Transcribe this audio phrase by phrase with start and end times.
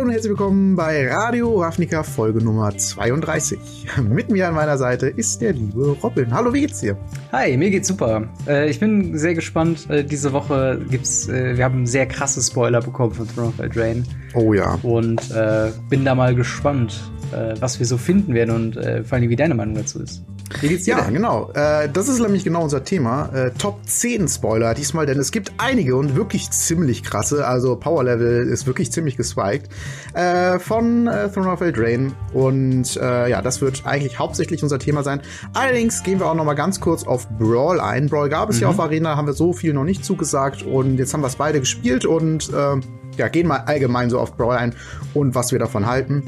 [0.00, 3.58] Hallo und herzlich willkommen bei Radio Ravnica Folge Nummer 32.
[4.08, 6.32] Mit mir an meiner Seite ist der liebe Robin.
[6.32, 6.96] Hallo, wie geht's dir?
[7.32, 8.26] Hi, mir geht's super.
[8.46, 9.90] Äh, ich bin sehr gespannt.
[9.90, 14.04] Äh, diese Woche gibt's, äh, wir haben sehr krasse Spoiler bekommen von Throne of Eldraine.
[14.32, 14.78] Oh ja.
[14.82, 15.20] Und
[15.90, 16.98] bin da mal gespannt,
[17.60, 18.74] was wir so finden werden und
[19.06, 20.22] vor allem, wie deine Meinung dazu ist.
[20.60, 20.96] Wie geht's dir?
[20.96, 21.14] Ja, denn?
[21.14, 21.50] genau.
[21.54, 23.30] Äh, das ist nämlich genau unser Thema.
[23.32, 27.46] Äh, Top 10 Spoiler diesmal, denn es gibt einige und wirklich ziemlich krasse.
[27.46, 29.68] Also Power Level ist wirklich ziemlich geswiked.
[30.14, 32.12] Äh, von äh, Throne of Eldraine.
[32.32, 35.20] Und äh, ja, das wird eigentlich hauptsächlich unser Thema sein.
[35.54, 38.08] Allerdings gehen wir auch noch mal ganz kurz auf Brawl ein.
[38.08, 38.62] Brawl gab es mhm.
[38.62, 40.62] ja auf Arena, haben wir so viel noch nicht zugesagt.
[40.62, 42.80] Und jetzt haben wir es beide gespielt und äh,
[43.16, 44.74] ja, gehen mal allgemein so auf Brawl ein
[45.14, 46.24] und was wir davon halten.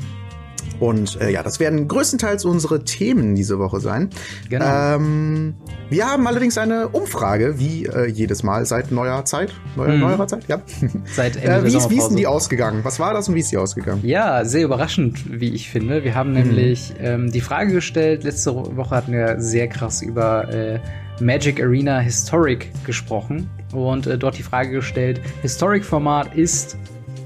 [0.82, 4.10] Und äh, ja, das werden größtenteils unsere Themen diese Woche sein.
[4.50, 4.96] Genau.
[4.96, 5.54] Ähm,
[5.90, 9.54] wir haben allerdings eine Umfrage, wie äh, jedes Mal seit neuer Zeit.
[9.76, 10.00] Neuer, mhm.
[10.00, 10.60] Neuerer Zeit, ja.
[11.14, 12.80] Seit Ende äh, wie, ist, wie ist denn die ausgegangen?
[12.82, 14.00] Was war das und wie ist die ausgegangen?
[14.02, 16.02] Ja, sehr überraschend, wie ich finde.
[16.02, 16.38] Wir haben mhm.
[16.38, 20.80] nämlich ähm, die Frage gestellt, letzte Woche hatten wir sehr krass über äh,
[21.20, 26.76] Magic Arena Historic gesprochen und äh, dort die Frage gestellt, Historic-Format ist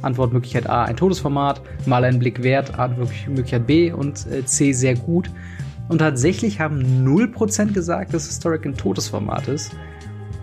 [0.06, 5.30] Antwortmöglichkeit A ein Todesformat, mal ein Blick wert, Antwortmöglichkeit B und äh, C sehr gut.
[5.88, 9.72] Und tatsächlich haben 0% gesagt, dass Historic ein Todesformat ist.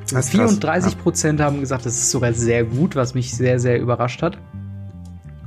[0.05, 1.45] ist 34% ja.
[1.45, 4.37] haben gesagt, das ist sogar sehr gut, was mich sehr, sehr überrascht hat.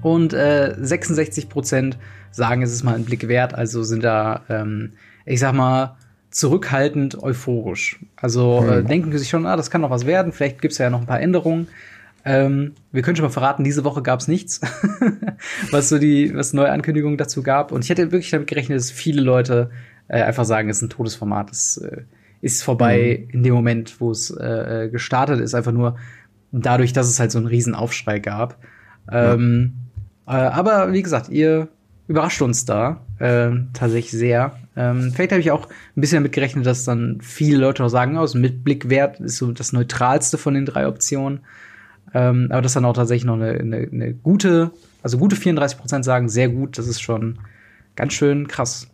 [0.03, 1.95] Und äh, 66%
[2.31, 4.93] sagen, es ist mal ein Blick wert, also sind da, ähm,
[5.25, 5.97] ich sag mal,
[6.31, 7.99] zurückhaltend euphorisch.
[8.17, 8.87] Also äh, hm.
[8.87, 11.07] denken sich schon, ah, das kann noch was werden, vielleicht gibt es ja noch ein
[11.07, 11.69] paar Änderungen.
[12.29, 14.61] Ähm, wir können schon mal verraten, diese Woche gab es nichts,
[15.71, 17.71] was so die, was neue Ankündigungen dazu gab.
[17.71, 19.71] Und ich hätte wirklich damit gerechnet, dass viele Leute
[20.09, 22.03] äh, einfach sagen, es ist ein Todesformat, es äh,
[22.41, 23.31] ist vorbei mhm.
[23.31, 25.99] in dem Moment, wo es äh, gestartet ist, einfach nur
[26.51, 28.59] dadurch, dass es halt so einen riesen Aufschrei gab.
[29.09, 29.75] Ähm,
[30.27, 30.49] ja.
[30.49, 31.69] äh, aber wie gesagt, ihr
[32.09, 34.59] überrascht uns da äh, tatsächlich sehr.
[34.77, 38.19] Ähm, vielleicht habe ich auch ein bisschen damit gerechnet, dass dann viele Leute noch sagen,
[38.19, 41.41] aus oh, mit Blickwert ist so das neutralste von den drei Optionen.
[42.17, 44.71] Ähm, aber das ist dann auch tatsächlich noch eine, eine, eine gute,
[45.03, 46.79] also gute 34 Prozent sagen, sehr gut.
[46.79, 47.39] Das ist schon
[47.95, 48.89] ganz schön krass.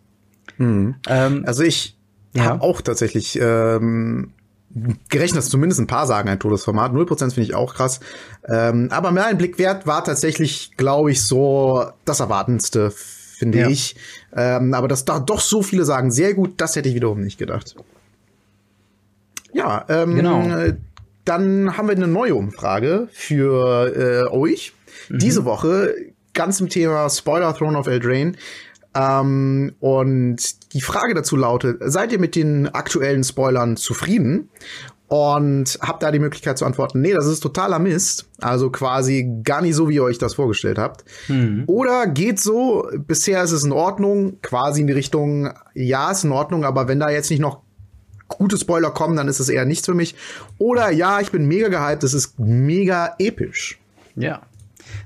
[0.58, 0.96] Mhm.
[1.08, 1.96] Ähm, also ich
[2.34, 2.46] ja.
[2.46, 4.32] habe auch tatsächlich ähm,
[5.08, 6.92] gerechnet, dass zumindest ein paar sagen ein Todesformat.
[6.92, 8.00] 0% finde ich auch krass.
[8.48, 13.68] Ähm, aber mehr ein Blick wert war tatsächlich, glaube ich, so das Erwartendste, finde ja.
[13.68, 13.94] ich.
[14.34, 17.38] Ähm, aber dass da doch so viele sagen, sehr gut, das hätte ich wiederum nicht
[17.38, 17.76] gedacht.
[19.52, 20.42] Ja, ähm, genau.
[21.24, 24.72] Dann haben wir eine neue Umfrage für äh, euch.
[25.08, 25.18] Mhm.
[25.18, 25.94] Diese Woche
[26.34, 28.32] ganz im Thema Spoiler Throne of Eldraine.
[28.94, 34.48] Ähm, und die Frage dazu lautet, seid ihr mit den aktuellen Spoilern zufrieden?
[35.08, 38.30] Und habt da die Möglichkeit zu antworten, nee, das ist totaler Mist.
[38.40, 41.04] Also quasi gar nicht so, wie ihr euch das vorgestellt habt.
[41.28, 41.64] Mhm.
[41.66, 46.32] Oder geht so, bisher ist es in Ordnung, quasi in die Richtung, ja, ist in
[46.32, 47.60] Ordnung, aber wenn da jetzt nicht noch
[48.38, 50.14] gute Spoiler kommen, dann ist es eher nichts für mich.
[50.58, 53.78] Oder ja, ich bin mega gehypt, es ist mega episch.
[54.16, 54.42] Ja.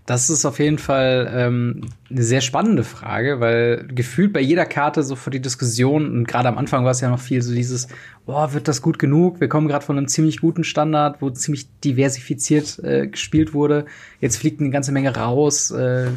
[0.05, 5.03] Das ist auf jeden Fall ähm, eine sehr spannende Frage, weil gefühlt bei jeder Karte
[5.03, 7.89] so vor die Diskussion und gerade am Anfang war es ja noch viel so dieses,
[8.25, 9.41] boah, wird das gut genug?
[9.41, 13.87] Wir kommen gerade von einem ziemlich guten Standard, wo ziemlich diversifiziert äh, gespielt wurde.
[14.21, 15.71] Jetzt fliegt eine ganze Menge raus.
[15.71, 16.11] Äh,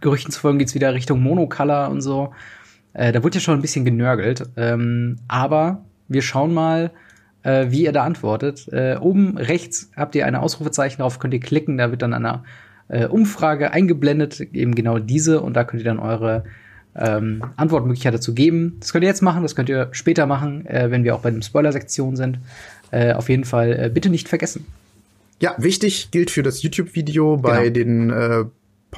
[0.00, 2.32] Gerüchten zufolge geht's wieder Richtung Monocolor und so.
[2.92, 4.48] Äh, da wurde ja schon ein bisschen genörgelt.
[4.56, 6.90] Ähm, aber wir schauen mal,
[7.42, 8.68] äh, wie ihr da antwortet.
[8.72, 12.42] Äh, oben rechts habt ihr eine Ausrufezeichen, darauf könnt ihr klicken, da wird dann eine
[12.88, 16.44] äh, Umfrage eingeblendet, eben genau diese, und da könnt ihr dann eure
[16.94, 18.76] ähm, Antwortmöglichkeit dazu geben.
[18.80, 21.30] Das könnt ihr jetzt machen, das könnt ihr später machen, äh, wenn wir auch bei
[21.30, 22.38] der Spoiler-Sektion sind.
[22.90, 24.66] Äh, auf jeden Fall äh, bitte nicht vergessen.
[25.40, 27.74] Ja, wichtig gilt für das YouTube-Video bei genau.
[27.74, 28.50] den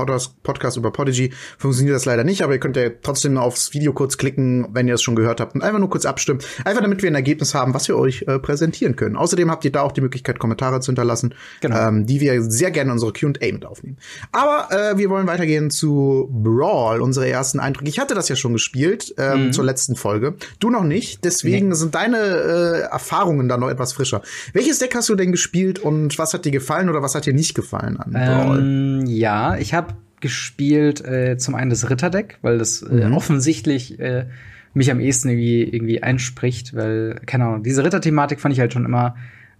[0.07, 4.17] Podcast über Podigy funktioniert das leider nicht, aber ihr könnt ja trotzdem aufs Video kurz
[4.19, 6.41] klicken, wenn ihr es schon gehört habt und einfach nur kurz abstimmen.
[6.65, 9.17] Einfach damit wir ein Ergebnis haben, was wir euch äh, präsentieren können.
[9.17, 11.89] Außerdem habt ihr da auch die Möglichkeit, Kommentare zu hinterlassen, genau.
[11.89, 13.97] ähm, die wir sehr gerne in unsere Q&A mit aufnehmen.
[14.33, 17.89] Aber äh, wir wollen weitergehen zu Brawl, unsere ersten Eindrücke.
[17.89, 19.53] Ich hatte das ja schon gespielt ähm, mhm.
[19.53, 20.35] zur letzten Folge.
[20.61, 21.75] Du noch nicht, deswegen nee.
[21.75, 24.23] sind deine äh, Erfahrungen da noch etwas frischer.
[24.53, 27.35] Welches Deck hast du denn gespielt und was hat dir gefallen oder was hat dir
[27.35, 28.59] nicht gefallen an Brawl?
[28.59, 29.88] Ähm, ja, ich habe
[30.21, 33.15] gespielt, äh, zum einen das Ritterdeck, weil das äh, mhm.
[33.15, 34.27] offensichtlich äh,
[34.75, 38.85] mich am ehesten irgendwie, irgendwie einspricht, weil, keine Ahnung, diese Ritterthematik fand ich halt schon
[38.85, 39.17] immer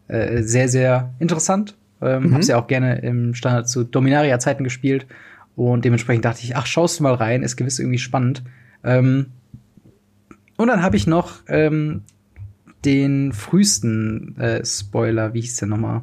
[0.09, 1.77] äh, sehr, sehr interessant.
[2.01, 2.35] Ähm, mhm.
[2.35, 5.07] Hab's ja auch gerne im Standard zu Dominaria-Zeiten gespielt.
[5.57, 8.45] Und dementsprechend dachte ich, ach, schaust du mal rein, ist gewiss irgendwie spannend.
[8.85, 9.27] Ähm,
[10.57, 12.03] und dann habe ich noch ähm,
[12.85, 16.03] den frühesten äh, Spoiler, wie hieß der nochmal?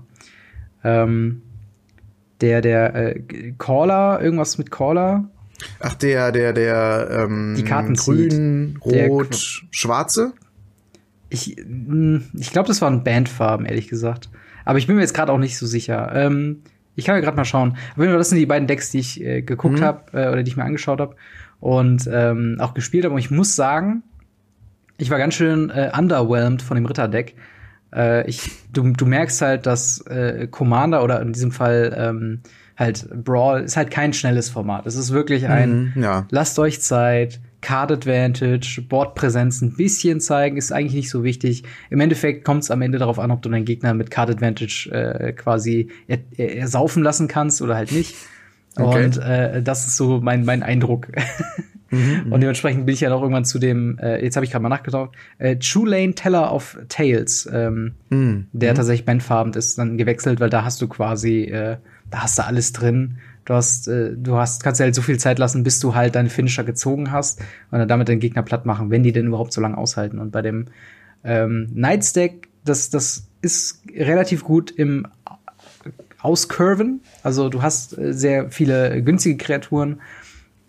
[0.84, 1.42] Ähm,
[2.42, 5.26] der, der äh, Caller, irgendwas mit Caller.
[5.80, 10.34] Ach, der, der, der, ähm, Die Karten grün, Der rot, Qu- schwarze?
[11.30, 14.30] Ich, mh, ich glaube, das waren Bandfarben, ehrlich gesagt.
[14.66, 16.12] Aber ich bin mir jetzt gerade auch nicht so sicher.
[16.14, 16.62] Ähm,
[16.96, 17.78] ich kann ja gerade mal schauen.
[17.96, 19.84] Fall, das sind die beiden Decks, die ich äh, geguckt Mhm.
[19.84, 21.16] habe äh, oder die ich mir angeschaut habe
[21.60, 23.14] und ähm, auch gespielt habe.
[23.16, 24.04] Und ich muss sagen,
[24.98, 27.36] ich war ganz schön äh, underwhelmed von dem Ritterdeck.
[27.94, 32.42] Äh, ich, du, du merkst halt, dass äh, Commander oder in diesem Fall ähm,
[32.78, 34.86] halt Brawl ist halt kein schnelles Format.
[34.86, 36.28] Es ist wirklich ein Mhm, ja.
[36.30, 41.64] Lasst euch Zeit, Card Advantage, Boardpräsenz ein bisschen zeigen, ist eigentlich nicht so wichtig.
[41.90, 44.90] Im Endeffekt kommt es am Ende darauf an, ob du deinen Gegner mit Card Advantage
[44.92, 48.16] äh, quasi er, er, ersaufen lassen kannst oder halt nicht.
[48.76, 49.06] Okay.
[49.06, 51.08] Und äh, das ist so mein, mein Eindruck.
[51.92, 54.64] Mhm, Und dementsprechend bin ich ja noch irgendwann zu dem, äh, jetzt habe ich gerade
[54.64, 58.48] mal nachgedacht, äh, True Lane Teller of Tales, ähm, Mhm.
[58.54, 61.78] der tatsächlich bandfarben ist, dann gewechselt, weil da hast du quasi, äh,
[62.10, 63.18] da hast du alles drin.
[63.46, 66.16] Du hast, äh, du hast, kannst dir halt so viel Zeit lassen, bis du halt
[66.16, 69.54] deine Finisher gezogen hast und dann damit den Gegner platt machen, wenn die denn überhaupt
[69.54, 70.18] so lange aushalten.
[70.18, 70.66] Und bei dem
[71.24, 75.06] ähm, Knights Deck, das, das ist relativ gut im
[76.22, 77.02] Auscurven.
[77.24, 80.02] Also du hast äh, sehr viele günstige Kreaturen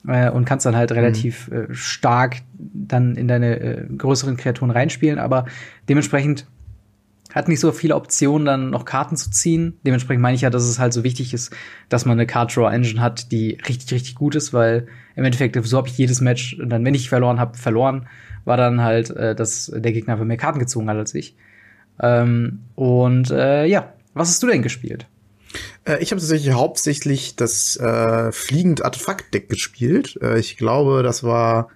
[0.08, 5.18] äh, und kannst dann halt relativ äh, stark dann in deine äh, größeren Kreaturen reinspielen,
[5.18, 5.46] aber
[5.88, 6.46] dementsprechend
[7.34, 9.78] hat nicht so viele Optionen, dann noch Karten zu ziehen.
[9.84, 11.54] Dementsprechend meine ich ja, dass es halt so wichtig ist,
[11.90, 14.86] dass man eine Card Draw Engine hat, die richtig, richtig gut ist, weil
[15.16, 18.06] im Endeffekt, so habe ich jedes Match, und dann, wenn ich verloren habe, verloren,
[18.46, 21.36] war dann halt, äh, dass der Gegner einfach mehr Karten gezogen hat als ich.
[22.00, 25.06] Ähm, und äh, ja, was hast du denn gespielt?
[25.86, 30.18] Äh, ich habe tatsächlich hauptsächlich das äh, fliegend Artefakt-Deck gespielt.
[30.22, 31.68] Äh, ich glaube, das war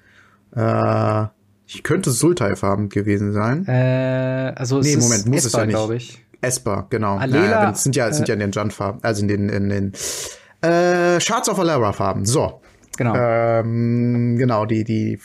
[0.55, 1.27] äh,
[1.67, 3.65] ich könnte Sultai-Farben gewesen sein.
[3.67, 5.75] Äh, also Nee, es Moment, ist muss es Esper, ja nicht.
[5.77, 6.25] glaube ich.
[6.41, 7.17] Esper, genau.
[7.19, 9.69] Alela, Naja, das sind ja, das sind ja in den Junt-Farben, also in den, in
[9.69, 9.93] den
[10.63, 12.25] äh, Shards of Alara-Farben.
[12.25, 12.61] So.
[12.97, 13.15] Genau.
[13.15, 15.21] Ähm, genau, die, die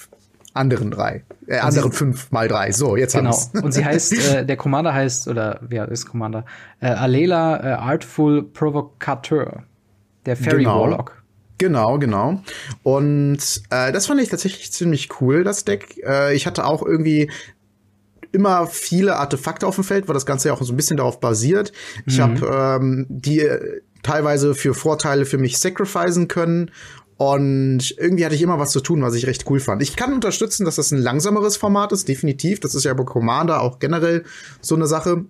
[0.56, 1.24] anderen drei.
[1.48, 2.72] Äh, anderen fünf mal drei.
[2.72, 3.32] So, jetzt Genau.
[3.32, 3.64] haben wir's.
[3.64, 6.46] Und sie heißt, äh, der Commander heißt, oder wer ist Commander?
[6.80, 9.64] Äh, Alela äh, Artful Provocateur.
[10.26, 10.82] Der Fairy Genau.
[10.82, 11.24] Warlock.
[11.58, 12.42] Genau, genau.
[12.84, 13.38] Und
[13.70, 16.02] äh, das fand ich tatsächlich ziemlich cool, das Deck.
[16.06, 17.32] Äh, ich hatte auch irgendwie
[18.32, 21.22] immer viele Artefakte auf dem Feld, weil das Ganze ja auch so ein bisschen darauf
[21.22, 21.72] basiert.
[22.06, 26.72] Ich habe ähm, die äh, teilweise für Vorteile für mich sacrificen können.
[27.18, 29.82] Und irgendwie hatte ich immer was zu tun, was ich recht cool fand.
[29.82, 32.60] Ich kann unterstützen, dass das ein langsameres Format ist, definitiv.
[32.60, 34.24] Das ist ja bei Commander auch generell
[34.62, 35.24] so eine Sache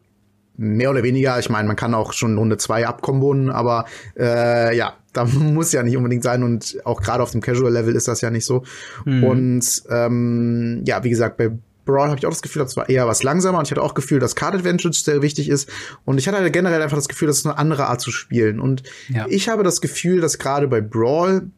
[0.58, 1.38] mehr oder weniger.
[1.38, 3.86] Ich meine, man kann auch schon Runde zwei abkombonen, aber
[4.18, 8.08] äh, ja, da muss ja nicht unbedingt sein und auch gerade auf dem Casual-Level ist
[8.08, 8.64] das ja nicht so.
[9.06, 11.52] Und ähm, ja, wie gesagt, bei
[11.86, 13.92] Brawl habe ich auch das Gefühl, das war eher was langsamer und ich hatte auch
[13.94, 15.70] das Gefühl, dass Card Advantage sehr wichtig ist
[16.04, 18.60] und ich hatte halt generell einfach das Gefühl, das ist eine andere Art zu spielen
[18.60, 19.28] und Ja.
[19.30, 21.52] ich habe das Gefühl, dass gerade bei Brawl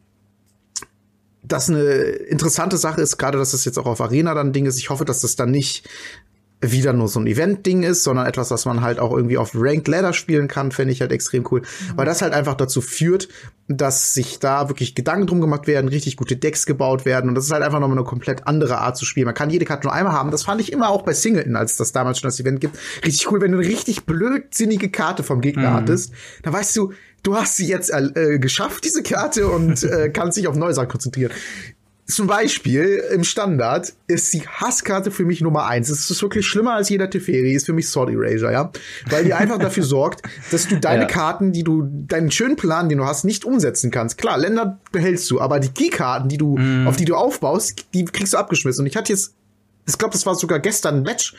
[1.48, 4.66] das eine interessante Sache ist, gerade dass das jetzt auch auf Arena dann ein Ding
[4.66, 4.78] ist.
[4.78, 5.88] Ich hoffe, dass das dann nicht
[6.60, 9.86] wieder nur so ein Event-Ding ist, sondern etwas, was man halt auch irgendwie auf Ranked
[9.86, 11.62] Ladder spielen kann, fände ich halt extrem cool.
[11.94, 13.28] Weil das halt einfach dazu führt,
[13.68, 17.44] dass sich da wirklich Gedanken drum gemacht werden, richtig gute Decks gebaut werden und das
[17.44, 19.26] ist halt einfach nochmal eine komplett andere Art zu spielen.
[19.26, 20.30] Man kann jede Karte nur einmal haben.
[20.30, 23.30] Das fand ich immer auch bei Singleton, als das damals schon das Event gibt, richtig
[23.30, 26.12] cool, wenn du eine richtig blödsinnige Karte vom Gegner hattest,
[26.42, 30.48] dann weißt du, du hast sie jetzt äh, geschafft, diese Karte, und äh, kannst dich
[30.48, 31.32] auf neue Sachen konzentrieren.
[32.10, 35.90] Zum Beispiel im Standard ist die Hasskarte für mich Nummer eins.
[35.90, 38.72] Es ist wirklich schlimmer als jeder Teferi, ist für mich Sword Erasure, ja.
[39.10, 41.06] Weil die einfach dafür sorgt, dass du deine Ja.
[41.06, 44.16] Karten, die du, deinen schönen Plan, den du hast, nicht umsetzen kannst.
[44.16, 48.32] Klar, Länder behältst du, aber die Keykarten, die du, auf die du aufbaust, die kriegst
[48.32, 48.82] du abgeschmissen.
[48.82, 49.34] Und ich hatte jetzt,
[49.86, 51.34] ich glaube, das war sogar gestern ein Match,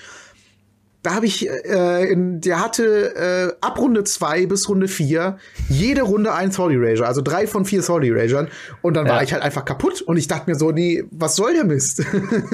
[1.02, 5.38] da habe ich, äh, in, der hatte äh, ab Runde zwei bis Runde vier
[5.70, 8.48] jede Runde ein Sword Erasure, also drei von vier Sword Erasure.
[8.82, 9.24] Und dann war Ja.
[9.24, 12.04] ich halt einfach kaputt und ich dachte mir so, nee, was soll der Mist?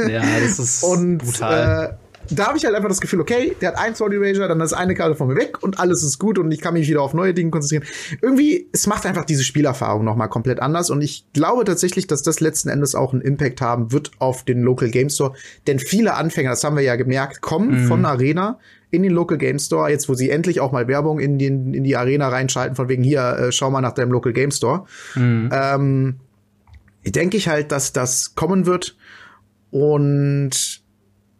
[0.07, 1.97] Ja, das ist und brutal.
[1.99, 4.61] Äh, da habe ich halt einfach das Gefühl, okay, der hat ein Sword Erasure, dann
[4.61, 7.01] ist eine Karte von mir weg und alles ist gut und ich kann mich wieder
[7.01, 7.83] auf neue Dinge konzentrieren.
[8.21, 12.23] Irgendwie, es macht einfach diese Spielerfahrung noch mal komplett anders und ich glaube tatsächlich, dass
[12.23, 15.33] das letzten Endes auch einen Impact haben wird auf den Local Game Store,
[15.67, 18.59] denn viele Anfänger, das haben wir ja gemerkt, kommen von Arena
[18.91, 21.83] in den Local Game Store, jetzt wo sie endlich auch mal Werbung in, den, in
[21.83, 24.85] die Arena reinschalten, von wegen hier, äh, schau mal nach deinem Local Game Store.
[25.51, 26.15] Ähm,
[27.03, 28.95] denke ich halt, dass das kommen wird
[29.71, 30.84] und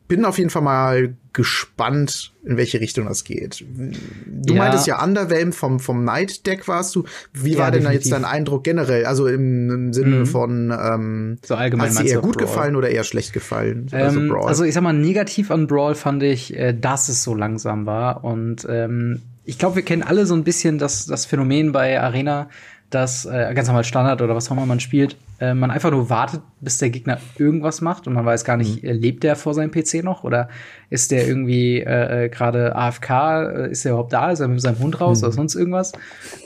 [0.08, 3.66] bin auf jeden Fall mal gespannt, in welche Richtung das geht.
[3.68, 4.60] Du Ja.
[4.60, 7.04] meintest ja Underwhelmed vom, vom Night Deck warst du.
[7.34, 9.06] Wie Ja, war denn da jetzt dein Eindruck generell?
[9.06, 10.26] Also im, im Sinne Mhm.
[10.28, 12.46] von, ähm, So allgemein hat sie meinst eher gut Brawl?
[12.48, 13.88] gefallen oder eher schlecht gefallen?
[13.94, 17.86] Ähm, also ich sag mal, negativ an Brawl fand ich, äh, dass es so langsam
[17.86, 18.24] war.
[18.24, 22.50] Und ähm, ich glaube, wir kennen alle so ein bisschen das, das Phänomen bei Arena,
[22.96, 26.10] dass äh, ganz normal Standard oder was auch immer man spielt, äh, man einfach nur
[26.10, 28.90] wartet, bis der Gegner irgendwas macht und man weiß gar nicht, mhm.
[28.90, 30.48] lebt der vor seinem PC noch oder
[30.90, 34.62] ist der irgendwie äh, äh gerade AFK, äh, ist der überhaupt da, ist er mit
[34.62, 35.26] seinem Hund raus mhm.
[35.26, 35.92] oder sonst irgendwas.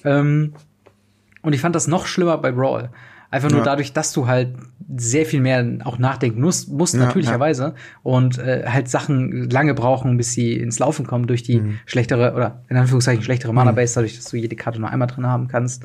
[0.04, 0.54] Ähm,
[1.44, 2.90] und ich fand das noch schlimmer bei Brawl.
[3.30, 3.66] Einfach nur ja.
[3.66, 4.56] dadurch, dass du halt
[4.98, 7.74] sehr viel mehr auch nachdenken musst, musst ja, natürlicherweise ja.
[8.02, 11.80] und äh, halt Sachen lange brauchen, bis sie ins Laufen kommen durch die mhm.
[11.86, 15.28] schlechtere oder in Anführungszeichen schlechtere Mana Base, dadurch, dass du jede Karte nur einmal drin
[15.28, 15.84] haben kannst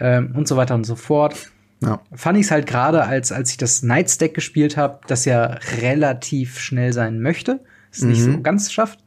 [0.00, 1.50] ähm, und so weiter und so fort.
[1.80, 2.00] Ja.
[2.12, 5.58] Fand ich es halt gerade, als, als ich das Knights Deck gespielt habe, das ja
[5.80, 7.60] relativ schnell sein möchte,
[7.92, 8.08] es mhm.
[8.08, 9.00] nicht so ganz schafft,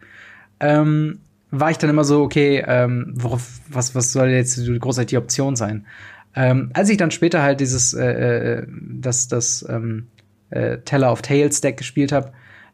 [0.59, 1.19] ähm,
[1.49, 5.57] war ich dann immer so, okay, ähm, worauf, was, was soll jetzt die großartige Option
[5.57, 5.85] sein?
[6.33, 10.07] Ähm, als ich dann später halt dieses, äh, äh das, das ähm,
[10.49, 12.31] äh, Teller of Tales Deck gespielt habe,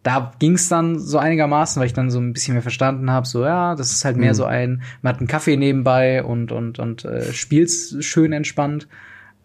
[0.07, 3.27] da ging es dann so einigermaßen, weil ich dann so ein bisschen mehr verstanden habe,
[3.27, 4.35] so ja, das ist halt mehr mhm.
[4.35, 8.87] so ein, man hat einen Kaffee nebenbei und und und äh, spielt's schön entspannt.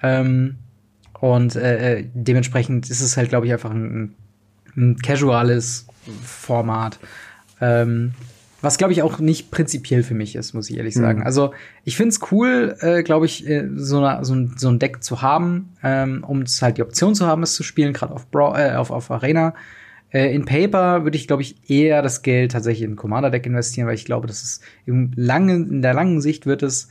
[0.04, 0.58] Ähm,
[1.18, 4.14] und äh, äh dementsprechend ist es halt, glaube ich, einfach ein,
[4.76, 5.88] ein casuales
[6.22, 7.00] Format.
[7.60, 8.12] Ähm,
[8.60, 11.20] was, glaube ich, auch nicht prinzipiell für mich ist, muss ich ehrlich sagen.
[11.20, 11.26] Mhm.
[11.26, 14.78] Also, ich finde es cool, äh, glaube ich, äh, so, eine, so, ein, so ein
[14.78, 18.14] Deck zu haben, ähm, um es halt die Option zu haben, es zu spielen, gerade
[18.14, 19.54] auf, äh, auf, auf Arena.
[20.12, 23.94] Äh, in Paper würde ich, glaube ich, eher das Geld tatsächlich in Commander-Deck investieren, weil
[23.94, 26.88] ich glaube, dass es im langen, in der langen Sicht wird es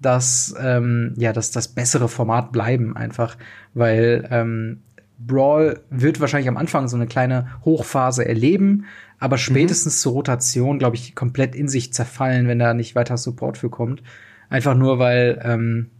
[0.00, 3.36] das, ähm, ja, das, das bessere Format bleiben einfach,
[3.72, 4.82] weil ähm,
[5.18, 8.84] Brawl wird wahrscheinlich am Anfang so eine kleine Hochphase erleben,
[9.18, 10.00] aber spätestens mhm.
[10.00, 14.02] zur Rotation, glaube ich, komplett in sich zerfallen, wenn da nicht weiter Support für kommt.
[14.50, 15.90] Einfach nur, weil, ähm,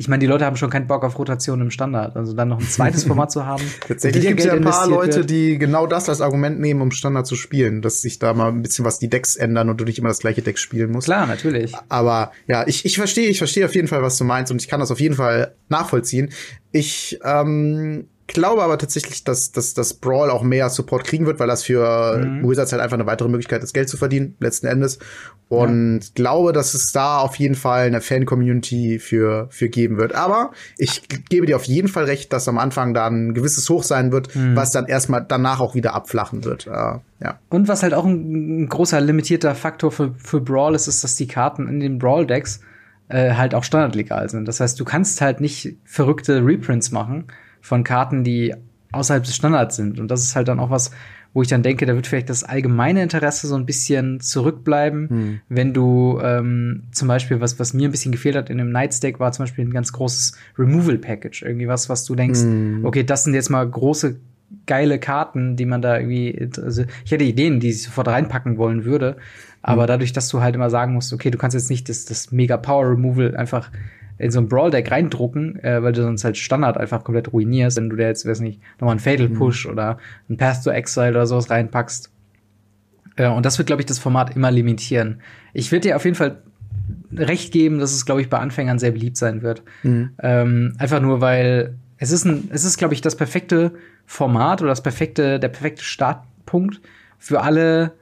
[0.00, 2.16] ich meine, die Leute haben schon keinen Bock auf Rotation im Standard.
[2.16, 3.62] Also dann noch ein zweites Format zu haben.
[3.86, 5.28] Tatsächlich gibt es ja ein paar Leute, wird.
[5.28, 8.62] die genau das als Argument nehmen, um Standard zu spielen, dass sich da mal ein
[8.62, 11.04] bisschen was die Decks ändern und du nicht immer das gleiche Deck spielen musst.
[11.04, 11.74] Klar, natürlich.
[11.90, 14.68] Aber ja, ich, ich verstehe, ich verstehe auf jeden Fall, was du meinst und ich
[14.68, 16.30] kann das auf jeden Fall nachvollziehen.
[16.72, 21.48] Ich ähm, glaube aber tatsächlich, dass, dass, dass Brawl auch mehr Support kriegen wird, weil
[21.48, 22.48] das für mhm.
[22.48, 24.98] Wizards halt einfach eine weitere Möglichkeit ist, Geld zu verdienen, letzten Endes.
[25.48, 26.10] Und ja.
[26.14, 30.14] glaube, dass es da auf jeden Fall eine Fan-Community für, für geben wird.
[30.14, 33.82] Aber ich gebe dir auf jeden Fall recht, dass am Anfang dann ein gewisses Hoch
[33.82, 34.54] sein wird, mhm.
[34.54, 36.66] was dann erstmal danach auch wieder abflachen wird.
[36.66, 37.38] Äh, ja.
[37.48, 41.16] Und was halt auch ein, ein, großer limitierter Faktor für, für Brawl ist, ist, dass
[41.16, 42.60] die Karten in den Brawl-Decks
[43.08, 44.46] äh, halt auch standardlegal sind.
[44.46, 47.24] Das heißt, du kannst halt nicht verrückte Reprints machen
[47.60, 48.54] von Karten, die
[48.92, 50.00] außerhalb des Standards sind.
[50.00, 50.90] Und das ist halt dann auch was,
[51.32, 55.40] wo ich dann denke, da wird vielleicht das allgemeine Interesse so ein bisschen zurückbleiben, hm.
[55.48, 59.20] wenn du ähm, zum Beispiel, was, was mir ein bisschen gefehlt hat in dem Nightstack,
[59.20, 61.42] war zum Beispiel ein ganz großes Removal-Package.
[61.42, 62.84] Irgendwie was, was du denkst, hm.
[62.84, 64.16] okay, das sind jetzt mal große,
[64.66, 68.84] geile Karten, die man da irgendwie, also ich hätte Ideen, die ich sofort reinpacken wollen
[68.84, 69.16] würde.
[69.62, 69.88] Aber hm.
[69.88, 72.56] dadurch, dass du halt immer sagen musst, okay, du kannst jetzt nicht das, das Mega
[72.56, 73.70] Power Removal einfach
[74.20, 77.88] in so ein Brawl-Deck reindrucken, äh, weil du sonst halt Standard einfach komplett ruinierst, wenn
[77.88, 79.28] du da jetzt, weiß nicht, nochmal einen Fatal.
[79.28, 79.72] Push mhm.
[79.72, 79.98] oder
[80.28, 82.10] einen Path to Exile oder sowas reinpackst.
[83.16, 85.22] Äh, und das wird, glaube ich, das Format immer limitieren.
[85.54, 86.42] Ich würde dir auf jeden Fall
[87.16, 89.62] recht geben, dass es, glaube ich, bei Anfängern sehr beliebt sein wird.
[89.82, 90.10] Mhm.
[90.22, 93.72] Ähm, einfach nur, weil es ist ein, es ist, glaube ich, das perfekte
[94.04, 96.80] Format oder das perfekte, der perfekte Startpunkt
[97.18, 97.92] für alle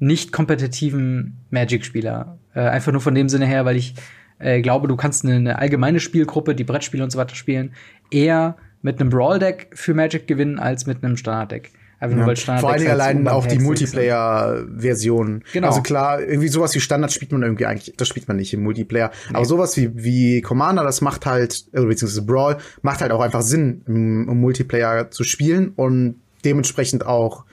[0.00, 2.38] nicht kompetitiven Magic-Spieler.
[2.54, 3.94] Äh, einfach nur von dem Sinne her, weil ich
[4.38, 7.72] äh, glaube, du kannst eine, eine allgemeine Spielgruppe, die Brettspiele und so weiter spielen,
[8.10, 11.72] eher mit einem Brawl-Deck für Magic gewinnen als mit einem Standard-Deck.
[12.00, 15.42] Einfach nur, weil Standard Vor allen Dingen allein auch die Multiplayer-Version.
[15.52, 15.66] Genau.
[15.66, 18.62] Also klar, irgendwie sowas wie Standard spielt man irgendwie eigentlich, das spielt man nicht im
[18.62, 19.10] Multiplayer.
[19.30, 19.34] Nee.
[19.34, 23.42] Aber sowas wie, wie Commander, das macht halt, äh, beziehungsweise Brawl, macht halt auch einfach
[23.42, 27.44] Sinn, im, im Multiplayer zu spielen und dementsprechend auch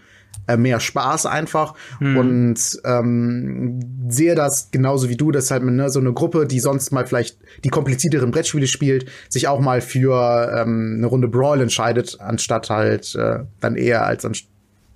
[0.48, 2.18] äh, mehr Spaß einfach mhm.
[2.18, 6.92] und ähm, sehe das genauso wie du, dass halt ne, so eine Gruppe, die sonst
[6.92, 12.18] mal vielleicht die komplizierteren Brettspiele spielt, sich auch mal für ähm, eine Runde Brawl entscheidet,
[12.20, 14.26] anstatt halt äh, dann eher als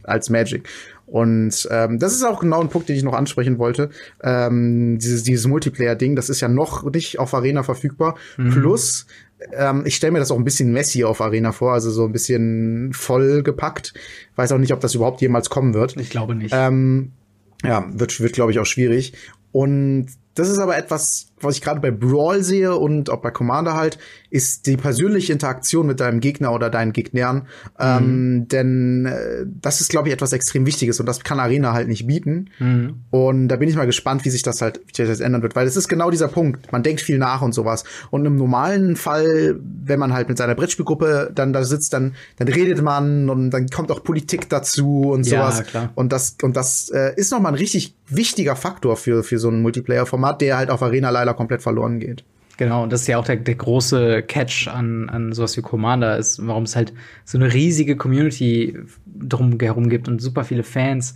[0.04, 0.68] als Magic.
[1.06, 3.90] Und ähm, das ist auch genau ein Punkt, den ich noch ansprechen wollte.
[4.22, 8.16] Ähm, dieses, dieses Multiplayer-Ding, das ist ja noch nicht auf Arena verfügbar.
[8.38, 8.52] Mhm.
[8.52, 9.08] Plus,
[9.54, 12.12] ähm, ich stelle mir das auch ein bisschen messy auf Arena vor, also so ein
[12.12, 13.94] bisschen vollgepackt.
[14.36, 15.98] Weiß auch nicht, ob das überhaupt jemals kommen wird.
[15.98, 16.54] Ich glaube nicht.
[16.56, 17.12] Ähm,
[17.64, 19.14] ja, wird, wird glaube ich, auch schwierig.
[19.52, 20.08] Und
[20.40, 23.98] das ist aber etwas, was ich gerade bei Brawl sehe und auch bei Commander halt,
[24.30, 27.48] ist die persönliche Interaktion mit deinem Gegner oder deinen Gegnern.
[27.80, 28.00] Ähm, mhm.
[28.00, 31.88] Ähm, denn äh, das ist, glaube ich, etwas extrem Wichtiges und das kann Arena halt
[31.88, 32.50] nicht bieten.
[32.60, 33.02] Mhm.
[33.10, 35.56] Und da bin ich mal gespannt, wie sich das halt, wie sich das ändern wird,
[35.56, 36.72] weil es ist genau dieser Punkt.
[36.72, 37.84] Man denkt viel nach und sowas.
[38.12, 42.48] Und im normalen Fall, wenn man halt mit seiner Brettspielgruppe dann da sitzt, dann, dann
[42.48, 45.60] redet man und dann kommt auch Politik dazu und sowas.
[45.60, 45.92] Ja, klar.
[45.96, 49.62] Und das, und das äh, ist nochmal ein richtig wichtiger Faktor für, für so ein
[49.62, 52.24] Multiplayer-Format, der halt auf Arena leider komplett verloren geht.
[52.60, 56.18] Genau, und das ist ja auch der, der große Catch an, an sowas wie Commander,
[56.18, 56.92] ist, warum es halt
[57.24, 61.14] so eine riesige Community drum herum gibt und super viele Fans.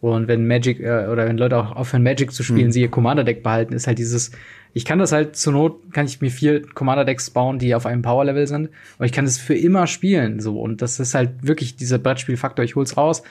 [0.00, 2.72] Und wenn Magic äh, oder wenn Leute auch aufhören, Magic zu spielen, mhm.
[2.72, 4.32] sie ihr Commander-Deck behalten, ist halt dieses,
[4.72, 8.02] ich kann das halt zur Not, kann ich mir vier Commander-Decks bauen, die auf einem
[8.02, 10.40] Power-Level sind, aber ich kann das für immer spielen.
[10.40, 13.22] so Und das ist halt wirklich dieser Brettspielfaktor, ich hol's raus,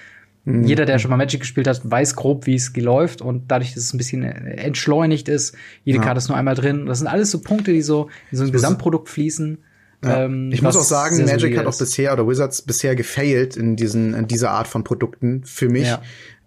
[0.46, 0.64] Mhm.
[0.64, 3.84] Jeder, der schon mal Magic gespielt hat, weiß grob, wie es läuft und dadurch, dass
[3.84, 6.04] es ein bisschen entschleunigt ist, jede ja.
[6.04, 6.86] Karte ist nur einmal drin.
[6.86, 9.60] Das sind alles so Punkte, die so in so ein Gesamtprodukt fließen.
[10.04, 10.26] Ja.
[10.26, 14.14] Ähm, ich muss auch sagen, Magic hat auch bisher oder Wizards bisher gefailt in diesen
[14.14, 15.88] in dieser Art von Produkten für mich.
[15.88, 16.02] Ja.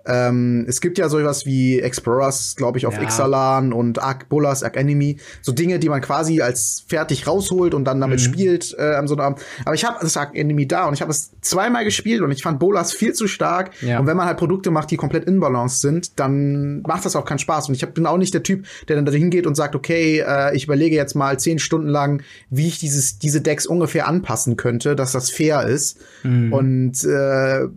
[0.05, 3.03] Ähm, es gibt ja sowas wie Explorers, glaube ich, auf ja.
[3.03, 5.19] Ixalan und Arc Bolas, Arc Enemy.
[5.43, 8.25] So Dinge, die man quasi als fertig rausholt und dann damit mhm.
[8.25, 11.11] spielt äh, am so einem Aber ich habe das Arc Enemy da und ich habe
[11.11, 13.71] es zweimal gespielt und ich fand Bolas viel zu stark.
[13.83, 14.01] Ja.
[14.01, 17.25] Und wenn man halt Produkte macht, die komplett in Balance sind, dann macht das auch
[17.25, 17.69] keinen Spaß.
[17.69, 20.25] Und ich hab, bin auch nicht der Typ, der dann da hingeht und sagt, okay,
[20.27, 24.57] äh, ich überlege jetzt mal zehn Stunden lang, wie ich dieses, diese Decks ungefähr anpassen
[24.57, 25.99] könnte, dass das fair ist.
[26.23, 26.53] Mhm.
[26.53, 27.69] Und äh,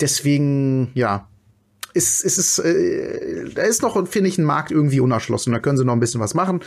[0.00, 1.28] deswegen, ja,
[1.94, 5.52] ist, ist es, äh, da ist noch, finde ich, ein Markt irgendwie unerschlossen.
[5.52, 6.60] Da können sie noch ein bisschen was machen.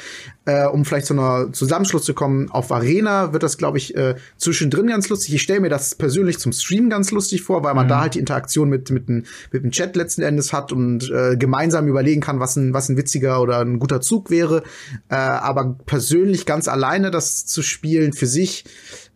[0.45, 4.15] Äh, um vielleicht zu einer Zusammenschluss zu kommen, auf Arena wird das, glaube ich, äh,
[4.37, 5.33] zwischendrin ganz lustig.
[5.35, 7.89] Ich stelle mir das persönlich zum Stream ganz lustig vor, weil man mhm.
[7.89, 11.87] da halt die Interaktion mit, mit, mit dem Chat letzten Endes hat und äh, gemeinsam
[11.87, 14.63] überlegen kann, was ein, was ein witziger oder ein guter Zug wäre.
[15.09, 18.65] Äh, aber persönlich ganz alleine das zu spielen für sich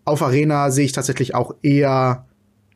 [0.05, 2.25] auf Arena sehe ich tatsächlich auch eher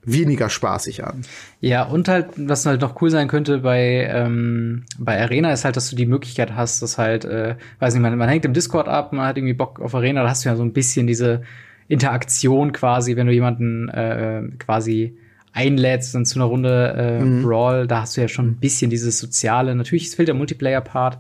[0.03, 1.24] weniger spaßig an.
[1.60, 5.75] Ja, und halt, was halt noch cool sein könnte bei, ähm, bei Arena, ist halt,
[5.75, 8.88] dass du die Möglichkeit hast, dass halt, äh, weiß nicht, man, man hängt im Discord
[8.88, 11.41] ab, man hat irgendwie Bock auf Arena, da hast du ja so ein bisschen diese
[11.88, 15.18] Interaktion quasi, wenn du jemanden äh, quasi
[15.51, 17.44] einlädst dann zu einer Runde äh, mhm.
[17.44, 19.75] Brawl, da hast du ja schon ein bisschen dieses Soziale.
[19.75, 21.18] Natürlich fehlt der Multiplayer-Part,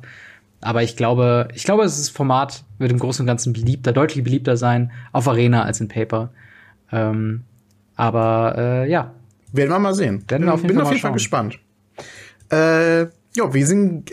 [0.61, 4.55] aber ich glaube, ich glaube, das Format wird im Großen und Ganzen beliebter, deutlich beliebter
[4.55, 6.31] sein auf Arena als in Paper.
[6.91, 7.43] Ähm,
[7.99, 9.13] aber äh, ja.
[9.51, 10.23] Werden wir mal sehen.
[10.27, 11.59] Werden wir auf jeden Bin Fall auf jeden Fall gespannt.
[12.51, 14.11] Äh, ja, wir sind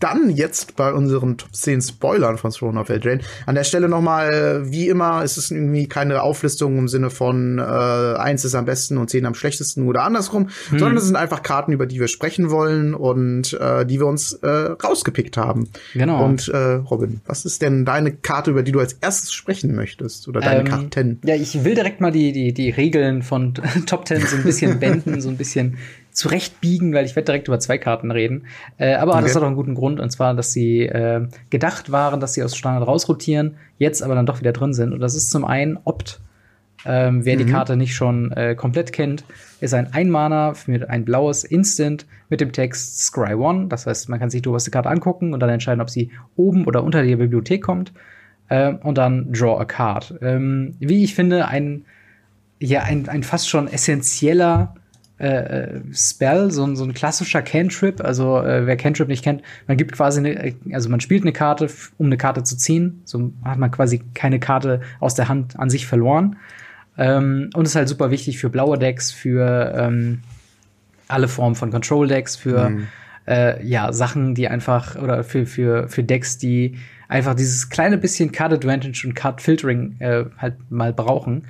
[0.00, 3.20] dann jetzt bei unseren Top 10 Spoilern von Throne of Eldraine.
[3.46, 7.62] An der Stelle nochmal, wie immer, ist es irgendwie keine Auflistung im Sinne von äh,
[7.62, 10.78] eins ist am besten und zehn am schlechtesten oder andersrum, hm.
[10.78, 14.32] sondern es sind einfach Karten, über die wir sprechen wollen und äh, die wir uns
[14.34, 15.68] äh, rausgepickt haben.
[15.94, 16.24] Genau.
[16.24, 20.28] Und äh, Robin, was ist denn deine Karte, über die du als erstes sprechen möchtest?
[20.28, 21.20] Oder deine ähm, Karten?
[21.24, 23.54] Ja, ich will direkt mal die, die, die Regeln von
[23.86, 25.78] Top 10 so ein bisschen wenden, so ein bisschen
[26.18, 28.46] zurechtbiegen, weil ich werde direkt über zwei Karten reden.
[28.76, 29.22] Äh, aber okay.
[29.22, 32.42] das hat auch einen guten Grund, und zwar, dass sie äh, gedacht waren, dass sie
[32.42, 34.92] aus Standard rausrotieren, jetzt aber dann doch wieder drin sind.
[34.92, 36.20] Und das ist zum einen Opt.
[36.84, 37.46] Ähm, wer mhm.
[37.46, 39.24] die Karte nicht schon äh, komplett kennt,
[39.60, 43.68] ist ein Einmaner mit ein blaues Instant mit dem Text Scry One.
[43.68, 46.66] Das heißt, man kann sich die oberste Karte angucken und dann entscheiden, ob sie oben
[46.66, 47.92] oder unter die Bibliothek kommt.
[48.48, 50.14] Äh, und dann Draw a Card.
[50.20, 51.84] Ähm, wie ich finde, ein,
[52.58, 54.74] ja, ein, ein fast schon essentieller
[55.18, 58.00] äh, Spell, so, so ein klassischer Cantrip.
[58.00, 61.68] Also äh, wer Cantrip nicht kennt, man gibt quasi eine, also man spielt eine Karte,
[61.98, 63.02] um eine Karte zu ziehen.
[63.04, 66.36] So hat man quasi keine Karte aus der Hand an sich verloren.
[66.96, 70.20] Ähm, und ist halt super wichtig für blaue Decks, für ähm,
[71.06, 72.88] alle Formen von Control Decks, für mhm.
[73.26, 76.76] äh, ja Sachen, die einfach oder für für für Decks, die
[77.08, 81.44] einfach dieses kleine bisschen Card Advantage und Card Filtering äh, halt mal brauchen.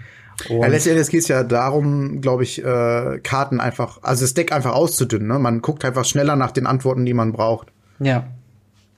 [0.49, 4.53] Und ja, letztendlich geht es ja darum, glaube ich, äh, Karten einfach, also das Deck
[4.53, 5.27] einfach auszudünnen.
[5.27, 5.39] Ne?
[5.39, 7.69] Man guckt einfach schneller nach den Antworten, die man braucht.
[7.99, 8.29] Ja.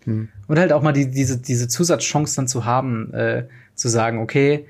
[0.05, 0.29] Hm.
[0.47, 4.67] Und halt auch mal die, diese, diese Zusatzchance dann zu haben, äh, zu sagen, okay,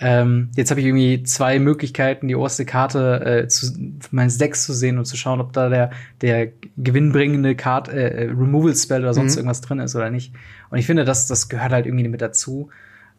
[0.00, 3.72] ähm, jetzt habe ich irgendwie zwei Möglichkeiten, die oberste Karte äh, zu,
[4.10, 8.74] meines Decks zu sehen und zu schauen, ob da der, der gewinnbringende Card, äh, Removal
[8.74, 9.40] Spell oder sonst mhm.
[9.40, 10.32] irgendwas drin ist oder nicht.
[10.70, 12.70] Und ich finde, das, das gehört halt irgendwie mit dazu.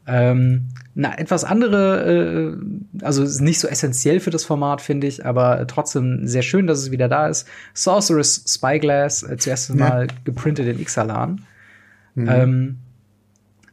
[0.08, 5.66] Ähm, na, etwas andere, äh, also nicht so essentiell für das Format, finde ich, aber
[5.68, 7.48] trotzdem sehr schön, dass es wieder da ist.
[7.74, 9.76] Sorceress Spyglass, äh, zuerst ja.
[9.76, 11.42] mal geprintet in Ixalan.
[12.14, 12.30] Mhm.
[12.30, 12.78] Ähm,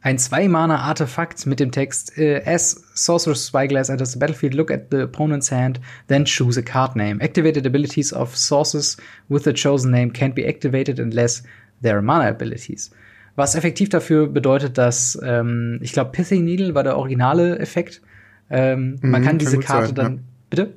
[0.01, 5.03] ein Zwei-Mana-Artefakt mit dem Text äh, As Sorceress Spyglass enters the battlefield, look at the
[5.03, 7.21] opponent's hand, then choose a card name.
[7.21, 8.97] Activated abilities of sources
[9.29, 11.43] with the chosen name can't be activated unless
[11.81, 12.91] their Mana Abilities.
[13.35, 18.01] Was effektiv dafür bedeutet, dass ähm, ich glaube, Pithing Needle war der originale Effekt.
[18.49, 20.15] Ähm, mhm, man kann diese Karte sein, dann.
[20.15, 20.21] Ja.
[20.49, 20.73] Bitte?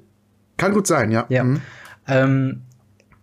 [0.57, 1.27] Kann gut sein, ja.
[1.29, 1.45] Ja.
[1.45, 1.61] Mhm.
[2.09, 2.63] Ähm,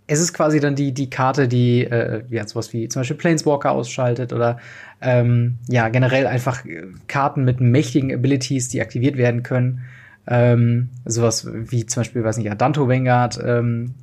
[0.06, 3.72] es ist quasi dann die, die Karte, die äh, ja, sowas wie zum Beispiel Planeswalker
[3.72, 4.60] ausschaltet oder
[5.02, 6.63] ähm, ja, generell einfach
[7.08, 9.82] Karten mit mächtigen Abilities, die aktiviert werden können.
[10.28, 13.96] Ähm, sowas wie zum Beispiel, weiß nicht, Adanto Vanguard ähm,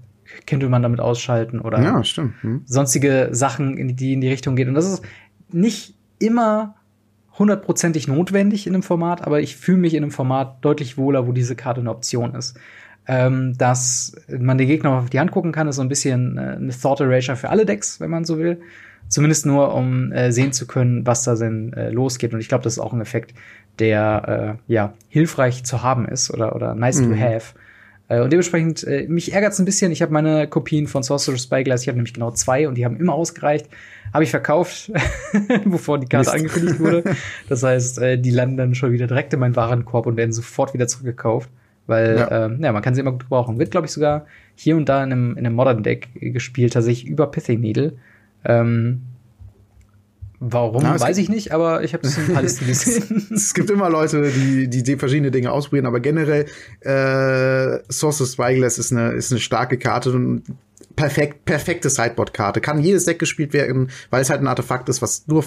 [0.47, 2.35] könnte man damit ausschalten oder ja, stimmt.
[2.43, 2.63] Hm.
[2.67, 4.69] sonstige Sachen, die in die Richtung geht.
[4.69, 5.03] Und das ist
[5.51, 6.75] nicht immer
[7.39, 11.33] hundertprozentig notwendig in einem Format, aber ich fühle mich in einem Format deutlich wohler, wo
[11.33, 12.59] diese Karte eine Option ist.
[13.07, 16.57] Ähm, dass man den Gegner auf die Hand gucken kann, ist so ein bisschen äh,
[16.59, 18.61] eine Thought Erasure für alle Decks, wenn man so will.
[19.09, 22.35] Zumindest nur, um äh, sehen zu können, was da denn äh, losgeht.
[22.35, 23.35] Und ich glaube, das ist auch ein Effekt,
[23.79, 27.15] der äh, ja hilfreich zu haben ist oder, oder nice mhm.
[27.15, 27.55] to have.
[28.11, 29.93] Äh, und dementsprechend, äh, mich ärgert es ein bisschen.
[29.93, 32.99] Ich habe meine Kopien von Sorcerer's Spyglass, ich habe nämlich genau zwei und die haben
[32.99, 33.69] immer ausgereicht.
[34.13, 34.91] Habe ich verkauft,
[35.65, 36.35] bevor die Karte Mist.
[36.35, 37.05] angekündigt wurde.
[37.49, 40.75] Das heißt, äh, die landen dann schon wieder direkt in meinen Warenkorb und werden sofort
[40.75, 41.49] wieder zurückgekauft.
[41.87, 43.61] Weil, ja, ähm, ja man kann sie immer gut gebrauchen.
[43.61, 47.09] Wird, glaube ich, sogar hier und da in einem, in einem Modern Deck gespielt, tatsächlich
[47.09, 47.93] über Pithing Needle.
[48.45, 49.03] Ähm,
[50.43, 53.29] Warum, Na, weiß ich nicht, aber ich habe das in alles gesehen.
[53.35, 56.47] es gibt immer Leute, die, die, die verschiedene Dinge ausprobieren, aber generell
[56.81, 60.45] äh, Source of Spyglass ist eine, ist eine starke Karte und
[60.97, 62.63] perfekt, perfekte Sideboard-Karte.
[62.63, 65.45] Kann jedes Deck gespielt werden, weil es halt ein Artefakt ist, was nur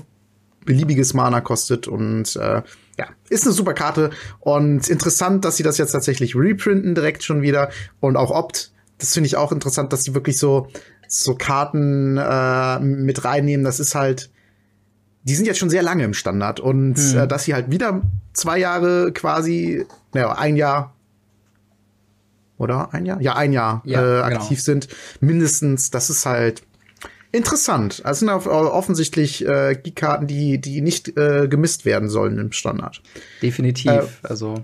[0.64, 2.62] beliebiges Mana kostet und äh,
[3.00, 7.42] ja, ist eine super Karte und interessant, dass sie das jetzt tatsächlich reprinten direkt schon
[7.42, 8.72] wieder und auch opt.
[9.00, 10.68] Das finde ich auch interessant, dass die wirklich so
[11.08, 13.66] so Karten äh, mit reinnehmen.
[13.66, 14.30] Das ist halt
[15.24, 17.18] die sind jetzt schon sehr lange im Standard und hm.
[17.20, 18.02] äh, dass sie halt wieder
[18.34, 20.94] zwei Jahre quasi, naja, ein Jahr
[22.58, 23.22] oder ein Jahr?
[23.22, 24.42] Ja, ein Jahr ja, äh, genau.
[24.42, 24.64] aktiv genau.
[24.64, 24.88] sind,
[25.20, 26.64] mindestens, das ist halt
[27.32, 28.02] interessant.
[28.06, 32.52] Also sind auf, offensichtlich äh, die Karten, die, die nicht äh, gemisst werden sollen im
[32.52, 33.02] Standard.
[33.42, 33.92] Definitiv.
[33.92, 34.64] Äh, also, was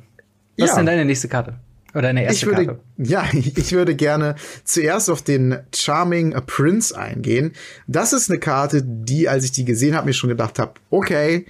[0.56, 0.66] ja.
[0.66, 1.56] ist denn deine nächste Karte?
[1.94, 2.80] Oder eine erste ich würde, Karte.
[2.98, 7.54] Ja, ich würde gerne zuerst auf den Charming Prince eingehen.
[7.88, 11.46] Das ist eine Karte, die, als ich die gesehen habe, mir schon gedacht habe, okay,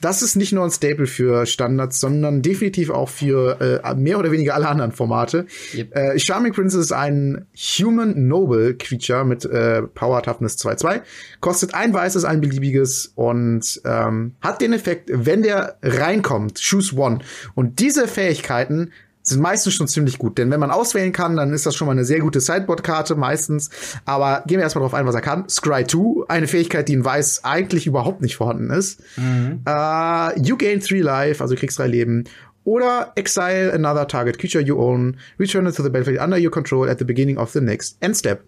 [0.00, 4.32] das ist nicht nur ein Staple für Standards, sondern definitiv auch für äh, mehr oder
[4.32, 5.46] weniger alle anderen Formate.
[5.74, 5.94] Yep.
[5.94, 11.02] Äh, Charming Prince ist ein Human Noble Creature mit äh, Power Toughness 2-2.
[11.40, 17.18] Kostet ein weißes, ein beliebiges und ähm, hat den Effekt, wenn der reinkommt, choose one.
[17.54, 18.92] Und diese Fähigkeiten
[19.30, 20.38] sind meistens schon ziemlich gut.
[20.38, 23.70] Denn wenn man auswählen kann, dann ist das schon mal eine sehr gute Sideboard-Karte meistens.
[24.04, 25.48] Aber gehen wir erstmal drauf ein, was er kann.
[25.48, 29.00] Scry 2, eine Fähigkeit, die in Weiß eigentlich überhaupt nicht vorhanden ist.
[29.16, 29.62] Mhm.
[29.66, 32.24] Uh, you gain three life, also du kriegst drei Leben.
[32.64, 36.88] Oder exile another target creature you own, return it to the battlefield under your control
[36.88, 38.44] at the beginning of the next end step.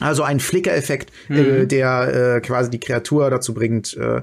[0.00, 1.36] Also ein Flicker-Effekt, mhm.
[1.36, 4.22] äh, der äh, quasi die Kreatur dazu bringt, äh,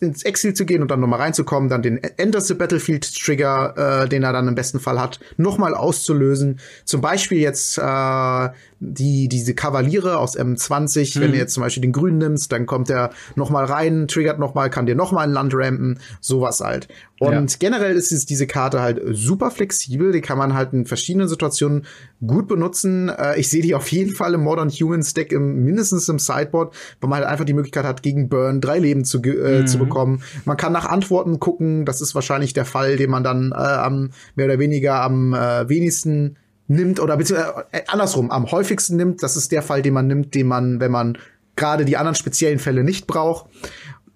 [0.00, 4.08] ins Exil zu gehen und dann nochmal reinzukommen, dann den Enter the Battlefield Trigger, äh,
[4.08, 6.58] den er dann im besten Fall hat, nochmal auszulösen.
[6.84, 8.48] Zum Beispiel jetzt äh,
[8.80, 11.22] die diese Kavaliere aus M20, hm.
[11.22, 14.70] wenn du jetzt zum Beispiel den Grünen nimmst, dann kommt er nochmal rein, triggert nochmal,
[14.70, 16.88] kann dir nochmal ein Land rampen, sowas halt.
[17.18, 17.56] Und ja.
[17.58, 21.86] generell ist es, diese Karte halt super flexibel, die kann man halt in verschiedenen Situationen
[22.26, 23.08] gut benutzen.
[23.08, 26.74] Äh, ich sehe die auf jeden Fall im Modern Humans Deck im, mindestens im Sideboard,
[27.00, 29.66] weil man halt einfach die Möglichkeit hat, gegen Burn drei Leben zu, äh, mhm.
[29.66, 30.22] zu bekommen.
[30.44, 34.10] Man kann nach Antworten gucken, das ist wahrscheinlich der Fall, den man dann äh, am
[34.34, 39.22] mehr oder weniger am äh, wenigsten nimmt oder beziehungsweise äh, andersrum am häufigsten nimmt.
[39.22, 41.18] Das ist der Fall, den man nimmt, den man, wenn man
[41.56, 43.46] gerade die anderen speziellen Fälle nicht braucht.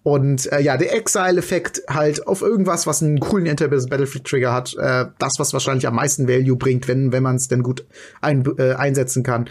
[0.03, 5.35] Und äh, ja, der Exile-Effekt halt auf irgendwas, was einen coolen Enter-Battlefield-Trigger hat, äh, das,
[5.39, 7.85] was wahrscheinlich am meisten Value bringt, wenn, wenn man es denn gut
[8.21, 9.51] ein, äh, einsetzen kann.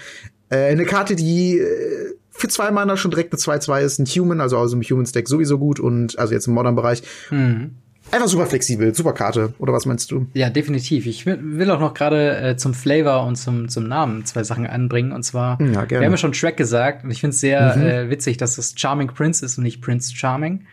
[0.50, 4.42] Äh, eine Karte, die äh, für zwei Mana schon direkt eine 2-2 ist, ein Human,
[4.42, 7.04] also aus dem Human-Stack sowieso gut und also jetzt im Modern-Bereich.
[7.32, 7.76] Mhm.
[8.12, 10.28] Einfach super flexibel, super Karte, oder was meinst du?
[10.34, 11.06] Ja, definitiv.
[11.06, 15.12] Ich will auch noch gerade äh, zum Flavor und zum, zum Namen zwei Sachen anbringen.
[15.12, 17.76] Und zwar, hm, ja, wir haben ja schon Track gesagt und ich finde es sehr
[17.76, 17.84] mhm.
[17.84, 20.65] äh, witzig, dass es Charming Prince ist und nicht Prince Charming.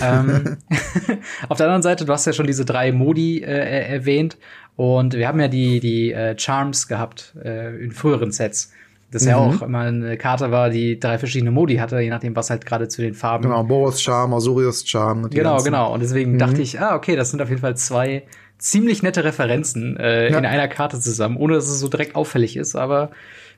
[0.00, 0.58] ähm,
[1.48, 4.38] auf der anderen Seite, du hast ja schon diese drei Modi äh, erwähnt
[4.76, 8.72] und wir haben ja die, die äh, Charms gehabt äh, in früheren Sets.
[9.10, 9.28] Das mhm.
[9.28, 12.66] ja auch immer eine Karte war, die drei verschiedene Modi hatte, je nachdem, was halt
[12.66, 13.44] gerade zu den Farben.
[13.44, 15.30] Genau, Boros Charm, Osurius Charm.
[15.30, 15.64] Genau, ganzen.
[15.64, 15.94] genau.
[15.94, 16.38] Und deswegen mhm.
[16.38, 18.24] dachte ich, ah, okay, das sind auf jeden Fall zwei
[18.58, 20.38] ziemlich nette Referenzen äh, ja.
[20.38, 23.10] in einer Karte zusammen, ohne dass es so direkt auffällig ist, aber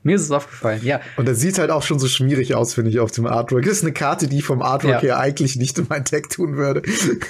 [0.02, 1.00] mir ist es aufgefallen, ja.
[1.16, 3.64] Und das sieht halt auch schon so schmierig aus, finde ich, auf dem Artwork.
[3.64, 5.00] Das ist eine Karte, die vom Artwork ja.
[5.00, 6.82] her eigentlich nicht in mein Deck tun würde.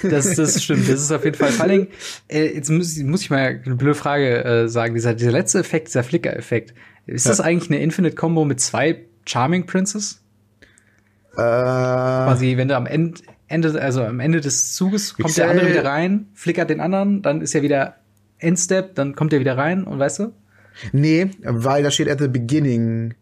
[0.03, 1.49] Das, das stimmt, das ist auf jeden Fall.
[1.49, 1.87] Vor allem,
[2.29, 4.93] äh, jetzt muss, muss ich mal eine blöde Frage äh, sagen.
[4.93, 6.73] Dieser, dieser letzte Effekt, dieser Flicker-Effekt,
[7.05, 7.31] ist ja.
[7.31, 10.21] das eigentlich eine Infinite Combo mit zwei Charming Princes?
[11.33, 15.69] Äh, Quasi, wenn du am Ende, Ende, also am Ende des Zuges kommt der andere
[15.69, 17.95] wieder rein, flickert den anderen, dann ist er wieder
[18.39, 20.33] Endstep, dann kommt er wieder rein und weißt du?
[20.93, 23.13] Nee, weil da steht at the beginning.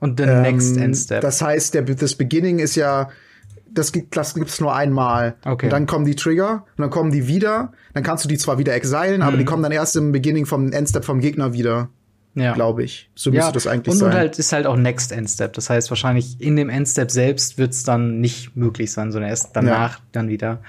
[0.00, 1.20] Und the ähm, next Endstep.
[1.22, 3.08] Das heißt, der, das Beginning ist ja,
[3.70, 5.36] das gibt das gibt's nur einmal.
[5.44, 5.66] Okay.
[5.66, 7.72] Und dann kommen die Trigger und dann kommen die wieder.
[7.94, 9.22] Dann kannst du die zwar wieder exilen, mhm.
[9.22, 11.88] aber die kommen dann erst im Beginning vom Endstep vom Gegner wieder.
[12.34, 12.52] Ja.
[12.52, 13.10] Glaube ich.
[13.14, 13.52] So müsste ja.
[13.52, 14.10] das eigentlich und, sein.
[14.10, 15.52] Und halt ist halt auch Next Endstep.
[15.52, 19.98] Das heißt, wahrscheinlich in dem Endstep selbst wird's dann nicht möglich sein, sondern erst danach
[19.98, 20.04] ja.
[20.12, 20.60] dann wieder.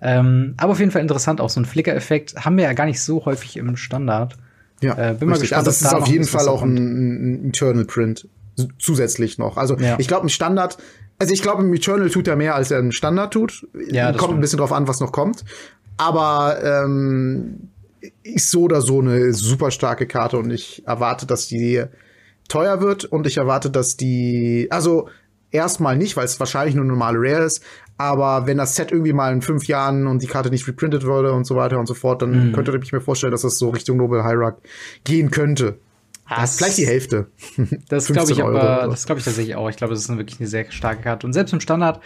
[0.00, 3.02] Ähm, aber auf jeden Fall interessant, auch so ein Flicker-Effekt haben wir ja gar nicht
[3.02, 4.36] so häufig im Standard.
[4.80, 5.66] Ja, äh, bin mal gespannt.
[5.66, 8.28] Also das ist auf jeden Fall auch ein, ein, Eternal Print
[8.78, 9.56] zusätzlich noch.
[9.56, 9.96] Also ja.
[9.98, 10.78] ich glaube, ein Standard,
[11.18, 13.66] also ich glaube, im Eternal tut er mehr, als er im Standard tut.
[13.90, 14.34] Ja, kommt stimmt.
[14.34, 15.44] ein bisschen drauf an, was noch kommt.
[15.96, 17.70] Aber ähm,
[18.22, 21.84] ist so oder so eine super starke Karte und ich erwarte, dass die
[22.48, 25.08] teuer wird und ich erwarte, dass die, also
[25.50, 27.62] erstmal nicht, weil es wahrscheinlich nur normale Rare ist,
[27.96, 31.32] aber wenn das Set irgendwie mal in fünf Jahren und die Karte nicht reprintet würde
[31.32, 32.52] und so weiter und so fort, dann mhm.
[32.52, 34.56] könnte ich mir vorstellen, dass das so Richtung Noble Hierarch
[35.04, 35.78] gehen könnte.
[36.28, 37.26] Das vielleicht die Hälfte.
[37.88, 39.68] Das glaube ich aber, das glaube ich tatsächlich auch.
[39.68, 41.26] Ich glaube, das ist eine, wirklich eine sehr starke Karte.
[41.26, 42.00] Und selbst im Standard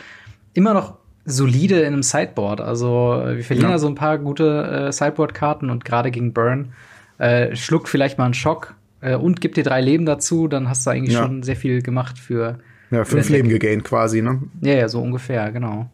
[0.54, 2.60] immer noch solide in einem Sideboard.
[2.60, 6.72] Also wir verlieren ja, so ein paar gute äh, Sideboard-Karten und gerade gegen Burn
[7.18, 10.86] äh, schluckt vielleicht mal einen Schock äh, und gibt dir drei Leben dazu, dann hast
[10.86, 11.22] du eigentlich ja.
[11.22, 12.58] schon sehr viel gemacht für.
[12.90, 14.42] Ja, fünf Leben gegaint quasi, ne?
[14.60, 15.88] Ja, ja, so ungefähr, genau.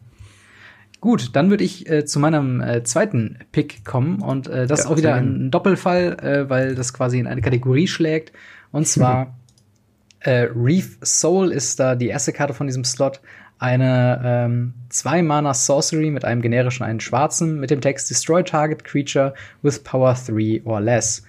[1.01, 4.85] Gut, dann würde ich äh, zu meinem äh, zweiten Pick kommen und äh, das ja,
[4.85, 8.33] ist auch wieder ein Doppelfall, äh, weil das quasi in eine Kategorie schlägt.
[8.71, 9.37] Und zwar
[10.19, 13.21] äh, Reef Soul ist da die erste Karte von diesem Slot
[13.59, 18.83] eine ähm, zwei Mana Sorcery mit einem generischen einen schwarzen mit dem Text Destroy Target
[18.85, 21.23] Creature with Power 3 or less.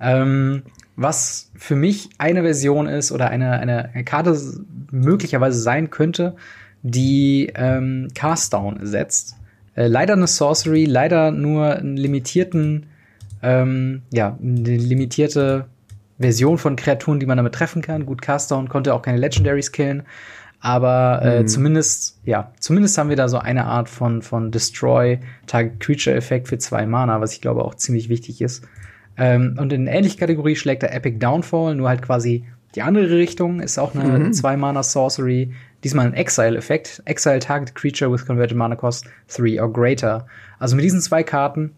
[0.00, 0.62] Ähm,
[0.96, 4.36] was für mich eine Version ist oder eine, eine, eine Karte
[4.90, 6.36] möglicherweise sein könnte,
[6.82, 9.36] die ähm, Cast Down setzt.
[9.74, 12.86] Äh, leider eine Sorcery, leider nur einen limitierten,
[13.42, 15.66] ähm, ja, eine limitierte
[16.18, 18.06] Version von Kreaturen, die man damit treffen kann.
[18.06, 20.02] Gut, Cast Down konnte auch keine Legendaries killen,
[20.60, 21.48] aber äh, mhm.
[21.48, 26.48] zumindest, ja, zumindest haben wir da so eine Art von, von Destroy Target Creature Effekt
[26.48, 28.66] für zwei Mana, was ich glaube auch ziemlich wichtig ist.
[29.16, 33.60] Ähm, und in ähnliche Kategorie schlägt der Epic Downfall, nur halt quasi die andere Richtung,
[33.60, 34.32] ist auch eine mhm.
[34.32, 37.02] zwei Mana Sorcery, diesmal ein Exile Effekt.
[37.06, 40.26] Exile Target Creature with Converted Mana Cost 3 or greater.
[40.58, 41.72] Also mit diesen zwei Karten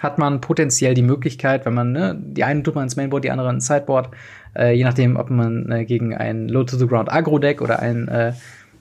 [0.00, 3.30] hat man potenziell die Möglichkeit, wenn man, ne, die einen tut man ins Mainboard, die
[3.30, 4.10] andere ins Sideboard,
[4.56, 8.32] äh, je nachdem, ob man äh, gegen ein Low-to-the-Ground Agro-Deck oder ein äh,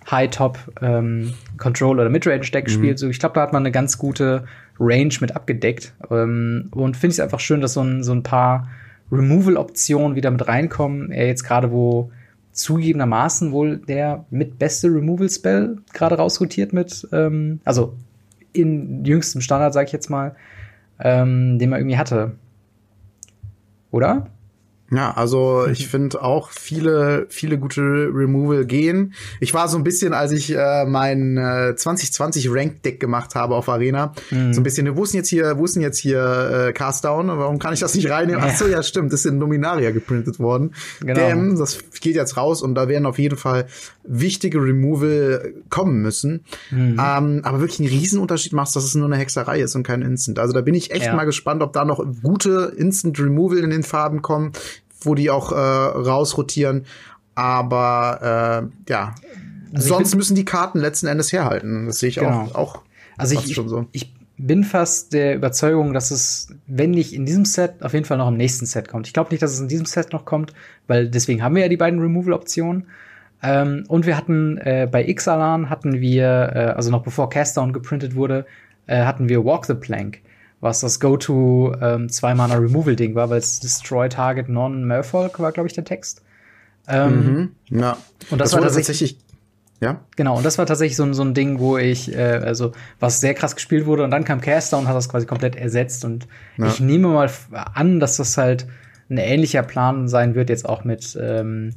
[0.09, 2.71] High-Top ähm, Control oder Midrange-Deck mhm.
[2.71, 2.99] spielt.
[2.99, 4.45] So, ich glaube, da hat man eine ganz gute
[4.79, 5.93] Range mit abgedeckt.
[6.09, 8.69] Ähm, und finde ich es einfach schön, dass so ein, so ein paar
[9.11, 11.11] Removal-Optionen wieder mit reinkommen.
[11.11, 12.11] Er jetzt gerade, wo
[12.51, 17.93] zugegebenermaßen wohl der mit beste Removal-Spell gerade rausrotiert mit, ähm, also
[18.53, 20.35] in jüngstem Standard, sag ich jetzt mal,
[20.99, 22.31] ähm, den man irgendwie hatte.
[23.91, 24.27] Oder?
[24.91, 29.13] Ja, also ich finde auch viele, viele gute Removal gehen.
[29.39, 33.55] Ich war so ein bisschen, als ich äh, mein äh, 2020 Ranked Deck gemacht habe
[33.55, 34.53] auf Arena, mhm.
[34.53, 37.03] so ein bisschen, wo ist denn jetzt hier, wo ist denn jetzt hier äh, Cast
[37.03, 37.27] Down?
[37.27, 38.41] Warum kann ich das nicht reinnehmen?
[38.41, 38.49] Ja.
[38.51, 40.73] Ach so, ja, stimmt, das ist in Dominaria geprintet worden.
[41.01, 41.13] Genau.
[41.15, 43.67] Damn, das geht jetzt raus und da werden auf jeden Fall
[44.03, 46.45] wichtige Removal kommen müssen.
[46.71, 46.99] Mhm.
[46.99, 50.39] Ähm, aber wirklich einen Riesenunterschied macht, dass es nur eine Hexerei ist und kein Instant.
[50.39, 51.15] Also da bin ich echt ja.
[51.15, 54.53] mal gespannt, ob da noch gute Instant Removal in den Farben kommen
[55.01, 56.85] wo die auch äh, rausrotieren.
[57.35, 59.15] Aber äh, ja,
[59.73, 61.85] also sonst müssen die Karten letzten Endes herhalten.
[61.85, 62.49] Das sehe ich genau.
[62.53, 62.81] auch, auch
[63.17, 63.85] also ich, so.
[63.91, 68.17] Ich, bin fast der Überzeugung, dass es, wenn nicht in diesem Set, auf jeden Fall
[68.17, 69.07] noch im nächsten Set kommt.
[69.07, 70.53] Ich glaube nicht, dass es in diesem Set noch kommt,
[70.85, 72.85] weil deswegen haben wir ja die beiden Removal-Optionen.
[73.41, 78.15] Ähm, und wir hatten äh, bei Ixalan hatten wir, äh, also noch bevor Castdown geprintet
[78.15, 78.45] wurde,
[78.85, 80.19] äh, hatten wir Walk the Plank
[80.59, 85.73] was das Go-To ähm, zwei-Mana Removal-Ding war, weil es Destroy Target Non-Merfolk war, glaube ich,
[85.73, 86.23] der Text.
[86.87, 87.79] Ähm, mhm.
[87.79, 87.97] Ja.
[88.29, 89.19] Und das, das war tatsächlich,
[89.79, 89.99] ja.
[90.15, 93.33] Genau, und das war tatsächlich so, so ein Ding, wo ich, äh, also, was sehr
[93.33, 96.05] krass gespielt wurde und dann kam Caster und hat das quasi komplett ersetzt.
[96.05, 96.67] Und ja.
[96.67, 97.29] ich nehme mal
[97.73, 98.67] an, dass das halt
[99.09, 101.73] ein ähnlicher Plan sein wird, jetzt auch mit ähm,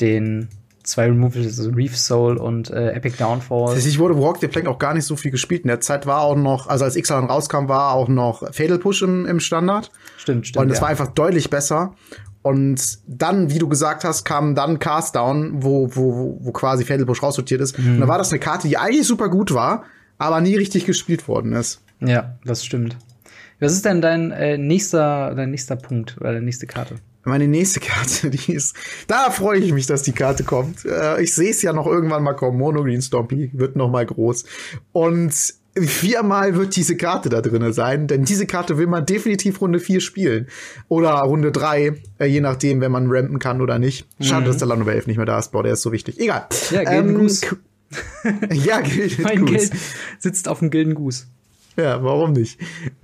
[0.00, 0.48] den
[0.90, 3.78] zwei Removals, also Reef Soul und äh, Epic Downfall.
[3.78, 5.62] Ich wurde Walk the Plank auch gar nicht so viel gespielt.
[5.62, 9.02] In der Zeit war auch noch, also als Xalan rauskam, war auch noch Fatal Push
[9.02, 9.90] im, im Standard.
[10.16, 10.64] Stimmt, stimmt.
[10.64, 10.82] Und es ja.
[10.82, 11.94] war einfach deutlich besser.
[12.42, 17.04] Und dann, wie du gesagt hast, kam dann Cast Down, wo, wo, wo quasi Fatal
[17.04, 17.78] Push raussortiert ist.
[17.78, 17.94] Mhm.
[17.94, 19.84] Und da war das eine Karte, die eigentlich super gut war,
[20.18, 21.82] aber nie richtig gespielt worden ist.
[22.00, 22.96] Ja, das stimmt.
[23.60, 26.96] Was ist denn dein äh, nächster, dein nächster Punkt oder deine nächste Karte?
[27.24, 28.74] Meine nächste Karte, die ist,
[29.06, 30.84] da freue ich mich, dass die Karte kommt.
[30.84, 32.58] Äh, ich sehe es ja noch irgendwann mal kommen.
[32.58, 34.44] Mono Green Stompy wird noch mal groß.
[34.92, 35.34] Und
[35.76, 40.00] viermal wird diese Karte da drinne sein, denn diese Karte will man definitiv Runde 4
[40.00, 40.48] spielen.
[40.88, 44.06] Oder Runde 3, äh, je nachdem, wenn man rampen kann oder nicht.
[44.20, 44.46] Schade, mhm.
[44.46, 45.52] dass der Lando 11 nicht mehr da ist.
[45.52, 46.18] Boah, der ist so wichtig.
[46.18, 46.46] Egal.
[46.70, 47.46] Ja, Gilden ähm, Goose.
[48.52, 49.52] ja, Gilden Mein Goose.
[49.52, 49.72] Geld
[50.18, 51.26] sitzt auf dem Gilden Goose.
[51.76, 52.58] Ja, warum nicht?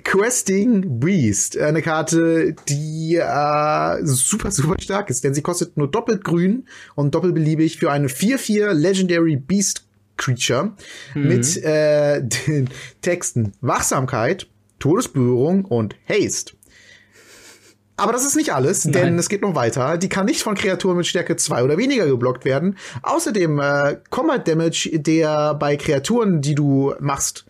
[0.04, 6.24] Questing Beast, eine Karte, die äh, super, super stark ist, denn sie kostet nur doppelt
[6.24, 10.72] grün und doppelbeliebig für eine 4-4 Legendary Beast Creature
[11.14, 11.28] mhm.
[11.28, 12.68] mit äh, den
[13.02, 14.46] Texten Wachsamkeit,
[14.78, 16.54] Todesberührung und Haste.
[17.98, 18.92] Aber das ist nicht alles, Nein.
[18.92, 19.96] denn es geht noch weiter.
[19.96, 22.76] Die kann nicht von Kreaturen mit Stärke 2 oder weniger geblockt werden.
[23.02, 27.45] Außerdem äh, Combat Damage, der bei Kreaturen, die du machst,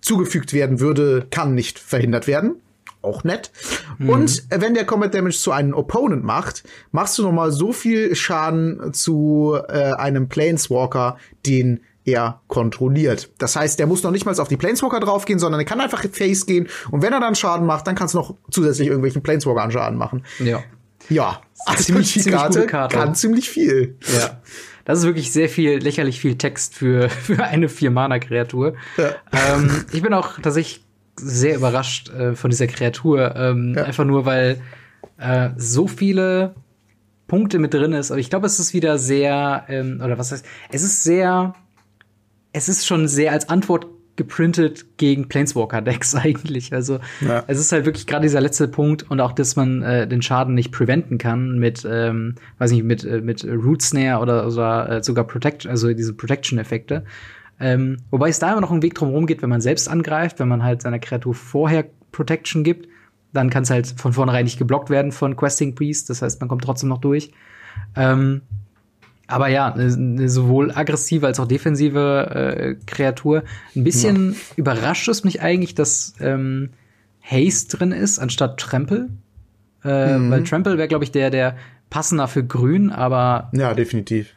[0.00, 2.56] zugefügt werden würde, kann nicht verhindert werden.
[3.02, 3.52] Auch nett.
[3.98, 4.08] Mhm.
[4.08, 8.16] Und wenn der Combat Damage zu einem Opponent macht, machst du noch mal so viel
[8.16, 13.30] Schaden zu äh, einem Planeswalker, den er kontrolliert.
[13.38, 16.04] Das heißt, der muss noch nicht mal auf die Planeswalker draufgehen, sondern er kann einfach
[16.12, 19.62] Face gehen und wenn er dann Schaden macht, dann kannst du noch zusätzlich irgendwelchen Planeswalker
[19.62, 20.24] an Schaden machen.
[20.38, 20.62] Ja.
[21.08, 23.96] Ja, also ziemlich, die Karte, Karte kann ziemlich viel.
[24.18, 24.40] Ja.
[24.86, 28.74] Das ist wirklich sehr viel, lächerlich viel Text für, für eine Vier-Mana-Kreatur.
[28.96, 29.10] Ja.
[29.32, 30.82] Ähm, ich bin auch tatsächlich
[31.16, 33.34] sehr überrascht äh, von dieser Kreatur.
[33.36, 33.84] Ähm, ja.
[33.84, 34.62] Einfach nur, weil
[35.18, 36.54] äh, so viele
[37.26, 38.12] Punkte mit drin ist.
[38.12, 41.54] Aber ich glaube, es ist wieder sehr, ähm, oder was heißt, es ist sehr,
[42.52, 46.72] es ist schon sehr als Antwort geprintet gegen Planeswalker-Decks eigentlich.
[46.72, 47.44] Also ja.
[47.46, 50.54] es ist halt wirklich gerade dieser letzte Punkt und auch, dass man äh, den Schaden
[50.54, 55.02] nicht preventen kann mit, ähm, weiß nicht, mit, äh, mit Root Snare oder, oder äh,
[55.02, 57.04] sogar Protection, also diese Protection-Effekte.
[57.58, 60.48] Ähm, wobei es da immer noch einen Weg drum geht, wenn man selbst angreift, wenn
[60.48, 62.88] man halt seiner Kreatur vorher Protection gibt,
[63.32, 66.10] dann kann es halt von vornherein nicht geblockt werden von Questing Priest.
[66.10, 67.32] Das heißt, man kommt trotzdem noch durch.
[67.94, 68.42] Ähm,
[69.26, 73.42] aber ja, eine, eine sowohl aggressive als auch defensive äh, Kreatur.
[73.74, 74.38] Ein bisschen ja.
[74.56, 76.70] überrascht es mich eigentlich, dass ähm,
[77.22, 79.08] Haste drin ist, anstatt Trample.
[79.84, 80.30] Äh, mhm.
[80.30, 81.56] Weil Trample wäre, glaube ich, der, der
[81.90, 83.50] passender für Grün, aber.
[83.52, 84.32] Ja, definitiv.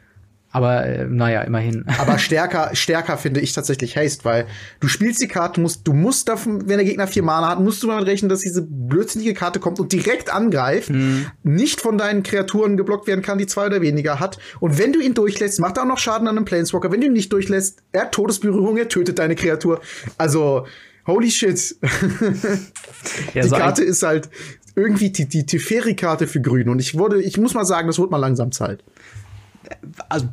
[0.52, 1.84] Aber äh, naja, immerhin.
[1.98, 4.46] Aber stärker, stärker finde ich tatsächlich Haste, weil
[4.80, 7.82] du spielst die Karte, musst, du musst davon, wenn der Gegner vier Mana hat, musst
[7.82, 11.26] du damit rechnen, dass diese blödsinnige Karte kommt und direkt angreift, mhm.
[11.42, 14.38] nicht von deinen Kreaturen geblockt werden kann, die zwei oder weniger hat.
[14.58, 16.90] Und wenn du ihn durchlässt, macht er auch noch Schaden an einem Planeswalker.
[16.90, 19.80] Wenn du ihn nicht durchlässt, er hat Todesberührung, er tötet deine Kreatur.
[20.18, 20.66] Also,
[21.06, 21.76] holy shit.
[23.34, 24.28] ja, die so Karte ist halt
[24.74, 26.68] irgendwie die, die Teferi-Karte für Grün.
[26.68, 28.82] Und ich wurde, ich muss mal sagen, das wird mal langsam Zeit.
[30.08, 30.26] Also,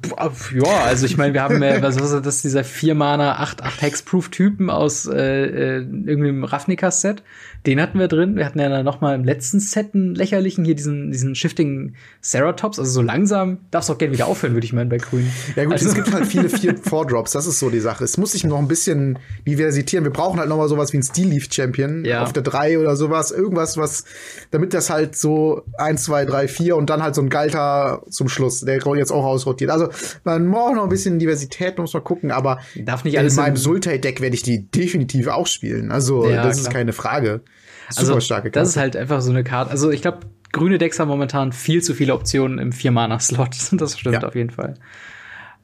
[0.54, 3.82] ja, also ich meine, wir haben äh, was, ist das, dieser 4 Mana 8, 8
[3.82, 7.24] Hexproof-Typen aus äh, äh, irgendwie im Ravnica-Set.
[7.68, 8.38] Den hatten wir drin.
[8.38, 11.96] Wir hatten ja dann noch mal im letzten Set einen lächerlichen, hier diesen, diesen Shifting
[12.24, 12.80] Ceratops.
[12.80, 15.30] Also so langsam darfst du auch gerne wieder aufhören, würde ich meinen, bei Grün.
[15.58, 17.34] Ja gut, also, es gibt halt viele vier Four-Drops.
[17.34, 18.06] Das ist so die Sache.
[18.06, 20.06] Es muss sich noch ein bisschen diversitieren.
[20.06, 22.24] Wir brauchen halt noch mal sowas wie ein Steel Leaf Champion ja.
[22.24, 23.32] auf der 3 oder sowas.
[23.32, 24.06] Irgendwas, was,
[24.52, 28.30] damit das halt so 1, 2, 3, 4 und dann halt so ein Galter zum
[28.30, 29.72] Schluss, der jetzt auch ausrotiert.
[29.72, 29.90] Also
[30.24, 33.58] man braucht noch ein bisschen Diversität, muss man gucken, aber Darf nicht alles in meinem
[33.58, 35.92] Sultai-Deck werde ich die definitiv auch spielen.
[35.92, 36.68] Also ja, das klar.
[36.68, 37.42] ist keine Frage.
[37.90, 38.60] Super also, starke Karte.
[38.60, 39.72] Das ist halt einfach so eine Karte.
[39.72, 40.20] Also ich glaube,
[40.52, 43.56] grüne Decks haben momentan viel zu viele Optionen im Vier-Mana-Slot.
[43.74, 44.28] Das stimmt ja.
[44.28, 44.76] auf jeden Fall.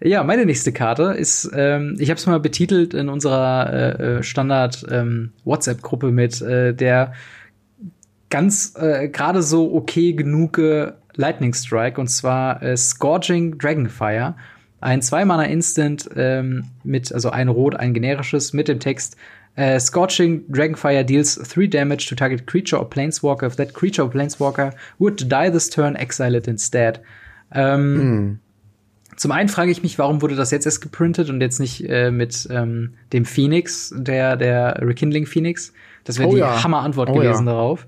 [0.02, 4.24] Ja, meine nächste Karte ist, ähm, ich habe es mal betitelt in unserer äh, äh
[4.24, 7.14] Standard ähm, WhatsApp-Gruppe mit äh, der
[8.30, 10.60] ganz äh, gerade so okay genug
[11.16, 14.36] Lightning Strike und zwar äh, Scorching Dragonfire.
[14.82, 19.16] Ein Zwei-Mana Instant ähm, mit, also ein Rot, ein generisches mit dem Text
[19.56, 23.46] Uh, Scorching Dragonfire deals 3 damage to target creature or planeswalker.
[23.46, 27.02] If that creature or planeswalker would die this turn, exile it instead.
[27.54, 28.40] Ähm, mm.
[29.16, 32.10] Zum einen frage ich mich, warum wurde das jetzt erst geprintet und jetzt nicht äh,
[32.10, 35.72] mit ähm, dem Phoenix, der, der Rekindling Phoenix?
[36.04, 36.64] Das wäre oh, die ja.
[36.64, 37.54] Hammer-Antwort oh, gewesen ja.
[37.54, 37.88] darauf.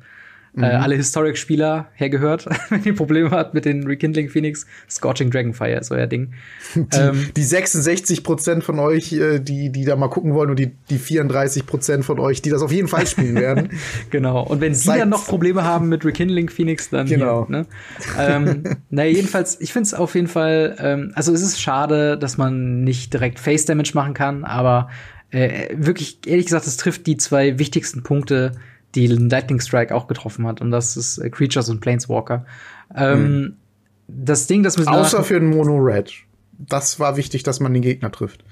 [0.55, 0.63] Äh, mhm.
[0.63, 5.91] Äh, alle Historic-Spieler hergehört, wenn ihr Probleme habt mit den Rekindling Phoenix, Scorching Dragonfire ist
[5.91, 6.33] euer Ding.
[6.75, 10.59] Die, ähm, die 66 Prozent von euch, äh, die, die da mal gucken wollen und
[10.59, 13.69] die, die 34 Prozent von euch, die das auf jeden Fall spielen werden.
[14.09, 14.43] genau.
[14.43, 17.47] Und wenn sie dann noch Probleme haben mit Rekindling Phoenix, dann genau.
[17.47, 17.65] Hier, ne?
[18.17, 22.37] ähm, naja, jedenfalls, ich finde es auf jeden Fall, ähm, also es ist schade, dass
[22.37, 24.89] man nicht direkt Face Damage machen kann, aber
[25.31, 28.53] äh, wirklich, ehrlich gesagt, es trifft die zwei wichtigsten Punkte,
[28.95, 30.61] die Lightning Strike auch getroffen hat.
[30.61, 32.45] Und das ist äh, Creatures und Planeswalker.
[32.95, 33.53] Ähm, mhm.
[34.07, 36.13] Das Ding, das müssen Außer für den Mono Red.
[36.57, 38.43] Das war wichtig, dass man den Gegner trifft.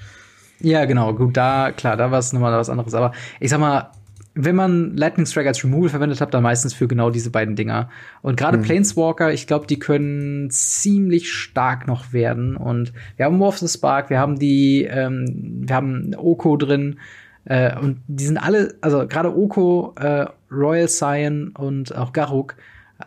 [0.59, 1.13] Ja, genau.
[1.13, 2.93] Gut, da, klar, da war es nochmal was anderes.
[2.93, 3.91] Aber ich sag mal,
[4.35, 7.89] wenn man Lightning Strike als Removal verwendet hat, dann meistens für genau diese beiden Dinger.
[8.21, 8.63] Und gerade mhm.
[8.63, 12.55] Planeswalker, ich glaube, die können ziemlich stark noch werden.
[12.55, 16.99] Und wir haben Morph the Spark, wir haben die, ähm, wir haben Oko drin.
[17.45, 22.55] Äh, und die sind alle, also gerade Oko, äh, Royal Cyan und auch Garuk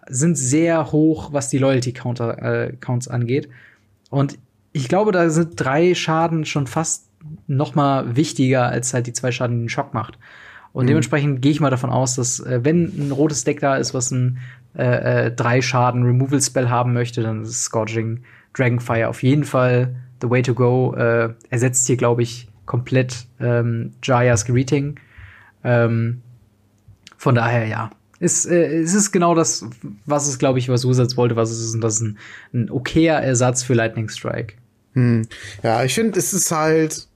[0.09, 3.49] sind sehr hoch, was die Loyalty Counter äh, Counts angeht.
[4.11, 4.39] Und
[4.73, 7.09] ich glaube, da sind drei Schaden schon fast
[7.47, 10.19] noch mal wichtiger als halt die zwei Schaden, die den Schock macht.
[10.73, 10.89] Und mhm.
[10.89, 14.11] dementsprechend gehe ich mal davon aus, dass äh, wenn ein rotes Deck da ist, was
[14.11, 14.39] ein
[14.77, 18.23] äh, äh, drei Schaden Removal Spell haben möchte, dann ist Scorching
[18.53, 20.95] Dragonfire auf jeden Fall the way to go.
[20.95, 24.99] Äh, ersetzt hier, glaube ich, komplett ähm, Jaya's Greeting.
[25.65, 26.23] Ähm,
[27.17, 27.91] von daher, ja.
[28.19, 29.65] Ist, äh, es ist genau das,
[30.07, 31.75] was es, glaube ich, was Usatz wollte, was es ist.
[31.75, 32.19] Und das ist ein,
[32.55, 34.55] ein okayer Ersatz für Lightning Strike.
[34.95, 35.27] Hm.
[35.63, 37.09] Ja, ich finde, es ist halt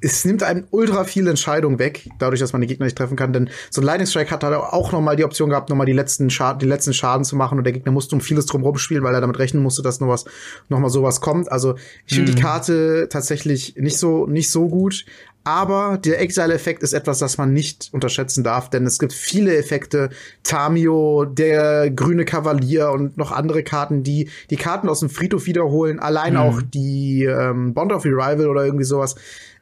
[0.00, 3.32] es nimmt einem ultra viele Entscheidungen weg, dadurch, dass man die Gegner nicht treffen kann.
[3.32, 5.86] Denn so ein Lightning Strike hat halt auch noch mal die Option gehabt, noch mal
[5.86, 7.58] die letzten Schaden, die letzten Schaden zu machen.
[7.58, 10.08] Und der Gegner musste um vieles drum spielen, weil er damit rechnen musste, dass noch
[10.08, 10.24] was,
[10.68, 11.50] noch mal sowas kommt.
[11.50, 11.74] Also
[12.06, 12.36] ich finde mhm.
[12.36, 15.04] die Karte tatsächlich nicht so, nicht so gut.
[15.48, 20.10] Aber der Exile-Effekt ist etwas, das man nicht unterschätzen darf, denn es gibt viele Effekte.
[20.42, 26.00] Tamio, der grüne Kavalier und noch andere Karten, die die Karten aus dem Friedhof wiederholen.
[26.00, 26.38] Allein mhm.
[26.38, 29.14] auch die ähm, Bond of Revival oder irgendwie sowas.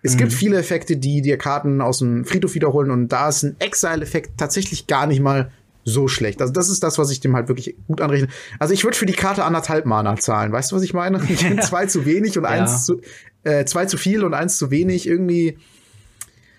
[0.07, 0.19] Es mhm.
[0.19, 4.39] gibt viele Effekte, die dir Karten aus dem Friedhof wiederholen und da ist ein Exile-Effekt
[4.39, 5.51] tatsächlich gar nicht mal
[5.85, 6.41] so schlecht.
[6.41, 8.29] Also das ist das, was ich dem halt wirklich gut anrechne.
[8.59, 10.53] Also ich würde für die Karte anderthalb Mana zahlen.
[10.53, 11.23] Weißt du, was ich meine?
[11.29, 12.51] Ich finde zwei zu wenig und ja.
[12.51, 13.01] eins zu,
[13.45, 15.07] äh, zwei zu viel und eins zu wenig.
[15.07, 15.59] Irgendwie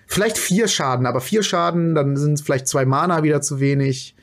[0.08, 4.16] vielleicht vier Schaden, aber vier Schaden, dann sind es vielleicht zwei Mana wieder zu wenig.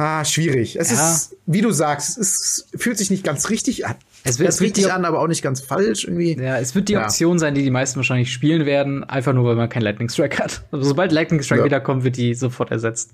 [0.00, 0.76] Ah, schwierig.
[0.76, 1.10] Es ja.
[1.10, 3.96] ist, wie du sagst, es fühlt sich nicht ganz richtig an.
[4.22, 6.40] Es wird, es richtig die, an, aber auch nicht ganz falsch irgendwie.
[6.40, 7.02] Ja, es wird die ja.
[7.02, 10.38] Option sein, die die meisten wahrscheinlich spielen werden, einfach nur, weil man kein Lightning Strike
[10.38, 10.62] hat.
[10.70, 11.64] Also, sobald Lightning Strike ja.
[11.64, 13.10] wiederkommt, wird die sofort ersetzt.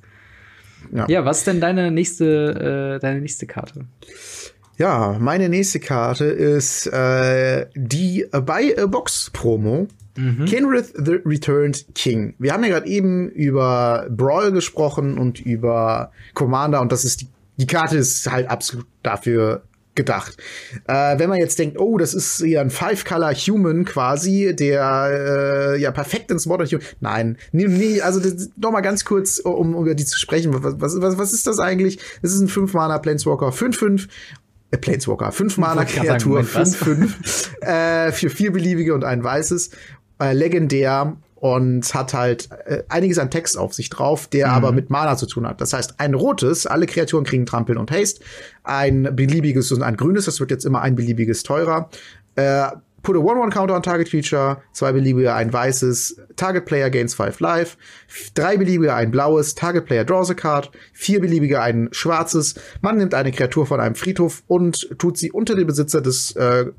[0.93, 1.07] Ja.
[1.09, 3.87] ja, was ist denn deine nächste, äh, deine nächste Karte?
[4.77, 9.89] Ja, meine nächste Karte ist äh, die Buy a Box Promo.
[10.17, 10.45] Mhm.
[10.45, 12.35] Kenrith the Returned King.
[12.39, 17.29] Wir haben ja gerade eben über Brawl gesprochen und über Commander und das ist die,
[17.57, 19.63] die Karte ist halt absolut dafür
[19.95, 20.37] gedacht.
[20.87, 25.91] Äh, wenn man jetzt denkt, oh, das ist ja ein Five-Color-Human quasi, der äh, ja
[25.93, 26.83] perfekt ins Modern Human.
[27.01, 30.53] Nein, nee, nee also das, noch mal ganz kurz, um, um über die zu sprechen.
[30.53, 31.99] Was, was, was ist das eigentlich?
[32.23, 34.09] Das ist ein 5-Mana Planeswalker 5-5
[34.75, 39.71] äh, Planeswalker, 5 Mana Kreatur, 5-5, äh, für vier beliebige und ein weißes,
[40.21, 44.55] äh, legendär und hat halt äh, einiges an Text auf sich drauf, der mhm.
[44.55, 45.61] aber mit Mana zu tun hat.
[45.61, 48.25] Das heißt, ein rotes, alle Kreaturen kriegen Trampeln und Haste,
[48.63, 51.91] ein beliebiges und ein grünes, das wird jetzt immer ein beliebiges teurer.
[52.37, 52.69] Äh,
[53.05, 57.39] put a 1-1 Counter on Target Creature, zwei beliebige, ein weißes, Target Player gains 5
[57.39, 57.77] Life,
[58.35, 63.15] drei beliebige, ein blaues, Target Player draws a card, vier beliebige, ein schwarzes, man nimmt
[63.15, 66.73] eine Kreatur von einem Friedhof und tut sie unter den Besitzer des äh,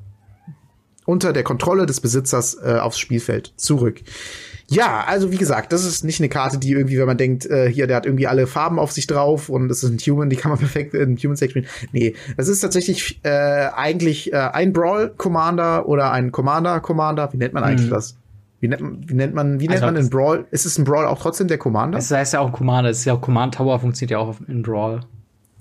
[1.05, 4.01] unter der Kontrolle des Besitzers äh, aufs Spielfeld zurück.
[4.67, 7.69] Ja, also wie gesagt, das ist nicht eine Karte, die irgendwie, wenn man denkt, äh,
[7.71, 10.35] hier, der hat irgendwie alle Farben auf sich drauf und das ist ein Human, die
[10.35, 11.67] kann man perfekt in Human Sex spielen.
[11.91, 17.31] Nee, das ist tatsächlich äh, eigentlich äh, ein Brawl Commander oder ein Commander Commander.
[17.31, 17.93] Wie nennt man eigentlich mhm.
[17.93, 18.17] das?
[18.59, 20.45] Wie nennt, wie nennt man, wie nennt also, man in Brawl?
[20.49, 21.99] Ist es ein Brawl auch trotzdem der Commander?
[21.99, 24.63] Das heißt ja auch Commander, es ist ja auch Command Tower funktioniert ja auch in
[24.63, 25.01] Brawl.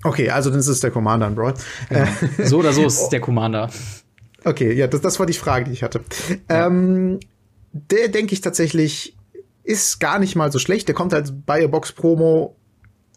[0.03, 1.53] Okay, also dann ist es der Commander in Brawl.
[1.91, 2.07] Ja.
[2.45, 3.69] so oder so ist es der Commander.
[4.45, 6.01] Okay, ja, das, das war die Frage, die ich hatte.
[6.49, 6.67] Ja.
[6.67, 7.19] Ähm,
[7.73, 9.17] der denke ich tatsächlich
[9.63, 10.87] ist gar nicht mal so schlecht.
[10.87, 12.55] Der kommt halt bei Box Promo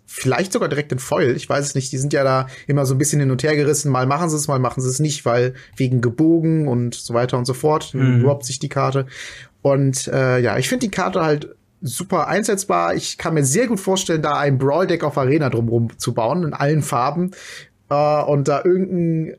[0.07, 1.37] vielleicht sogar direkt in Foil.
[1.37, 1.93] Ich weiß es nicht.
[1.93, 3.93] Die sind ja da immer so ein bisschen hin und her gerissen.
[3.93, 7.37] Mal machen sie es, mal machen sie es nicht, weil wegen gebogen und so weiter
[7.37, 8.23] und so fort mhm.
[8.23, 9.07] droppt sich die Karte.
[9.61, 12.95] Und äh, ja, ich finde die Karte halt super einsetzbar.
[12.95, 16.55] Ich kann mir sehr gut vorstellen, da ein Brawl-Deck auf Arena drumherum zu bauen, in
[16.55, 17.33] allen Farben.
[17.91, 19.37] Äh, und da irgendein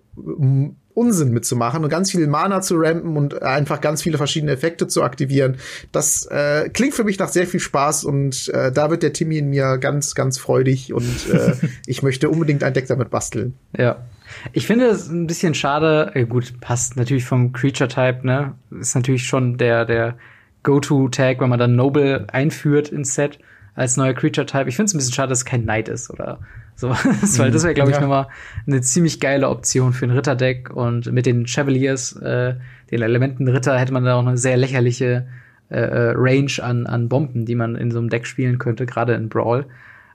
[0.99, 5.01] Unsinn mitzumachen und ganz viel Mana zu rampen und einfach ganz viele verschiedene Effekte zu
[5.01, 5.55] aktivieren.
[5.93, 9.37] Das äh, klingt für mich nach sehr viel Spaß und äh, da wird der Timmy
[9.37, 11.53] in mir ganz, ganz freudig und äh,
[11.87, 13.53] ich möchte unbedingt ein Deck damit basteln.
[13.77, 14.03] Ja.
[14.51, 18.55] Ich finde es ein bisschen schade, äh, gut, passt natürlich vom Creature-Type, ne?
[18.77, 20.17] Ist natürlich schon der, der
[20.63, 23.39] Go-To-Tag, wenn man dann Noble einführt ins Set
[23.73, 24.67] als neuer Creature-Type.
[24.67, 26.39] Ich finde es ein bisschen schade, dass es kein Knight ist oder
[26.79, 28.01] so, weil das wäre, glaube ich, ja.
[28.01, 28.27] nochmal
[28.65, 30.69] eine ziemlich geile Option für ein Ritterdeck.
[30.73, 32.55] Und mit den Chevaliers, äh,
[32.89, 35.27] den Elementen Ritter, hätte man da auch eine sehr lächerliche
[35.69, 39.13] äh, äh, Range an, an Bomben, die man in so einem Deck spielen könnte, gerade
[39.13, 39.65] in Brawl.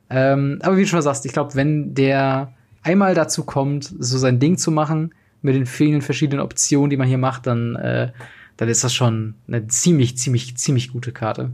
[0.08, 4.38] Ähm, aber wie du schon sagst, ich glaube, wenn der einmal dazu kommt, so sein
[4.38, 8.10] Ding zu machen, mit den vielen verschiedenen Optionen, die man hier macht, dann, äh,
[8.56, 11.50] dann ist das schon eine ziemlich, ziemlich, ziemlich gute Karte.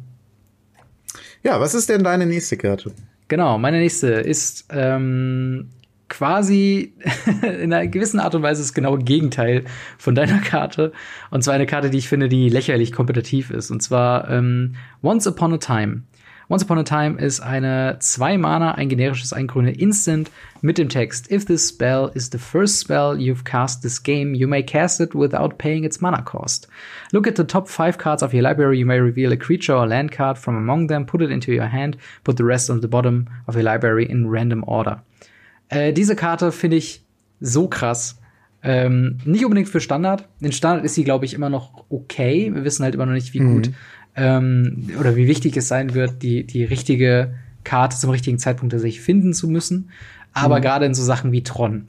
[1.42, 2.92] Ja, was ist denn deine nächste Karte?
[3.31, 5.68] Genau, meine nächste ist ähm,
[6.09, 6.95] quasi
[7.43, 9.66] in einer gewissen Art und Weise das genaue Gegenteil
[9.99, 10.93] von deiner Karte.
[11.31, 13.70] Und zwar eine Karte, die ich finde, die lächerlich kompetitiv ist.
[13.70, 14.74] Und zwar ähm,
[15.05, 16.03] Once Upon a Time.
[16.51, 20.32] Once Upon a Time ist eine zwei Mana, ein generisches, ein grüne Instant
[20.62, 24.48] mit dem Text If this spell is the first spell you've cast this game, you
[24.48, 26.66] may cast it without paying its mana cost.
[27.12, 28.80] Look at the top five cards of your library.
[28.80, 31.68] You may reveal a creature or land card from among them, put it into your
[31.68, 35.05] hand, put the rest on the bottom of your library in random order.
[35.68, 37.05] Äh, diese Karte finde ich
[37.38, 38.16] so krass.
[38.62, 40.28] Ähm, nicht unbedingt für Standard.
[40.40, 42.51] In Standard ist sie, glaube ich, immer noch okay.
[42.53, 43.55] Wir wissen halt immer noch nicht, wie mhm.
[43.55, 43.70] gut
[44.20, 49.00] ähm, oder wie wichtig es sein wird, die, die richtige Karte zum richtigen Zeitpunkt tatsächlich
[49.00, 49.90] finden zu müssen.
[50.34, 50.62] Aber mhm.
[50.62, 51.88] gerade in so Sachen wie Tron,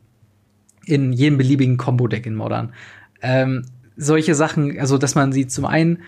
[0.86, 2.74] in jedem beliebigen Combo-Deck in Modern,
[3.22, 3.66] ähm,
[3.98, 6.00] solche Sachen, also dass man sie zum einen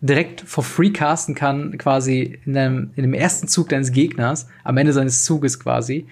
[0.00, 4.76] direkt for free casten kann, quasi in dem, in dem ersten Zug deines Gegners, am
[4.76, 6.06] Ende seines Zuges quasi,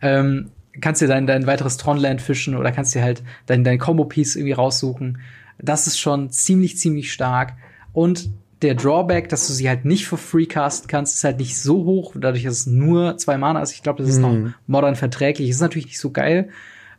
[0.00, 0.50] ähm,
[0.80, 4.52] kannst dir dein, dein weiteres Tronland fischen oder kannst dir halt dein, dein Combo-Piece irgendwie
[4.52, 5.18] raussuchen.
[5.58, 7.54] Das ist schon ziemlich, ziemlich stark.
[7.92, 8.30] Und
[8.62, 11.84] der Drawback, dass du sie halt nicht for free casten kannst, ist halt nicht so
[11.84, 13.72] hoch, dadurch, dass es nur zwei Mana ist.
[13.72, 14.22] Ich glaube, das ist mhm.
[14.22, 15.48] noch modern verträglich.
[15.48, 16.48] Ist natürlich nicht so geil,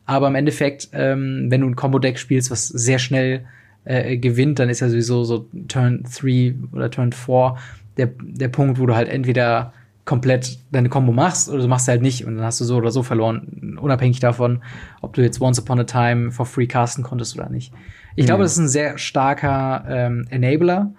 [0.05, 3.45] aber im Endeffekt, ähm, wenn du ein Combo-Deck spielst, was sehr schnell
[3.85, 7.55] äh, gewinnt, dann ist ja sowieso so Turn 3 oder Turn 4
[7.97, 9.73] der, der Punkt, wo du halt entweder
[10.05, 12.89] komplett deine Combo machst oder du machst halt nicht und dann hast du so oder
[12.89, 14.63] so verloren, unabhängig davon,
[15.01, 17.71] ob du jetzt Once Upon a Time for free casten konntest oder nicht.
[18.15, 18.27] Ich mhm.
[18.27, 20.91] glaube, das ist ein sehr starker ähm, Enabler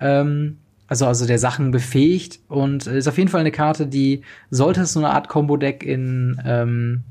[0.00, 4.82] ähm, also, also der Sachen befähigt und ist auf jeden Fall eine Karte, die sollte
[4.82, 7.02] es so eine Art Combo-Deck in, ähm,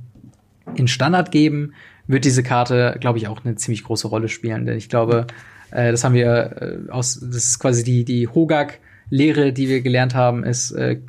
[0.75, 1.73] in Standard geben,
[2.07, 4.65] wird diese Karte, glaube ich, auch eine ziemlich große Rolle spielen.
[4.65, 5.27] Denn ich glaube,
[5.71, 8.79] äh, das haben wir äh, aus, das ist quasi die, die Hogak
[9.09, 10.99] Lehre, die wir gelernt haben, ist äh,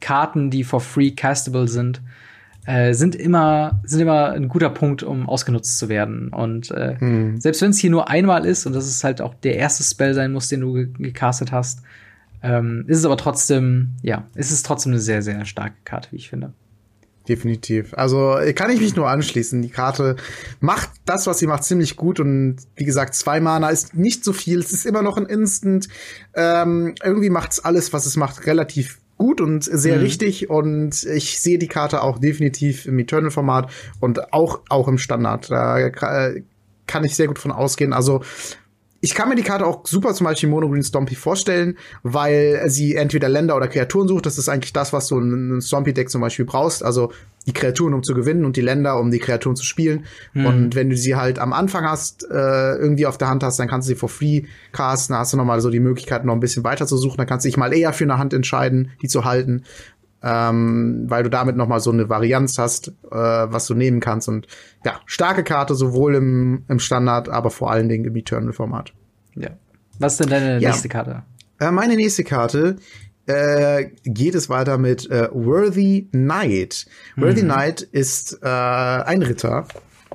[0.00, 2.02] Karten, die for free castable sind,
[2.66, 6.28] äh, sind immer sind immer ein guter Punkt, um ausgenutzt zu werden.
[6.28, 7.40] Und äh, hm.
[7.40, 10.14] selbst wenn es hier nur einmal ist und das ist halt auch der erste Spell
[10.14, 11.82] sein muss, den du ge gecastet hast,
[12.42, 16.16] ähm, ist es aber trotzdem, ja, ist es trotzdem eine sehr sehr starke Karte, wie
[16.16, 16.52] ich finde.
[17.28, 17.94] Definitiv.
[17.94, 19.62] Also kann ich mich nur anschließen.
[19.62, 20.16] Die Karte
[20.60, 22.20] macht das, was sie macht, ziemlich gut.
[22.20, 24.58] Und wie gesagt, zwei Mana ist nicht so viel.
[24.58, 25.88] Es ist immer noch ein Instant.
[26.34, 30.02] Ähm, irgendwie macht's alles, was es macht, relativ gut und sehr mhm.
[30.02, 33.70] richtig und ich sehe die Karte auch definitiv im Eternal-Format
[34.00, 35.50] und auch, auch im Standard.
[35.50, 35.90] Da
[36.86, 37.94] kann ich sehr gut von ausgehen.
[37.94, 38.22] Also
[39.04, 42.94] ich kann mir die Karte auch super zum Beispiel Mono Green Stompy vorstellen, weil sie
[42.94, 44.24] entweder Länder oder Kreaturen sucht.
[44.24, 46.82] Das ist eigentlich das, was du in ein Stompy-Deck zum Beispiel brauchst.
[46.82, 47.12] Also
[47.46, 50.06] die Kreaturen, um zu gewinnen und die Länder, um die Kreaturen zu spielen.
[50.32, 50.46] Mhm.
[50.46, 53.68] Und wenn du sie halt am Anfang hast, äh, irgendwie auf der Hand hast, dann
[53.68, 55.12] kannst du sie for free casten.
[55.12, 57.18] Da hast du nochmal so die Möglichkeit, noch ein bisschen weiter zu suchen.
[57.18, 59.64] Dann kannst du dich mal eher für eine Hand entscheiden, die zu halten.
[60.26, 64.28] Ähm, weil du damit noch mal so eine Varianz hast, äh, was du nehmen kannst.
[64.28, 64.46] Und
[64.84, 68.94] ja, starke Karte, sowohl im, im Standard, aber vor allen Dingen im Eternal-Format.
[69.34, 69.50] Ja.
[69.98, 70.70] Was ist denn deine ja.
[70.70, 71.24] nächste Karte?
[71.60, 72.76] Äh, meine nächste Karte
[73.26, 76.86] äh, geht es weiter mit äh, Worthy Knight.
[77.16, 77.48] Worthy mhm.
[77.48, 79.66] Knight ist äh, ein Ritter,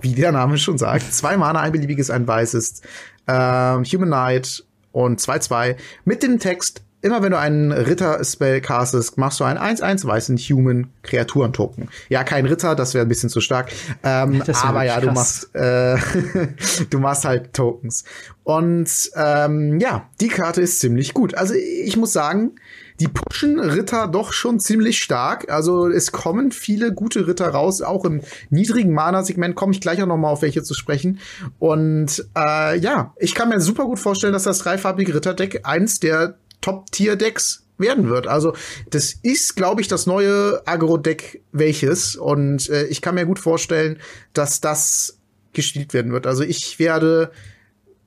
[0.01, 1.13] wie der Name schon sagt.
[1.13, 2.81] Zwei Mana, ein beliebiges, ein weißes.
[3.27, 9.39] Äh, Human Knight und 2-2 mit dem Text immer wenn du einen Ritter-Spell castest, machst
[9.39, 11.89] du einen 1-1 weißen Human-Kreaturen-Token.
[12.09, 13.71] Ja, kein Ritter, das wäre ein bisschen zu stark.
[14.03, 15.97] Ähm, aber ja, du machst, äh,
[16.89, 18.03] du machst halt Tokens.
[18.43, 21.35] Und ähm, ja, die Karte ist ziemlich gut.
[21.35, 22.53] Also ich muss sagen,
[22.99, 25.49] die pushen Ritter doch schon ziemlich stark.
[25.49, 30.07] Also es kommen viele gute Ritter raus, auch im niedrigen Mana-Segment komme ich gleich auch
[30.07, 31.19] noch mal auf welche zu sprechen.
[31.59, 36.35] Und äh, ja, ich kann mir super gut vorstellen, dass das dreifarbige Ritterdeck eins der
[36.61, 38.27] Top-Tier-Decks werden wird.
[38.27, 38.53] Also
[38.89, 42.15] das ist, glaube ich, das neue Agro-Deck welches.
[42.15, 43.99] Und äh, ich kann mir gut vorstellen,
[44.33, 45.17] dass das
[45.53, 46.27] gespielt werden wird.
[46.27, 47.31] Also ich werde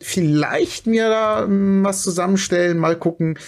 [0.01, 3.39] vielleicht mir da hm, was zusammenstellen, mal gucken.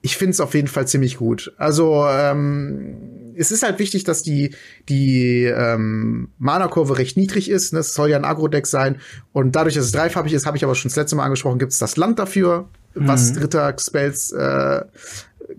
[0.00, 1.52] Ich finde es auf jeden Fall ziemlich gut.
[1.58, 4.54] Also ähm, es ist halt wichtig, dass die
[4.88, 7.72] die ähm, Mana-Kurve recht niedrig ist.
[7.72, 7.80] Ne?
[7.80, 9.00] Es soll ja ein Agro-Deck sein
[9.32, 11.72] und dadurch, dass es dreifarbig ist, habe ich aber schon das letzte Mal angesprochen, gibt
[11.72, 13.42] es das Land dafür was mhm.
[13.42, 14.82] Ritter-Spells äh,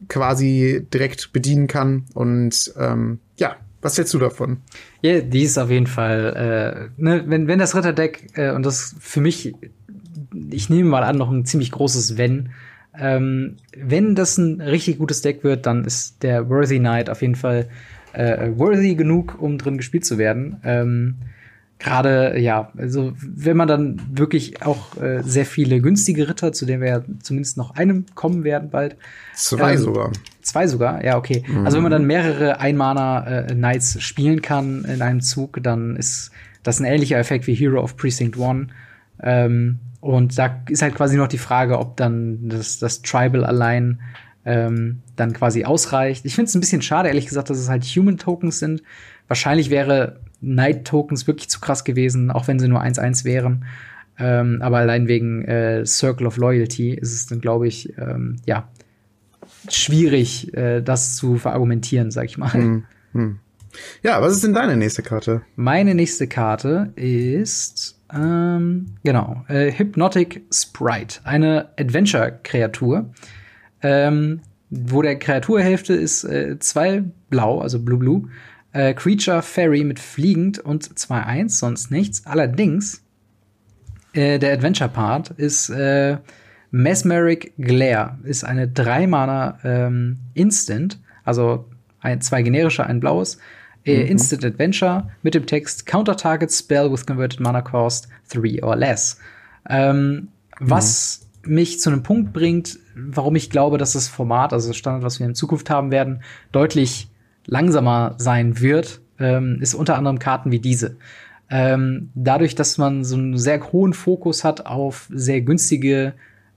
[0.07, 2.05] quasi direkt bedienen kann.
[2.13, 4.57] Und ähm, ja, was hältst du davon?
[5.01, 8.95] Ja, die ist auf jeden Fall, äh, ne, wenn, wenn das Ritterdeck, äh, und das
[8.99, 9.55] für mich,
[10.49, 12.49] ich nehme mal an, noch ein ziemlich großes Wenn,
[12.97, 17.35] ähm, wenn das ein richtig gutes Deck wird, dann ist der Worthy Knight auf jeden
[17.35, 17.69] Fall
[18.13, 20.59] äh, worthy genug, um drin gespielt zu werden.
[20.63, 21.15] Ähm,
[21.79, 26.81] Gerade, ja, also wenn man dann wirklich auch äh, sehr viele günstige Ritter, zu denen
[26.81, 28.97] wir ja zumindest noch einem kommen werden bald.
[29.33, 30.11] Zwei ähm, sogar.
[30.41, 31.43] Zwei sogar, ja, okay.
[31.47, 31.65] Mhm.
[31.65, 36.31] Also wenn man dann mehrere Ein-Mana-Knights äh, spielen kann in einem Zug, dann ist
[36.63, 38.67] das ein ähnlicher Effekt wie Hero of Precinct One.
[39.23, 44.01] Ähm, und da ist halt quasi noch die Frage, ob dann das, das Tribal allein
[44.43, 46.25] ähm, dann quasi ausreicht.
[46.25, 48.83] Ich finde es ein bisschen schade, ehrlich gesagt, dass es halt Human Tokens sind.
[49.29, 53.65] Wahrscheinlich wäre Night Tokens wirklich zu krass gewesen, auch wenn sie nur 1-1 wären.
[54.17, 58.67] Ähm, aber allein wegen äh, Circle of Loyalty ist es dann, glaube ich, ähm, ja,
[59.69, 62.53] schwierig, äh, das zu verargumentieren, sag ich mal.
[62.53, 62.83] Hm,
[63.13, 63.39] hm.
[64.03, 65.41] Ja, was ist denn deine nächste Karte?
[65.55, 73.13] Meine nächste Karte ist, ähm, genau, äh, Hypnotic Sprite, eine Adventure-Kreatur,
[73.81, 78.29] ähm, wo der Kreaturhälfte ist äh, zwei blau, also blue blue,
[78.73, 82.25] äh, Creature Fairy mit fliegend und 2-1, sonst nichts.
[82.25, 83.03] Allerdings,
[84.13, 86.17] äh, der Adventure-Part ist äh,
[86.71, 91.65] Mesmeric Glare, ist eine 3-Mana ähm, Instant, also
[91.99, 93.39] ein, zwei generische, ein blaues.
[93.85, 94.11] Äh, mhm.
[94.11, 99.17] Instant Adventure mit dem Text Counter Target Spell with Converted Mana Cost 3 or less.
[99.69, 100.29] Ähm, mhm.
[100.59, 105.03] Was mich zu einem Punkt bringt, warum ich glaube, dass das Format, also das Standard,
[105.03, 107.08] was wir in Zukunft haben werden, deutlich
[107.49, 110.97] langsamer sein wird, ähm, ist unter anderem Karten wie diese.
[111.49, 116.13] Ähm, dadurch, dass man so einen sehr hohen Fokus hat auf sehr günstige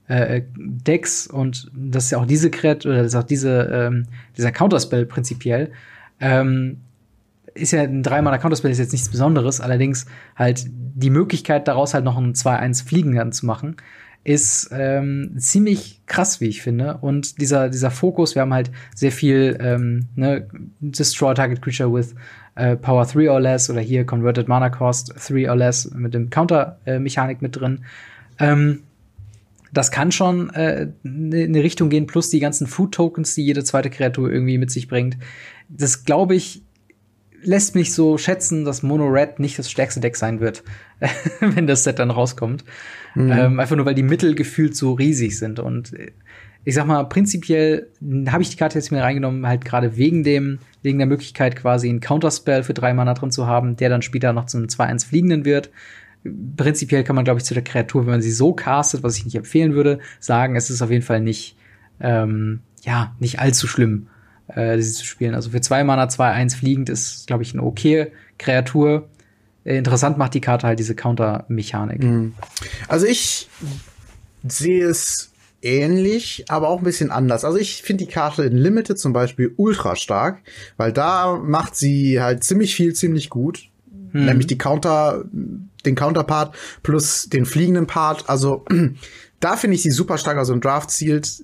[0.07, 4.05] äh, Decks und das ist ja auch diese Kret oder das ist auch diese, ähm,
[4.37, 5.71] dieser Counterspell prinzipiell,
[6.19, 6.81] ähm,
[7.55, 12.03] ist ja ein dreimaler Counterspell ist jetzt nichts Besonderes, allerdings halt die Möglichkeit daraus halt
[12.03, 13.77] noch ein 2-1 Fliegen dann zu machen,
[14.23, 16.97] ist ähm, ziemlich krass, wie ich finde.
[17.01, 20.47] Und dieser, dieser Fokus, wir haben halt sehr viel ähm, ne,
[20.79, 22.15] Destroy Target Creature with
[22.55, 26.29] äh, Power 3 or less oder hier Converted Mana Cost 3 or less mit dem
[26.29, 27.83] Counter-Mechanik mit drin.
[28.39, 28.83] Ähm,
[29.73, 33.63] das kann schon äh, ne, in eine Richtung gehen, plus die ganzen Food-Tokens, die jede
[33.63, 35.17] zweite Kreatur irgendwie mit sich bringt.
[35.67, 36.62] Das glaube ich,
[37.43, 40.63] lässt mich so schätzen, dass Mono Red nicht das stärkste Deck sein wird,
[41.39, 42.63] wenn das Set dann rauskommt.
[43.15, 43.31] Mhm.
[43.31, 45.59] Ähm, einfach nur, weil die Mittel gefühlt so riesig sind.
[45.59, 46.11] Und äh,
[46.65, 47.89] ich sag mal, prinzipiell
[48.27, 51.89] habe ich die Karte jetzt mir reingenommen, halt gerade wegen dem, wegen der Möglichkeit, quasi
[51.89, 55.07] einen Counterspell für drei Mana drin zu haben, der dann später noch zu einem 2-1
[55.07, 55.69] fliegenden wird.
[56.55, 59.25] Prinzipiell kann man, glaube ich, zu der Kreatur, wenn man sie so castet, was ich
[59.25, 61.57] nicht empfehlen würde, sagen, es ist auf jeden Fall nicht,
[61.99, 64.07] ähm, ja, nicht allzu schlimm,
[64.47, 65.35] äh, sie zu spielen.
[65.35, 69.09] Also für zwei Mana 2-1 fliegend ist, glaube ich, eine okay Kreatur.
[69.63, 72.03] Äh, interessant macht die Karte halt diese Counter-Mechanik.
[72.03, 72.33] Mhm.
[72.87, 73.49] Also ich
[74.47, 75.31] sehe es
[75.61, 77.45] ähnlich, aber auch ein bisschen anders.
[77.45, 80.41] Also ich finde die Karte in Limited zum Beispiel ultra stark,
[80.77, 83.69] weil da macht sie halt ziemlich viel, ziemlich gut.
[84.11, 84.25] Mhm.
[84.25, 88.29] Nämlich die Counter, den Counterpart plus den fliegenden Part.
[88.29, 88.65] Also
[89.39, 90.37] da finde ich sie super stark.
[90.37, 91.41] Also im Draft zielt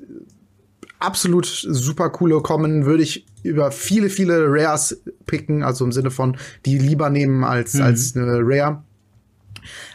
[0.99, 6.37] absolut super coole kommen, würde ich über viele, viele Rares picken, also im Sinne von
[6.65, 7.81] die lieber nehmen als, mhm.
[7.81, 8.83] als eine Rare.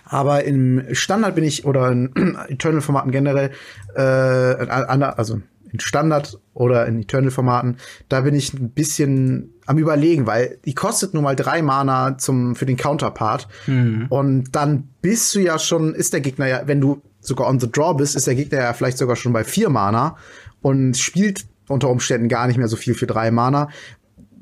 [0.05, 2.12] Aber im Standard bin ich, oder in
[2.48, 3.50] Eternal-Formaten generell,
[3.94, 5.40] äh, also
[5.72, 7.78] in Standard oder in Eternal-Formaten,
[8.09, 12.55] da bin ich ein bisschen am überlegen, weil die kostet nur mal drei Mana zum,
[12.55, 13.48] für den Counterpart.
[13.66, 14.07] Mhm.
[14.09, 17.70] Und dann bist du ja schon, ist der Gegner ja, wenn du sogar on the
[17.70, 20.16] draw bist, ist der Gegner ja vielleicht sogar schon bei vier Mana
[20.64, 23.68] und spielt unter Umständen gar nicht mehr so viel für drei Mana.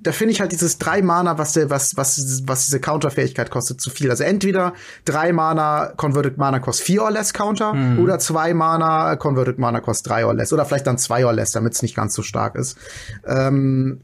[0.05, 3.81] Da finde ich halt dieses drei Mana, was der, was, was, was diese Counterfähigkeit kostet,
[3.81, 4.09] zu viel.
[4.09, 4.73] Also entweder
[5.05, 7.99] drei Mana Converted Mana Cost vier or less Counter mhm.
[7.99, 11.51] oder zwei Mana Converted Mana Cost drei or less oder vielleicht dann zwei or less,
[11.51, 12.79] damit es nicht ganz so stark ist.
[13.27, 14.01] Ähm,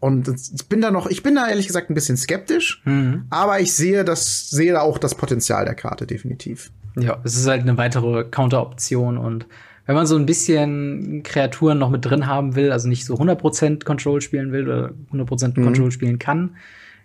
[0.00, 3.26] und ich bin da noch, ich bin da ehrlich gesagt ein bisschen skeptisch, mhm.
[3.30, 6.72] aber ich sehe das, sehe da auch das Potenzial der Karte definitiv.
[6.96, 9.46] Ja, es ist halt eine weitere Counteroption und
[9.88, 13.84] wenn man so ein bisschen Kreaturen noch mit drin haben will, also nicht so 100%
[13.84, 15.64] Control spielen will oder 100% mhm.
[15.64, 16.56] Control spielen kann,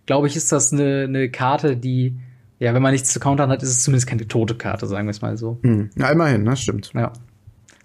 [0.05, 2.17] glaube ich, ist das eine, eine Karte, die,
[2.59, 5.11] ja, wenn man nichts zu countern hat, ist es zumindest keine tote Karte, sagen wir
[5.11, 5.59] es mal so.
[5.61, 5.91] Mhm.
[5.95, 6.91] Ja, immerhin, das stimmt.
[6.93, 7.13] Ja.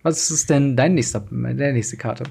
[0.03, 2.25] Was ist denn dein nächster, deine nächste Karte?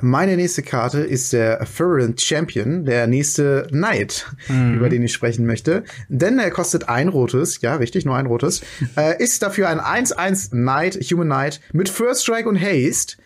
[0.00, 4.74] Meine nächste Karte ist der Fervent Champion, der nächste Knight, mhm.
[4.74, 5.84] über den ich sprechen möchte.
[6.08, 8.62] Denn er kostet ein rotes, ja, richtig, nur ein rotes.
[8.96, 13.16] äh, ist dafür ein 1-1 Knight, Human Knight, mit First Strike und Haste.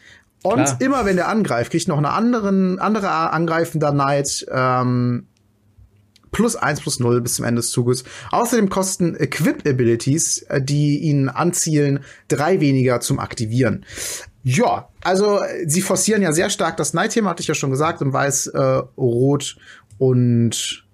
[0.42, 0.76] Und Klar.
[0.80, 5.26] immer wenn der angreift, kriegt noch eine anderen, andere angreifender Knight ähm,
[6.30, 8.04] plus 1 plus 0 bis zum Ende des Zuges.
[8.30, 13.84] Außerdem kosten Equip-Abilities, äh, die ihn anzielen, drei weniger zum Aktivieren.
[14.50, 18.14] Ja, also sie forcieren ja sehr stark das Night-Thema, hatte ich ja schon gesagt, in
[18.14, 19.58] Weiß, äh, Rot
[19.98, 20.84] und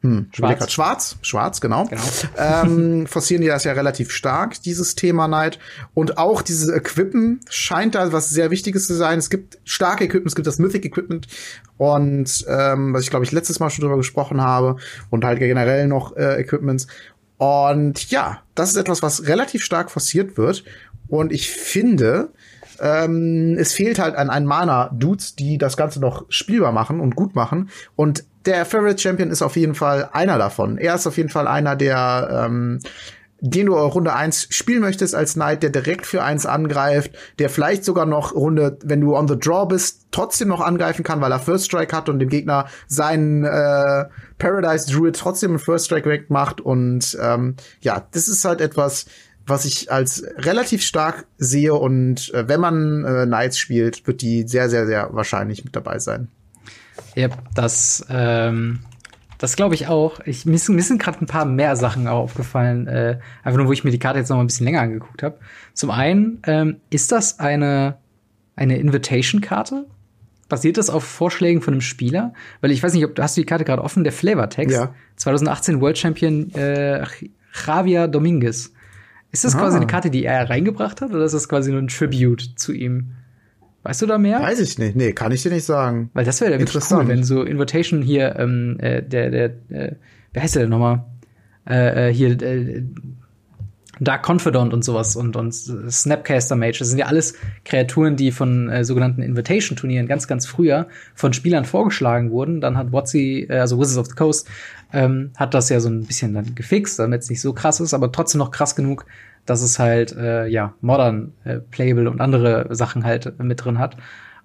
[0.00, 0.72] hm, schwarz.
[0.72, 1.84] schwarz, schwarz, genau.
[1.84, 2.00] genau.
[2.38, 5.58] Ähm, forcieren die das ja relativ stark, dieses Thema Night.
[5.92, 9.18] Und auch dieses Equippen scheint da was sehr Wichtiges zu sein.
[9.18, 11.28] Es gibt starke Equipment, es gibt das Mythic Equipment
[11.76, 14.76] und ähm, was ich glaube ich letztes Mal schon drüber gesprochen habe
[15.10, 16.86] und halt generell noch äh, Equipments.
[17.38, 20.64] Und ja, das ist etwas, was relativ stark forciert wird.
[21.08, 22.30] Und ich finde,
[22.80, 27.34] ähm, es fehlt halt an einen Mana-Dudes, die das Ganze noch spielbar machen und gut
[27.34, 27.70] machen.
[27.94, 30.78] Und der Favorite Champion ist auf jeden Fall einer davon.
[30.78, 32.80] Er ist auf jeden Fall einer, der ähm,
[33.40, 37.84] den du Runde 1 spielen möchtest als Knight, der direkt für 1 angreift, der vielleicht
[37.84, 41.38] sogar noch Runde, wenn du on the draw bist, trotzdem noch angreifen kann, weil er
[41.38, 44.06] First Strike hat und dem Gegner seinen äh,
[44.38, 46.60] Paradise Druid trotzdem einen First Strike wegmacht.
[46.60, 49.06] Und ähm, ja, das ist halt etwas,
[49.46, 54.46] was ich als relativ stark sehe und äh, wenn man äh, Knights spielt, wird die
[54.46, 56.28] sehr, sehr, sehr wahrscheinlich mit dabei sein.
[57.14, 58.80] Ja, das, ähm,
[59.38, 60.20] das glaube ich auch.
[60.24, 63.84] Ich, mir sind, sind gerade ein paar mehr Sachen aufgefallen, äh, einfach nur, wo ich
[63.84, 65.38] mir die Karte jetzt noch mal ein bisschen länger angeguckt habe.
[65.74, 67.98] Zum einen, ähm, ist das eine,
[68.56, 69.86] eine Invitation-Karte?
[70.48, 72.32] Basiert das auf Vorschlägen von einem Spieler?
[72.60, 74.76] Weil ich weiß nicht, ob hast du die Karte gerade offen, der Flavortext.
[74.76, 74.94] Ja.
[75.16, 77.04] 2018 World Champion äh,
[77.66, 78.72] Javier Dominguez.
[79.36, 79.58] Ist das ah.
[79.58, 82.72] quasi eine Karte, die er reingebracht hat, oder ist das quasi nur ein Tribute zu
[82.72, 83.12] ihm?
[83.82, 84.40] Weißt du da mehr?
[84.40, 84.96] Weiß ich nicht.
[84.96, 86.10] Nee, kann ich dir nicht sagen.
[86.14, 89.94] Weil das wäre ja wirklich cool, wenn so Invitation hier, ähm, äh, der, der, äh,
[90.32, 91.04] wer heißt der denn nochmal?
[91.68, 92.82] Äh, äh, hier, äh,
[94.00, 96.78] Dark Confidant und sowas und, und Snapcaster Mage.
[96.78, 97.34] Das sind ja alles
[97.64, 102.60] Kreaturen, die von äh, sogenannten Invitation-Turnieren ganz, ganz früher von Spielern vorgeschlagen wurden.
[102.60, 104.48] Dann hat Watsi, äh, also Wizards of the Coast,
[104.92, 107.94] ähm, hat das ja so ein bisschen dann gefixt, damit es nicht so krass ist,
[107.94, 109.06] aber trotzdem noch krass genug,
[109.46, 113.96] dass es halt äh, ja modern äh, playable und andere Sachen halt mit drin hat.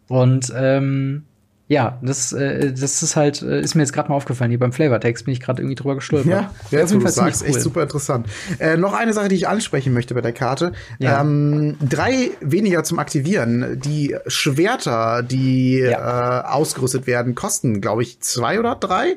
[0.08, 1.24] Und ähm,
[1.72, 4.52] ja, das, äh, das ist halt, äh, ist mir jetzt gerade mal aufgefallen.
[4.52, 6.30] Hier beim Flavortext bin ich gerade irgendwie drüber gestolpert.
[6.30, 7.48] Ja, ja wo du sagst, cool.
[7.48, 8.28] echt super interessant.
[8.60, 10.74] Äh, noch eine Sache, die ich ansprechen möchte bei der Karte.
[11.00, 11.22] Ja.
[11.22, 13.80] Ähm, drei weniger zum Aktivieren.
[13.80, 16.42] Die Schwerter, die ja.
[16.42, 19.16] äh, ausgerüstet werden, kosten, glaube ich, zwei oder drei.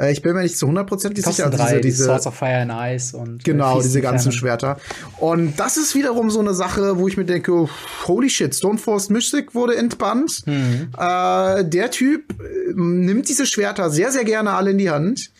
[0.00, 1.46] Äh, ich bin mir nicht zu hundertprozentig sicher.
[1.46, 4.78] Also diese, diese Swords of Fire and Ice und äh, genau diese ganzen Schwerter.
[5.18, 7.68] Und das ist wiederum so eine Sache, wo ich mir denke,
[8.06, 10.46] holy shit, Stoneforce Mystic wurde entbannt.
[10.46, 10.90] Mhm.
[10.96, 15.30] Äh, der Typ äh, nimmt diese Schwerter sehr sehr gerne alle in die Hand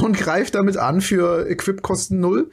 [0.00, 2.48] und greift damit an für Equip-Kosten null.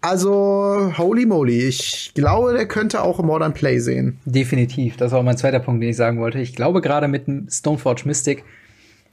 [0.00, 1.68] Also, holy moly.
[1.68, 4.18] Ich glaube, der könnte auch Modern Play sehen.
[4.24, 4.96] Definitiv.
[4.96, 6.38] Das war mein zweiter Punkt, den ich sagen wollte.
[6.40, 8.42] Ich glaube, gerade mit dem Stoneforge Mystic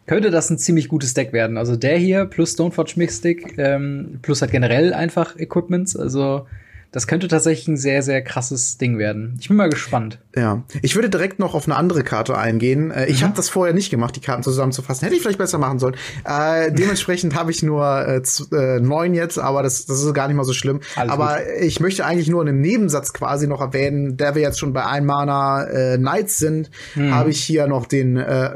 [0.08, 1.58] könnte das ein ziemlich gutes Deck werden.
[1.58, 5.96] Also der hier plus Stoneforge Mystic ähm, plus halt generell einfach Equipments.
[5.96, 6.48] Also
[6.94, 9.36] das könnte tatsächlich ein sehr, sehr krasses Ding werden.
[9.40, 10.20] Ich bin mal gespannt.
[10.36, 12.92] Ja, ich würde direkt noch auf eine andere Karte eingehen.
[12.92, 13.26] Äh, ich mhm.
[13.26, 15.04] habe das vorher nicht gemacht, die Karten zusammenzufassen.
[15.04, 15.96] Hätte ich vielleicht besser machen sollen.
[16.24, 18.22] Äh, dementsprechend habe ich nur äh,
[18.56, 20.82] äh, neun jetzt, aber das, das ist gar nicht mal so schlimm.
[20.96, 21.64] Alles aber gut.
[21.64, 25.04] ich möchte eigentlich nur einen Nebensatz quasi noch erwähnen, da wir jetzt schon bei ein
[25.04, 27.12] Mana äh, Knights sind, mhm.
[27.12, 28.52] habe ich hier noch den äh,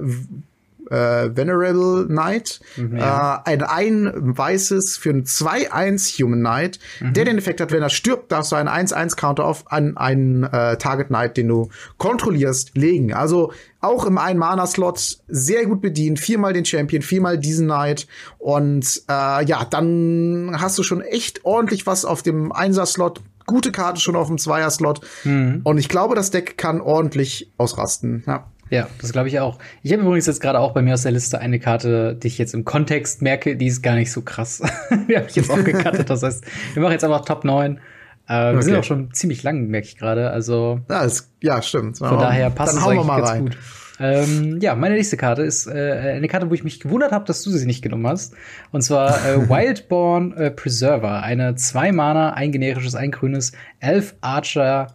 [0.90, 3.44] äh, Venerable Knight, mhm, ja.
[3.46, 7.14] äh, ein ein weißes für ein 2-1 Human Knight, mhm.
[7.14, 10.78] der den Effekt hat, wenn er stirbt, darfst du einen 1-1-Counter auf an einen äh,
[10.78, 13.14] Target Knight, den du kontrollierst, legen.
[13.14, 18.08] Also auch im ein Mana Slot sehr gut bedient, viermal den Champion, viermal diesen Knight
[18.38, 23.72] und äh, ja, dann hast du schon echt ordentlich was auf dem Einser Slot gute
[23.72, 25.02] Karte schon auf dem Zweier-Slot.
[25.24, 25.62] Mhm.
[25.64, 28.24] Und ich glaube, das Deck kann ordentlich ausrasten.
[28.28, 28.52] Ja.
[28.70, 29.60] Ja, das glaube ich auch.
[29.82, 32.38] Ich habe übrigens jetzt gerade auch bei mir aus der Liste eine Karte, die ich
[32.38, 34.62] jetzt im Kontext merke, die ist gar nicht so krass.
[35.10, 36.10] die habe ich jetzt auch gecuttet.
[36.10, 36.44] Das heißt,
[36.74, 37.80] wir machen jetzt einfach Top 9.
[38.28, 38.62] Äh, wir okay.
[38.62, 40.32] sind auch schon ziemlich lang, merke ich gerade.
[40.32, 42.00] Also ja, ist, ja, stimmt.
[42.00, 43.46] Von daher passt Dann es eigentlich ganz rein.
[43.46, 43.58] gut.
[44.00, 47.42] Ähm, ja, meine nächste Karte ist äh, eine Karte, wo ich mich gewundert habe, dass
[47.42, 48.36] du sie nicht genommen hast.
[48.72, 51.24] Und zwar äh, Wildborn äh, Preserver.
[51.24, 54.88] Eine zwei Mana, ein generisches, ein grünes, elf Archer,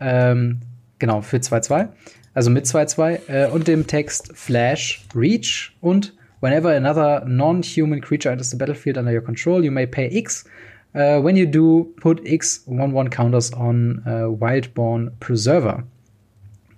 [0.00, 0.60] ähm,
[0.98, 1.88] genau, für 2-2
[2.34, 8.50] also mit 2-2, äh, und dem Text Flash, Reach und whenever another non-human creature enters
[8.50, 10.44] the battlefield under your control, you may pay X.
[10.92, 15.84] Uh, when you do, put X 1-1 counters on uh, Wildborn Preserver.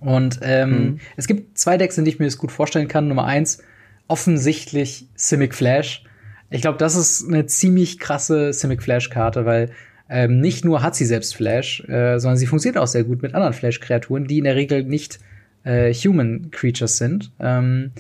[0.01, 1.01] Und ähm, mhm.
[1.17, 3.09] es gibt zwei Decks, in denen ich mir das gut vorstellen kann.
[3.09, 3.63] Nummer eins,
[4.09, 6.05] offensichtlich Simic Flash.
[6.51, 9.71] Ich glaube, das ist eine ziemlich krasse Simic Flash-Karte, weil
[10.11, 13.35] ähm, nicht nur hat sie selbst Flash, äh, sondern sie funktioniert auch sehr gut mit
[13.35, 15.21] anderen Flash-Kreaturen, die in der Regel nicht
[15.65, 17.33] äh, Human Creatures sind.
[17.41, 17.93] Ähm,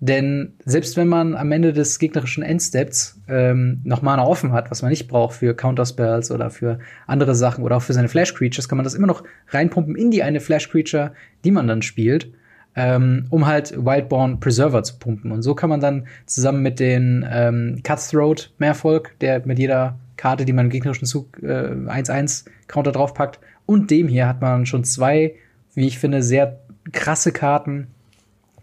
[0.00, 4.82] denn selbst wenn man am Ende des gegnerischen Endsteps ähm, noch Mana offen hat, was
[4.82, 8.68] man nicht braucht für Counterspells oder für andere Sachen oder auch für seine Flash Creatures,
[8.68, 11.12] kann man das immer noch reinpumpen in die eine Flash Creature,
[11.44, 12.32] die man dann spielt.
[12.74, 15.30] ähm, um halt Wildborn Preserver zu pumpen.
[15.32, 20.44] Und so kann man dann zusammen mit den ähm, Cutthroat Mehrfolg, der mit jeder Karte,
[20.44, 24.84] die man im gegnerischen Zug 1-1 äh, Counter draufpackt, und dem hier hat man schon
[24.84, 25.34] zwei,
[25.74, 26.60] wie ich finde, sehr
[26.90, 27.86] krasse Karten,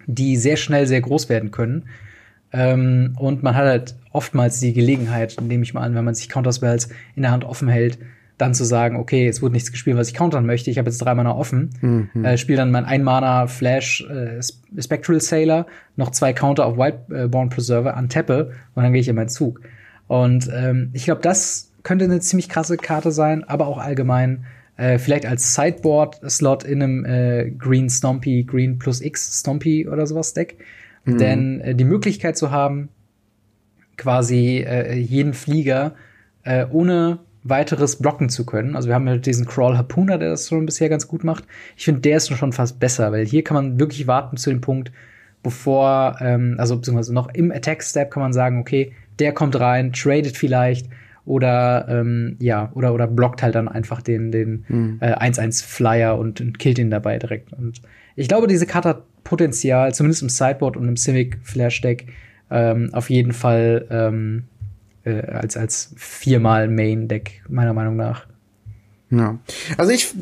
[0.05, 1.86] die sehr schnell sehr groß werden können.
[2.51, 6.30] Ähm, und man hat halt oftmals die Gelegenheit, nehme ich mal an, wenn man sich
[6.30, 7.99] Counterspells in der Hand offen hält,
[8.39, 10.99] dann zu sagen, okay, es wurde nichts gespielt, was ich countern möchte, ich habe jetzt
[10.99, 12.26] drei Mana offen, mhm.
[12.26, 14.39] äh, spiele dann mein ein Mana Flash äh,
[14.82, 15.67] Spectral Sailor,
[15.97, 19.59] noch zwei Counter auf Whiteborn Preserver, antappe und dann gehe ich in meinen Zug.
[20.07, 24.45] Und ähm, ich glaube, das könnte eine ziemlich krasse Karte sein, aber auch allgemein
[24.80, 30.34] äh, vielleicht als Sideboard-Slot in einem äh, Green Stompy, Green plus X Stompy oder sowas
[30.34, 30.57] Deck.
[31.03, 31.17] Mhm.
[31.17, 32.89] Denn äh, die Möglichkeit zu haben,
[33.97, 35.95] quasi äh, jeden Flieger
[36.43, 38.75] äh, ohne weiteres blocken zu können.
[38.75, 41.43] Also wir haben halt diesen Crawl Harpooner, der das schon bisher ganz gut macht.
[41.75, 44.61] Ich finde, der ist schon fast besser, weil hier kann man wirklich warten zu dem
[44.61, 44.91] Punkt,
[45.43, 50.38] bevor, ähm, also beziehungsweise noch im Attack-Step kann man sagen, okay, der kommt rein, tradet
[50.38, 50.88] vielleicht
[51.30, 54.97] oder ähm, ja, oder oder blockt halt dann einfach den den mhm.
[54.99, 57.53] äh, 1-1 Flyer und, und killt ihn dabei direkt.
[57.53, 57.82] Und
[58.15, 62.07] ich glaube, diese Karte hat Potenzial, zumindest im Sideboard und im Civic Flash Deck,
[62.49, 64.45] ähm, auf jeden Fall ähm,
[65.03, 68.25] äh, als, als viermal Main-Deck, meiner Meinung nach.
[69.12, 69.39] Ja.
[69.78, 70.14] Also ich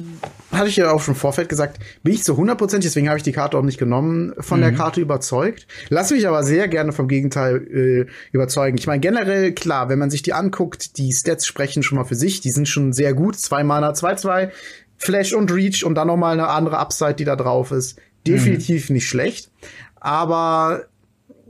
[0.51, 3.23] hatte ich ja auch schon im Vorfeld gesagt, bin ich zu 100%, deswegen habe ich
[3.23, 4.63] die Karte auch nicht genommen, von mhm.
[4.63, 5.67] der Karte überzeugt.
[5.89, 8.77] Lass mich aber sehr gerne vom Gegenteil äh, überzeugen.
[8.77, 12.15] Ich meine, generell, klar, wenn man sich die anguckt, die Stats sprechen schon mal für
[12.15, 13.37] sich, die sind schon sehr gut.
[13.37, 14.51] Zwei Mana, 2-2,
[14.97, 17.99] Flash und Reach und dann noch mal eine andere Upside, die da drauf ist.
[18.25, 18.95] Definitiv mhm.
[18.95, 19.51] nicht schlecht.
[19.99, 20.85] Aber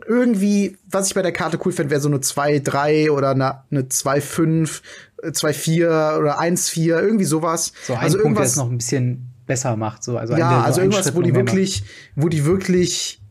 [0.08, 3.84] irgendwie, was ich bei der Karte cool fände, wäre so eine 2-3 oder eine, eine
[3.84, 4.82] 2-5,
[5.24, 7.74] 2-4 oder 1-4, irgendwie sowas.
[7.84, 10.04] So ein also Punkt, es noch ein bisschen besser macht.
[10.04, 11.84] So, also ja, also irgendwas, wo die wirklich,
[12.16, 13.22] wo die wirklich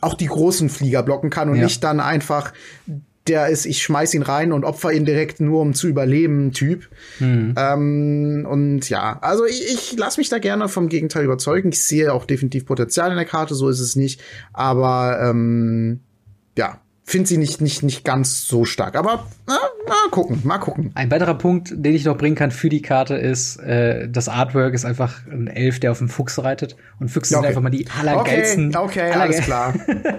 [0.00, 1.64] auch die großen Flieger blocken kann und ja.
[1.64, 2.52] nicht dann einfach
[3.26, 6.88] der ist, ich schmeiß ihn rein und opfer ihn direkt nur, um zu überleben, Typ.
[7.20, 7.54] Mhm.
[7.56, 11.68] Ähm, und ja, also ich, ich lasse mich da gerne vom Gegenteil überzeugen.
[11.68, 14.20] Ich sehe auch definitiv Potenzial in der Karte, so ist es nicht.
[14.52, 16.00] Aber ähm,
[16.56, 16.80] ja,
[17.10, 18.96] finde sie nicht, nicht, nicht ganz so stark.
[18.96, 19.58] Aber na,
[19.88, 20.92] mal gucken, mal gucken.
[20.94, 24.74] Ein weiterer Punkt, den ich noch bringen kann für die Karte, ist, äh, das Artwork
[24.74, 26.76] ist einfach ein Elf, der auf dem Fuchs reitet.
[27.00, 27.42] Und Füchse okay.
[27.42, 28.76] sind einfach mal die allergeilsten.
[28.76, 29.74] Okay, okay alles klar.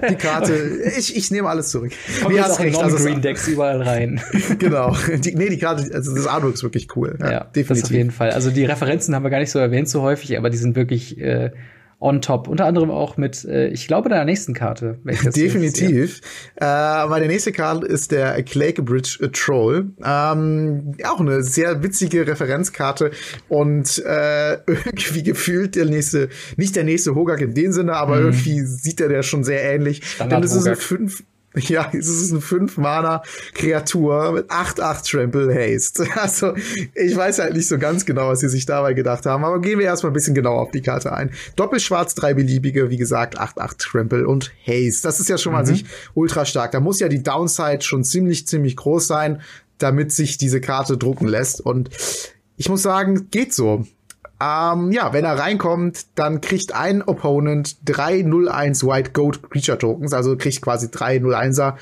[0.10, 0.54] Die Karte,
[0.98, 1.94] ich, ich nehme alles zurück.
[2.22, 4.22] Kommt jetzt auch in also Non-Green-Decks überall rein.
[4.60, 4.96] genau.
[5.24, 7.18] Die, nee, die Karte, also das Artwork ist wirklich cool.
[7.22, 7.84] Ja, ja definitiv.
[7.84, 8.32] Das auf jeden Fall.
[8.32, 11.20] Also die Referenzen haben wir gar nicht so erwähnt so häufig, aber die sind wirklich
[11.20, 11.52] äh,
[12.02, 12.48] on top.
[12.48, 15.00] Unter anderem auch mit, äh, ich glaube, der nächsten Karte.
[15.06, 16.20] Definitiv.
[16.56, 16.66] Äh,
[17.08, 19.92] meine nächste Karte ist der Clake Bridge äh, Troll.
[20.04, 23.12] Ähm, auch eine sehr witzige Referenzkarte
[23.48, 28.26] und äh, irgendwie gefühlt der nächste, nicht der nächste Hogak in dem Sinne, aber mhm.
[28.26, 30.04] irgendwie sieht er der schon sehr ähnlich.
[30.04, 31.24] Standard Denn es ist ein fünf
[31.58, 36.08] ja, es ist eine 5-Mana-Kreatur mit 8-8 Trample Haste.
[36.22, 36.54] Also,
[36.94, 39.80] ich weiß halt nicht so ganz genau, was sie sich dabei gedacht haben, aber gehen
[39.80, 41.32] wir erstmal ein bisschen genauer auf die Karte ein.
[41.56, 45.04] Doppelschwarz, drei beliebige, wie gesagt, 8-8 Trample und Haste.
[45.04, 45.68] Das ist ja schon mal mhm.
[45.68, 46.72] sich ultra stark.
[46.72, 49.42] Da muss ja die Downside schon ziemlich, ziemlich groß sein,
[49.78, 51.60] damit sich diese Karte drucken lässt.
[51.60, 51.90] Und
[52.58, 53.86] ich muss sagen, geht so.
[54.42, 60.36] Ähm, ja, wenn er reinkommt, dann kriegt ein Opponent 301 White Goat Creature Tokens, also
[60.36, 61.76] kriegt quasi 301er.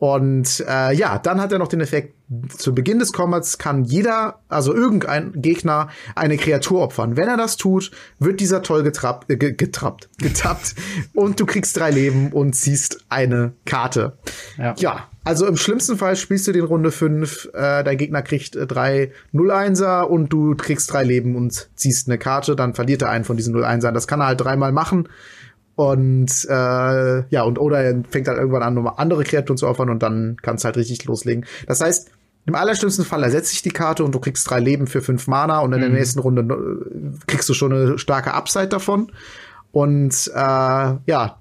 [0.00, 2.14] Und äh, ja, dann hat er noch den Effekt,
[2.56, 7.18] zu Beginn des Combats kann jeder, also irgendein Gegner, eine Kreatur opfern.
[7.18, 10.74] Wenn er das tut, wird dieser toll getrappt, äh, getrappt, getappt
[11.12, 14.16] und du kriegst drei Leben und ziehst eine Karte.
[14.56, 14.74] Ja.
[14.78, 15.08] ja.
[15.22, 19.12] Also im schlimmsten Fall spielst du den Runde 5, äh, dein Gegner kriegt äh, drei
[19.34, 23.36] 0-1er und du kriegst drei Leben und ziehst eine Karte, dann verliert er einen von
[23.36, 23.92] diesen 0-1ern.
[23.92, 25.10] Das kann er halt dreimal machen.
[25.80, 29.88] Und äh, ja, und oder er fängt halt irgendwann an, nochmal andere Kreaturen zu opfern
[29.88, 31.46] und dann kannst halt richtig loslegen.
[31.66, 32.10] Das heißt,
[32.44, 35.60] im allerschlimmsten Fall ersetze ich die Karte und du kriegst drei Leben für fünf Mana
[35.60, 35.94] und in der mhm.
[35.94, 39.10] nächsten Runde äh, kriegst du schon eine starke Upside davon.
[39.72, 41.38] Und äh, ja,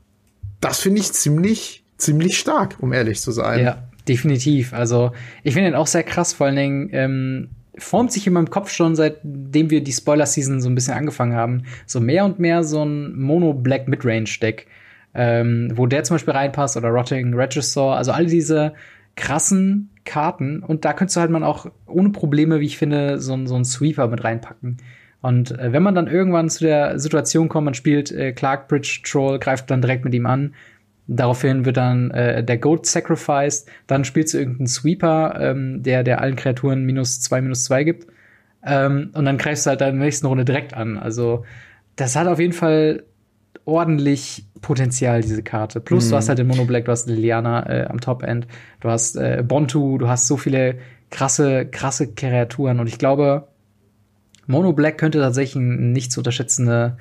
[0.61, 3.61] das finde ich ziemlich ziemlich stark, um ehrlich zu sein.
[3.61, 4.71] Ja, definitiv.
[4.71, 5.11] Also
[5.43, 7.49] ich finde ihn auch sehr krass, vor allen Dingen ähm,
[7.79, 11.63] formt sich in meinem Kopf schon, seitdem wir die Spoiler-Season so ein bisschen angefangen haben,
[11.85, 14.67] so mehr und mehr so ein Mono-Black Midrange-Deck,
[15.13, 18.73] ähm, wo der zum Beispiel reinpasst oder Rotting Regisaur, also all diese
[19.15, 20.63] krassen Karten.
[20.63, 23.65] Und da könntest du halt man auch ohne Probleme, wie ich finde, so, so einen
[23.65, 24.77] Sweeper mit reinpacken.
[25.21, 29.01] Und äh, wenn man dann irgendwann zu der Situation kommt, man spielt äh, Clark Bridge
[29.03, 30.53] Troll, greift dann direkt mit ihm an,
[31.11, 33.65] Daraufhin wird dann äh, der Goat sacrificed.
[33.87, 38.07] Dann spielst du irgendeinen Sweeper, ähm, der, der allen Kreaturen minus zwei, minus zwei gibt.
[38.63, 40.97] Ähm, und dann greifst du halt in der nächsten Runde direkt an.
[40.97, 41.45] Also,
[41.95, 43.03] das hat auf jeden Fall
[43.65, 45.79] ordentlich Potenzial, diese Karte.
[45.79, 46.09] Plus, mhm.
[46.11, 48.47] du hast halt den Mono Black, du hast Liliana äh, am Top-End,
[48.81, 50.75] du hast äh, Bontu, du hast so viele
[51.09, 53.47] krasse, krasse Kreaturen und ich glaube,
[54.45, 56.97] Mono Black könnte tatsächlich ein nicht zu unterschätzende,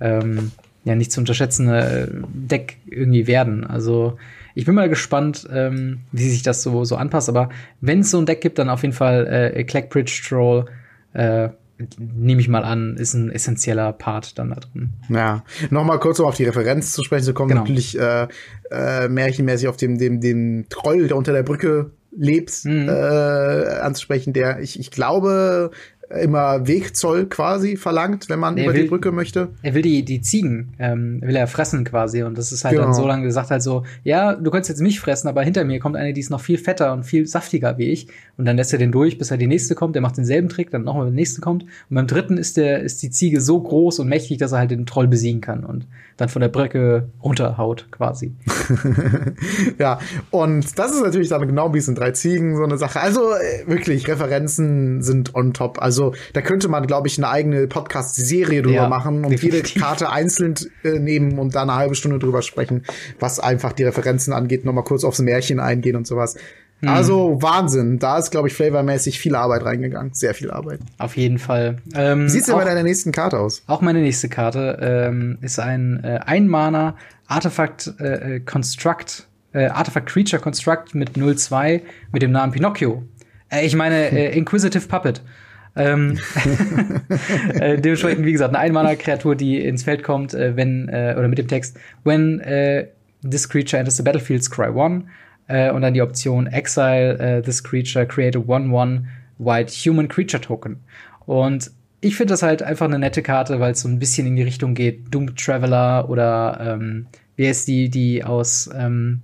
[0.00, 0.52] ähm,
[0.84, 3.64] ja, nicht zu unterschätzende Deck irgendwie werden.
[3.64, 4.16] Also,
[4.54, 7.50] ich bin mal gespannt, ähm, wie sich das so, so anpasst, aber
[7.80, 10.66] wenn es so ein Deck gibt, dann auf jeden Fall äh, Clackbridge Troll,
[11.12, 11.50] äh,
[11.98, 14.90] nehme ich mal an, ist ein essentieller Part dann da drin.
[15.08, 17.60] Ja, nochmal kurz um auf die Referenz zu sprechen zu kommen, genau.
[17.60, 18.26] natürlich äh,
[18.70, 22.88] äh, märchenmäßig auf dem, dem, dem Troll, der unter der Brücke lebt, mhm.
[22.88, 22.92] äh,
[23.80, 25.70] anzusprechen, der ich, ich glaube,
[26.10, 29.48] immer Wegzoll quasi verlangt, wenn man er über will, die Brücke möchte.
[29.62, 32.22] Er will die, die Ziegen, ähm, will er fressen quasi.
[32.22, 32.86] Und das ist halt genau.
[32.86, 35.80] dann so lange gesagt halt so, ja, du kannst jetzt mich fressen, aber hinter mir
[35.80, 38.08] kommt eine, die ist noch viel fetter und viel saftiger wie ich.
[38.36, 40.70] Und dann lässt er den durch, bis er die nächste kommt, der macht denselben Trick,
[40.70, 41.64] dann nochmal der nächste kommt.
[41.64, 44.70] Und beim dritten ist der, ist die Ziege so groß und mächtig, dass er halt
[44.70, 45.86] den Troll besiegen kann und
[46.18, 48.34] dann von der Brücke runterhaut quasi.
[49.78, 49.98] ja,
[50.30, 53.00] und das ist natürlich dann genau wie es in drei Ziegen so eine Sache.
[53.00, 55.80] Also äh, wirklich, Referenzen sind on top.
[55.80, 59.74] Also also da könnte man, glaube ich, eine eigene Podcast-Serie drüber ja, machen und definitiv.
[59.74, 60.54] jede Karte einzeln
[60.84, 62.84] äh, nehmen und da eine halbe Stunde drüber sprechen,
[63.18, 66.36] was einfach die Referenzen angeht, nochmal kurz aufs Märchen eingehen und sowas.
[66.80, 66.88] Mhm.
[66.88, 67.98] Also Wahnsinn.
[67.98, 70.14] Da ist, glaube ich, flavormäßig viel Arbeit reingegangen.
[70.14, 70.80] Sehr viel Arbeit.
[70.98, 71.78] Auf jeden Fall.
[71.94, 73.62] Ähm, Wie sieht's denn bei deiner nächsten Karte aus?
[73.66, 80.08] Auch meine nächste Karte ähm, ist ein äh, Ein-Mana Artefakt äh, äh Construct, äh, Artefakt
[80.08, 83.02] Creature Construct mit 02 mit dem Namen Pinocchio.
[83.50, 85.22] Äh, ich meine äh, Inquisitive Puppet.
[85.74, 86.18] Ähm,
[87.54, 91.38] äh, dementsprechend, wie gesagt, eine Einmaler-Kreatur, die ins Feld kommt, äh, wenn, äh, oder mit
[91.38, 92.86] dem Text, when äh,
[93.28, 95.04] this creature enters the battlefield, scry one.
[95.48, 99.04] Äh, und dann die Option Exile äh, this creature, create a 1-1
[99.38, 100.76] white human creature token.
[101.26, 101.70] Und
[102.00, 104.42] ich finde das halt einfach eine nette Karte, weil es so ein bisschen in die
[104.42, 109.22] Richtung geht, Doom Traveler oder ähm, wie ist die, die aus ähm,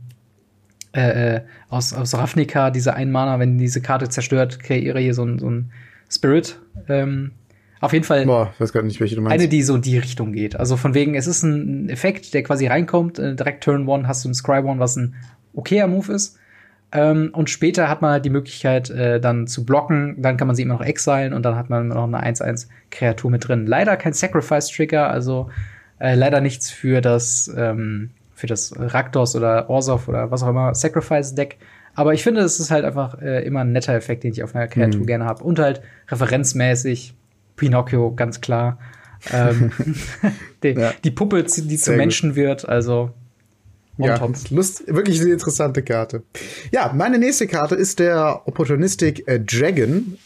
[0.95, 5.41] äh, äh, aus, aus Ravnica, diese Einmaler, wenn diese Karte zerstört, kreiere hier so ein,
[5.41, 5.73] so ein
[6.09, 6.61] Spirit.
[6.89, 7.33] Ähm,
[7.81, 9.35] auf jeden Fall Boah, weiß gar nicht, welche du meinst.
[9.35, 10.55] eine, die so in die Richtung geht.
[10.55, 13.19] Also von wegen, es ist ein Effekt, der quasi reinkommt.
[13.19, 15.17] Äh, direkt Turn One hast du ein Scry One, was ein
[15.55, 16.39] okayer Move ist.
[16.95, 20.23] Ähm, und später hat man halt die Möglichkeit, äh, dann zu blocken.
[20.23, 23.49] Dann kann man sie immer noch exilen und dann hat man noch eine 1-1-Kreatur mit
[23.49, 23.67] drin.
[23.67, 25.51] Leider kein Sacrifice-Trigger, also
[25.99, 30.75] äh, leider nichts für das, ähm, für das Raktos oder Orsov oder was auch immer
[30.75, 31.59] Sacrifice-Deck.
[31.97, 34.55] Aber ich finde, es ist halt einfach äh, immer ein netter Effekt, den ich auf
[34.55, 35.07] einer Kreatur mhm.
[35.07, 35.43] gerne habe.
[35.43, 37.15] Und halt referenzmäßig
[37.57, 38.79] Pinocchio, ganz klar.
[39.33, 39.73] ähm,
[40.63, 40.93] die, ja.
[41.03, 43.11] die, Puppe, die zum Menschen wird, also
[43.99, 46.23] ja, Lust, wirklich eine interessante Karte.
[46.73, 50.19] Ja, meine nächste Karte ist der Opportunistic äh, Dragon.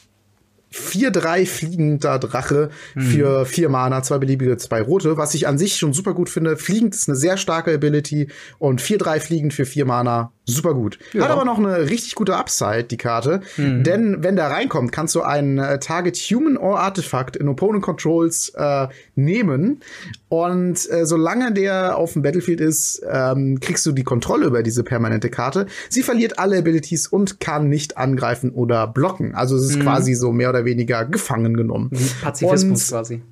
[0.72, 3.02] 4-3 fliegender Drache hm.
[3.02, 6.58] für vier Mana, zwei beliebige, zwei rote, was ich an sich schon super gut finde.
[6.58, 10.98] Fliegend ist eine sehr starke Ability und 4-3 fliegend für vier Mana super gut.
[11.12, 11.24] Ja.
[11.24, 13.42] Hat aber noch eine richtig gute Upside, die Karte.
[13.56, 13.84] Mhm.
[13.84, 18.50] Denn wenn der reinkommt, kannst du einen äh, Target Human or Artifact in Opponent Controls
[18.56, 19.80] äh, nehmen.
[20.28, 24.84] Und äh, solange der auf dem Battlefield ist, ähm, kriegst du die Kontrolle über diese
[24.84, 25.66] permanente Karte.
[25.88, 29.34] Sie verliert alle Abilities und kann nicht angreifen oder blocken.
[29.34, 29.82] Also es ist mhm.
[29.82, 31.90] quasi so mehr oder weniger gefangen genommen.
[32.22, 33.22] Pazifismus und, quasi.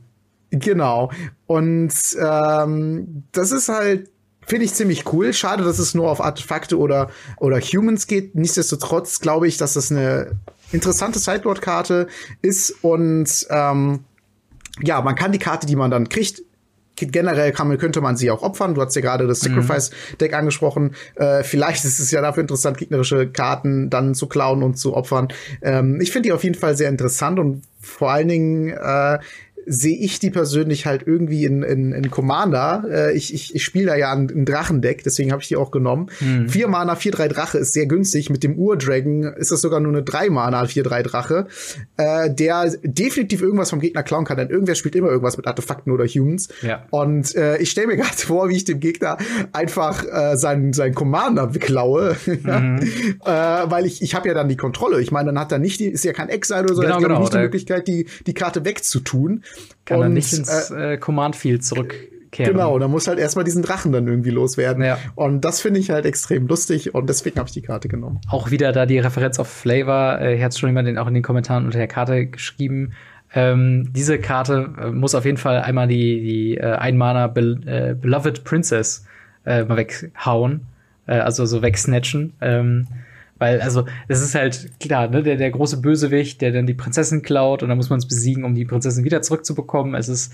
[0.51, 1.11] Genau.
[1.47, 4.09] Und ähm, das ist halt
[4.47, 5.33] Finde ich ziemlich cool.
[5.33, 8.37] Schade, dass es nur auf Artefakte oder, oder Humans geht.
[8.37, 10.39] Nichtsdestotrotz glaube ich, dass das eine
[10.71, 12.07] interessante Sideboard-Karte
[12.43, 14.05] ist und ähm,
[14.83, 16.43] ja, man kann die Karte, die man dann kriegt,
[16.97, 18.75] generell kann man, könnte man sie auch opfern.
[18.75, 19.55] Du hast ja gerade das mhm.
[19.55, 20.95] Sacrifice-Deck angesprochen.
[21.15, 25.29] Äh, vielleicht ist es ja dafür interessant, gegnerische Karten dann zu klauen und zu opfern.
[25.63, 29.19] Ähm, ich finde die auf jeden Fall sehr interessant und vor allen Dingen äh,
[29.67, 32.85] sehe ich die persönlich halt irgendwie in, in, in Commander.
[32.89, 35.71] Äh, ich ich, ich spiele da ja ein, ein Drachendeck, deswegen habe ich die auch
[35.71, 36.09] genommen.
[36.21, 36.49] Mhm.
[36.49, 38.31] Vier Mana, vier drei Drache ist sehr günstig.
[38.31, 41.49] Mit dem Urdragon ist das sogar nur eine drei Mana, vier drei Drache,
[41.97, 45.93] äh, der definitiv irgendwas vom Gegner klauen kann, denn irgendwer spielt immer irgendwas mit Artefakten
[45.93, 46.49] oder Humans.
[46.63, 46.85] Ja.
[46.91, 49.19] Und äh, ich stelle mir gerade vor, wie ich dem Gegner
[49.53, 52.17] einfach äh, seinen, seinen Commander klaue.
[52.27, 52.81] mhm.
[53.25, 55.01] äh, weil ich, ich habe ja dann die Kontrolle.
[55.01, 57.03] Ich meine, dann hat er nicht die, ist ja kein Exile oder so, genau, hat
[57.03, 59.43] genau, nicht die Möglichkeit, die, die Karte wegzutun.
[59.85, 62.53] Kann er nicht ins äh, äh, Command Field zurückkehren.
[62.53, 64.83] Genau, da muss halt erstmal diesen Drachen dann irgendwie loswerden.
[64.83, 64.99] Ja.
[65.15, 68.21] Und das finde ich halt extrem lustig und deswegen habe ich die Karte genommen.
[68.29, 70.21] Auch wieder da die Referenz auf Flavor.
[70.21, 72.93] Äh, hat schon jemand den auch in den Kommentaren unter der Karte geschrieben.
[73.35, 77.95] Ähm, diese Karte äh, muss auf jeden Fall einmal die, die äh, Einmaner Be äh,
[77.95, 79.07] Beloved Princess
[79.45, 80.63] äh, mal weghauen.
[81.07, 82.35] Äh, also so wegsnatchen.
[82.41, 82.87] Ähm,
[83.39, 87.23] weil, also, das ist halt klar, ne, der, der große Bösewicht, der dann die Prinzessin
[87.23, 89.95] klaut und dann muss man es besiegen, um die Prinzessin wieder zurückzubekommen.
[89.95, 90.33] Es ist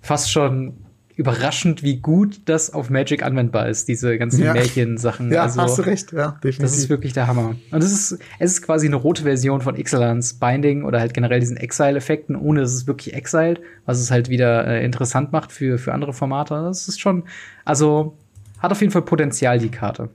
[0.00, 0.74] fast schon
[1.20, 4.54] überraschend, wie gut das auf Magic anwendbar ist, diese ganzen ja.
[4.54, 5.30] Märchensachen.
[5.30, 6.62] Ja, also, hast du recht, ja, definitiv.
[6.62, 7.56] Das ist wirklich der Hammer.
[7.70, 11.40] Und es ist, es ist quasi eine rote Version von Ixalans Binding oder halt generell
[11.40, 15.76] diesen Exile-Effekten, ohne dass es wirklich exiled, was es halt wieder äh, interessant macht für,
[15.76, 16.54] für andere Formate.
[16.54, 17.24] Das ist schon,
[17.66, 18.16] also,
[18.58, 20.08] hat auf jeden Fall Potenzial, die Karte.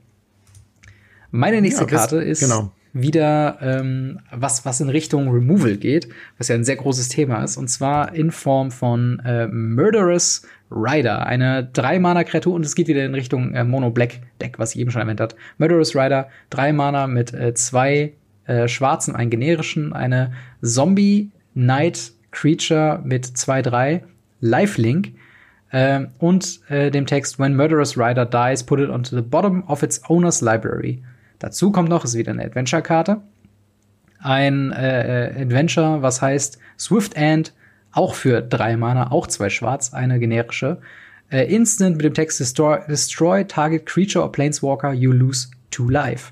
[1.36, 2.72] Meine nächste ja, Karte ist genau.
[2.94, 6.08] wieder ähm, was, was in Richtung Removal geht,
[6.38, 11.28] was ja ein sehr großes Thema ist, und zwar in Form von äh, Murderous Rider,
[11.28, 14.76] eine drei Mana Kreatur und es geht wieder in Richtung äh, Mono Black Deck, was
[14.76, 15.36] ich eben schon erwähnt hat.
[15.58, 18.14] Murderous Rider, drei Mana mit äh, zwei
[18.46, 20.32] äh, schwarzen, einen generischen, eine
[20.62, 24.06] Zombie Knight Creature mit zwei drei
[24.40, 25.12] Lifelink
[25.72, 29.84] äh, und äh, dem Text When Murderous Rider dies, put it onto the bottom of
[29.84, 31.04] its owner's library.
[31.40, 33.22] Dazu kommt noch, ist wieder eine Adventure-Karte.
[34.20, 37.54] Ein äh, Adventure, was heißt Swift End,
[37.92, 40.80] auch für drei Mana, auch zwei Schwarz, eine generische.
[41.32, 46.32] Äh, Instant mit dem Text Destroy, Destroy Target Creature or Planeswalker, you lose two life.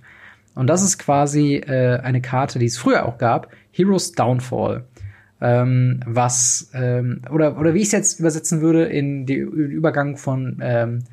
[0.55, 4.85] Und das ist quasi äh, eine Karte, die es früher auch gab, Heroes Downfall.
[5.41, 10.59] Ähm, was, ähm, oder, oder wie ich es jetzt übersetzen würde, in den Übergang von
[10.61, 11.03] ähm,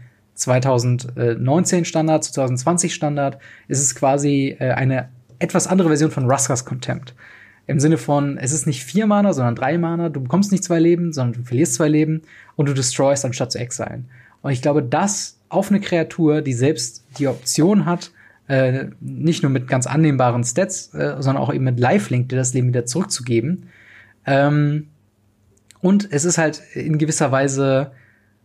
[0.41, 3.39] 2019 Standard zu 2020 Standard
[3.69, 7.15] ist es quasi äh, eine etwas andere Version von Ruskas Contempt.
[7.67, 10.09] Im Sinne von, es ist nicht vier Mana, sondern drei Mana.
[10.09, 12.23] Du bekommst nicht zwei Leben, sondern du verlierst zwei Leben
[12.57, 14.09] und du destroyst anstatt zu exilen.
[14.43, 18.11] Und ich glaube, das auf eine Kreatur, die selbst die Option hat,
[18.49, 22.53] äh, nicht nur mit ganz annehmbaren Stats, äh, sondern auch eben mit Lifelink, dir das
[22.55, 23.69] Leben wieder zurückzugeben.
[24.27, 24.89] Ähm,
[25.81, 27.93] und es ist halt in gewisser Weise,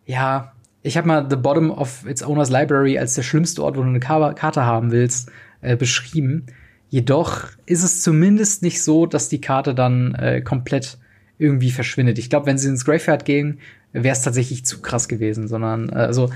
[0.06, 0.54] ja,
[0.86, 3.88] ich habe mal The Bottom of its Owner's Library als der schlimmste Ort, wo du
[3.88, 5.32] eine Karte haben willst,
[5.62, 6.46] äh, beschrieben.
[6.90, 11.00] Jedoch ist es zumindest nicht so, dass die Karte dann äh, komplett
[11.40, 12.20] irgendwie verschwindet.
[12.20, 13.60] Ich glaube, wenn sie ins Graveyard gehen,
[13.94, 16.30] wäre es tatsächlich zu krass gewesen, sondern äh, also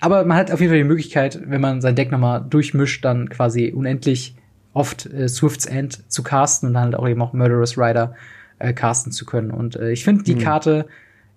[0.00, 3.28] aber man hat auf jeden Fall die Möglichkeit, wenn man sein Deck nochmal durchmischt, dann
[3.28, 4.34] quasi unendlich
[4.72, 8.14] oft äh, Swift's End zu casten und dann halt auch eben auch Murderous Rider
[8.60, 9.50] äh, casten zu können.
[9.50, 10.40] Und äh, ich finde die mhm.
[10.40, 10.86] Karte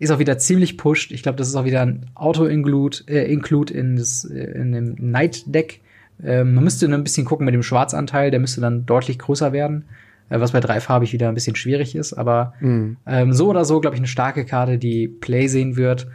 [0.03, 1.11] ist auch wieder ziemlich pusht.
[1.11, 4.95] Ich glaube, das ist auch wieder ein Auto-Include äh, Include in, das, äh, in dem
[4.99, 5.81] Night-Deck.
[6.23, 9.51] Ähm, man müsste nur ein bisschen gucken mit dem Schwarzanteil, der müsste dann deutlich größer
[9.51, 9.85] werden,
[10.29, 12.13] äh, was bei dreifarbig wieder ein bisschen schwierig ist.
[12.13, 12.97] Aber mhm.
[13.05, 16.07] ähm, so oder so, glaube ich, eine starke Karte, die Play sehen wird.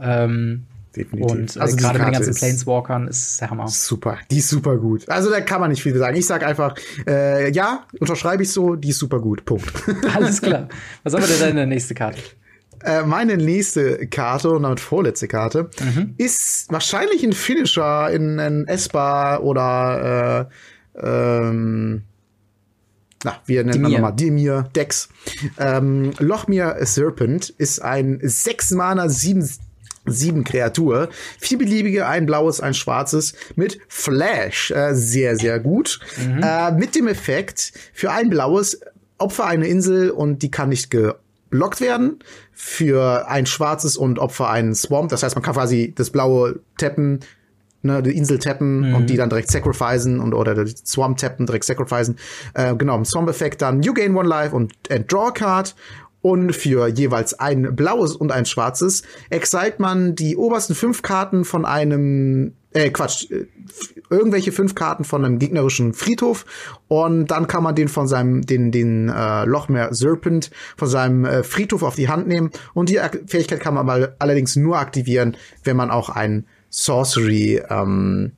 [0.00, 0.64] Ähm,
[0.96, 1.30] Definitiv.
[1.30, 3.68] Und äh, also gerade mit den ganzen Planeswalkern ist der Hammer.
[3.68, 5.08] Super, die ist super gut.
[5.08, 6.16] Also da kann man nicht viel sagen.
[6.16, 6.74] Ich sag einfach,
[7.06, 9.44] äh, ja, unterschreibe ich so, die ist super gut.
[9.44, 9.70] Punkt.
[10.14, 10.68] Alles klar.
[11.02, 12.18] Was haben wir denn in der nächste Karte?
[12.86, 16.14] Äh, meine nächste Karte und damit vorletzte Karte mhm.
[16.18, 20.48] ist wahrscheinlich ein Finisher in, in Esper oder
[20.94, 22.02] äh, ähm,
[23.24, 23.90] na, wir nennen Dimir.
[23.90, 25.08] nochmal Dimir, Dex.
[25.58, 29.48] Ähm, Lochmir Serpent ist ein 6 Mana 7
[30.08, 31.08] sieben Kreatur,
[31.40, 35.98] vier beliebige, ein blaues, ein schwarzes mit Flash, äh, sehr sehr gut.
[36.16, 36.42] Mhm.
[36.44, 38.80] Äh, mit dem Effekt für ein blaues
[39.18, 41.14] Opfer eine Insel und die kann nicht ge
[41.50, 42.18] blockt werden
[42.52, 45.10] für ein schwarzes und Opfer einen Swamp.
[45.10, 47.20] Das heißt, man kann quasi das blaue tappen,
[47.82, 48.94] ne, die Insel tappen mhm.
[48.94, 52.16] und die dann direkt sacrificen und oder die Swamp tappen, direkt sacrificen.
[52.54, 55.74] Äh, genau, im Swamp-Effekt dann You gain one life und and draw a card.
[56.26, 61.64] Und für jeweils ein blaues und ein schwarzes exile man die obersten fünf Karten von
[61.64, 63.46] einem äh, Quatsch, äh,
[64.10, 66.44] irgendwelche fünf Karten von einem gegnerischen Friedhof
[66.88, 71.44] und dann kann man den von seinem, den, den äh, Lochmeer Serpent von seinem äh,
[71.44, 72.98] Friedhof auf die Hand nehmen und die
[73.28, 78.32] Fähigkeit kann man mal allerdings nur aktivieren, wenn man auch ein Sorcery ähm,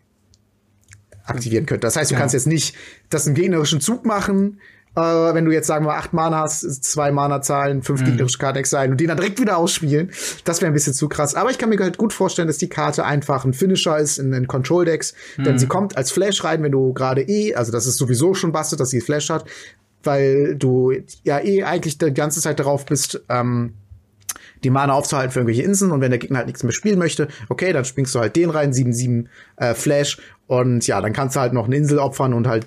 [1.25, 1.87] aktivieren könnte.
[1.87, 2.21] Das heißt, du ja.
[2.21, 2.77] kannst jetzt nicht
[3.09, 4.61] das im gegnerischen Zug machen,
[4.99, 8.07] äh, wenn du jetzt sagen wir acht Mana hast, zwei Mana zahlen, fünf mhm.
[8.07, 10.11] gegnerische Karten sein und die dann direkt wieder ausspielen,
[10.45, 11.35] das wäre ein bisschen zu krass.
[11.35, 14.33] Aber ich kann mir halt gut vorstellen, dass die Karte einfach ein Finisher ist in
[14.33, 15.45] den Control Decks, mhm.
[15.45, 18.53] denn sie kommt als Flash rein, wenn du gerade eh, also das ist sowieso schon
[18.53, 19.45] bastet, dass sie Flash hat,
[20.03, 20.93] weil du
[21.23, 23.75] ja eh eigentlich die ganze Zeit darauf bist, ähm,
[24.65, 27.29] die Mana aufzuhalten für irgendwelche Inseln und wenn der Gegner halt nichts mehr spielen möchte,
[27.49, 31.41] okay, dann springst du halt den rein, 7-7 äh, Flash und ja, dann kannst du
[31.41, 32.67] halt noch eine Insel opfern und halt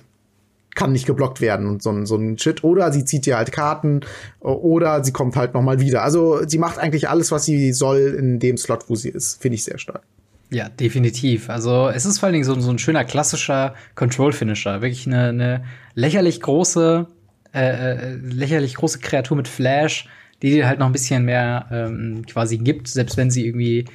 [0.74, 2.64] kann nicht geblockt werden und so, ein so ein Shit.
[2.64, 4.00] Oder sie zieht dir halt Karten
[4.40, 6.02] oder sie kommt halt noch mal wieder.
[6.02, 9.40] Also sie macht eigentlich alles, was sie soll in dem Slot, wo sie ist.
[9.40, 10.02] Finde ich sehr stark.
[10.50, 11.48] Ja, definitiv.
[11.48, 14.82] Also es ist vor allen Dingen so, so ein schöner klassischer Control-Finisher.
[14.82, 17.06] Wirklich eine, eine lächerlich große,
[17.54, 20.08] äh, äh, lächerlich große Kreatur mit Flash,
[20.42, 23.86] die dir halt noch ein bisschen mehr ähm, quasi gibt, selbst wenn sie irgendwie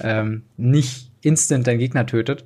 [0.00, 2.44] ähm, nicht instant deinen Gegner tötet.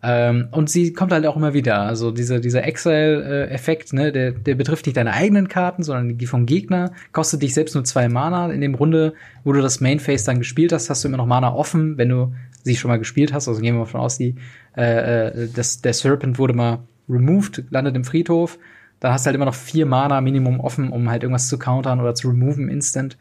[0.00, 1.80] Ähm, und sie kommt halt auch immer wieder.
[1.80, 6.46] Also dieser, dieser Exile-Effekt, ne, der, der betrifft nicht deine eigenen Karten, sondern die vom
[6.46, 6.92] Gegner.
[7.12, 8.50] Kostet dich selbst nur zwei Mana.
[8.50, 11.26] In dem Runde, wo du das Main Phase dann gespielt hast, hast du immer noch
[11.26, 13.48] Mana offen, wenn du sie schon mal gespielt hast.
[13.48, 14.36] Also gehen wir mal von aus, die,
[14.76, 18.58] äh, äh das, der Serpent wurde mal removed, landet im Friedhof.
[19.00, 22.00] Da hast du halt immer noch vier Mana Minimum offen, um halt irgendwas zu countern
[22.00, 23.18] oder zu removen instant.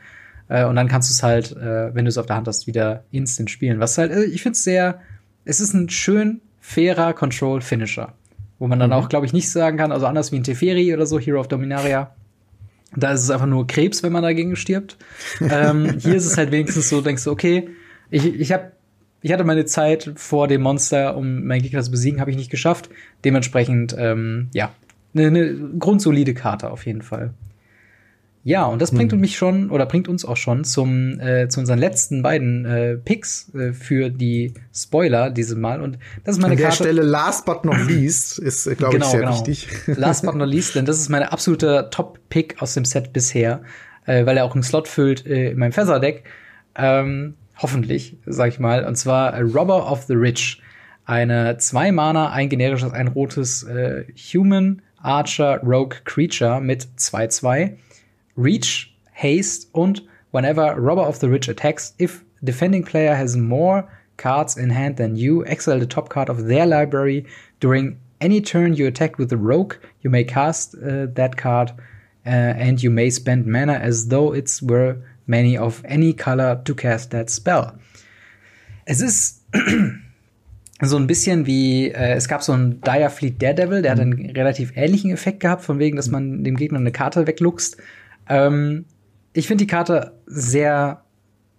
[0.47, 2.67] Äh, und dann kannst du es halt, äh, wenn du es auf der Hand hast,
[2.67, 3.79] wieder instant spielen.
[3.79, 4.99] Was halt, ich finde es sehr,
[5.43, 8.13] es ist ein schön fairer Control-Finisher.
[8.59, 8.95] Wo man dann mhm.
[8.97, 11.47] auch, glaube ich, nicht sagen kann, also anders wie ein Teferi oder so, Hero of
[11.47, 12.13] Dominaria,
[12.93, 14.97] da ist es einfach nur Krebs, wenn man dagegen stirbt.
[15.41, 17.69] ähm, hier ist es halt wenigstens so, denkst du, okay,
[18.09, 18.73] ich, ich hab,
[19.21, 22.51] ich hatte meine Zeit vor dem Monster, um meinen Gegner zu besiegen, habe ich nicht
[22.51, 22.89] geschafft.
[23.23, 24.73] Dementsprechend, ähm, ja,
[25.15, 27.33] eine, eine grundsolide Karte auf jeden Fall.
[28.47, 29.19] Ja, und das bringt hm.
[29.19, 33.53] mich schon oder bringt uns auch schon zum äh, zu unseren letzten beiden äh, Picks
[33.53, 36.83] äh, für die Spoiler dieses Mal und das ist meine An der Karte.
[36.85, 39.33] Stelle last but not least ist äh, glaube genau, ich sehr genau.
[39.33, 39.67] wichtig.
[39.97, 43.63] Last but not least, denn das ist mein absoluter Top Pick aus dem Set bisher,
[44.05, 46.23] äh, weil er auch einen Slot füllt äh, in meinem Feather Deck.
[46.75, 50.61] Ähm, hoffentlich, sag ich mal, und zwar Robber of the Rich.
[51.03, 57.73] Eine zwei Mana, ein generisches, ein rotes äh, Human Archer Rogue Creature mit 2-2
[58.37, 63.87] Reach, Haste und whenever Robber of the Rich attacks, if defending player has more
[64.17, 67.25] cards in hand than you, exile the top card of their library.
[67.59, 71.71] During any turn you attack with the rogue, you may cast uh, that card
[72.25, 74.97] uh, and you may spend mana as though it's were
[75.27, 77.73] many of any color to cast that spell.
[78.85, 79.43] Es ist
[80.81, 84.29] so ein bisschen wie, äh, es gab so einen Dire Fleet Daredevil, der hat einen
[84.31, 87.77] relativ ähnlichen Effekt gehabt, von wegen, dass man dem Gegner eine Karte wegluchst.
[88.29, 88.85] Ähm,
[89.33, 91.03] ich finde die Karte sehr,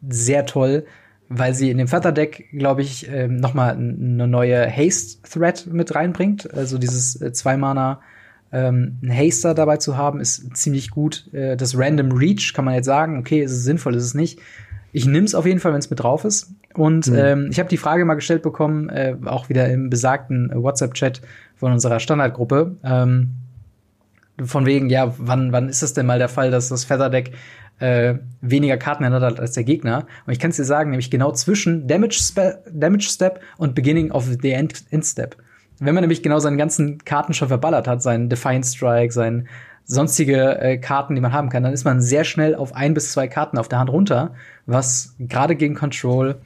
[0.08, 0.86] sehr toll,
[1.28, 6.52] weil sie in dem Feather-Deck, glaube ich, ähm, noch mal eine neue Haste-Threat mit reinbringt.
[6.54, 8.00] Also dieses äh, Zwei-Mana
[8.50, 11.32] ähm, ein Haster dabei zu haben, ist ziemlich gut.
[11.32, 14.40] Äh, das Random Reach kann man jetzt sagen, okay, ist es sinnvoll, ist es nicht.
[14.92, 16.54] Ich nehme es auf jeden Fall, wenn es mit drauf ist.
[16.74, 17.16] Und mhm.
[17.16, 21.20] ähm, ich habe die Frage mal gestellt bekommen, äh, auch wieder im besagten WhatsApp-Chat
[21.56, 22.76] von unserer Standardgruppe.
[22.82, 23.34] Ähm,
[24.44, 27.32] von wegen, ja, wann, wann ist es denn mal der Fall, dass das Featherdeck
[27.80, 30.06] äh, weniger Karten ändert hat als der Gegner?
[30.26, 34.10] Und ich kann es dir sagen, nämlich genau zwischen Damage, Spe Damage Step und Beginning
[34.10, 35.36] of the End, End Step.
[35.80, 39.48] Wenn man nämlich genau seine ganzen Karten schon verballert hat, seinen Defiant Strike, seinen
[39.84, 43.12] sonstige äh, Karten, die man haben kann, dann ist man sehr schnell auf ein bis
[43.12, 44.34] zwei Karten auf der Hand runter,
[44.66, 46.36] was gerade gegen Control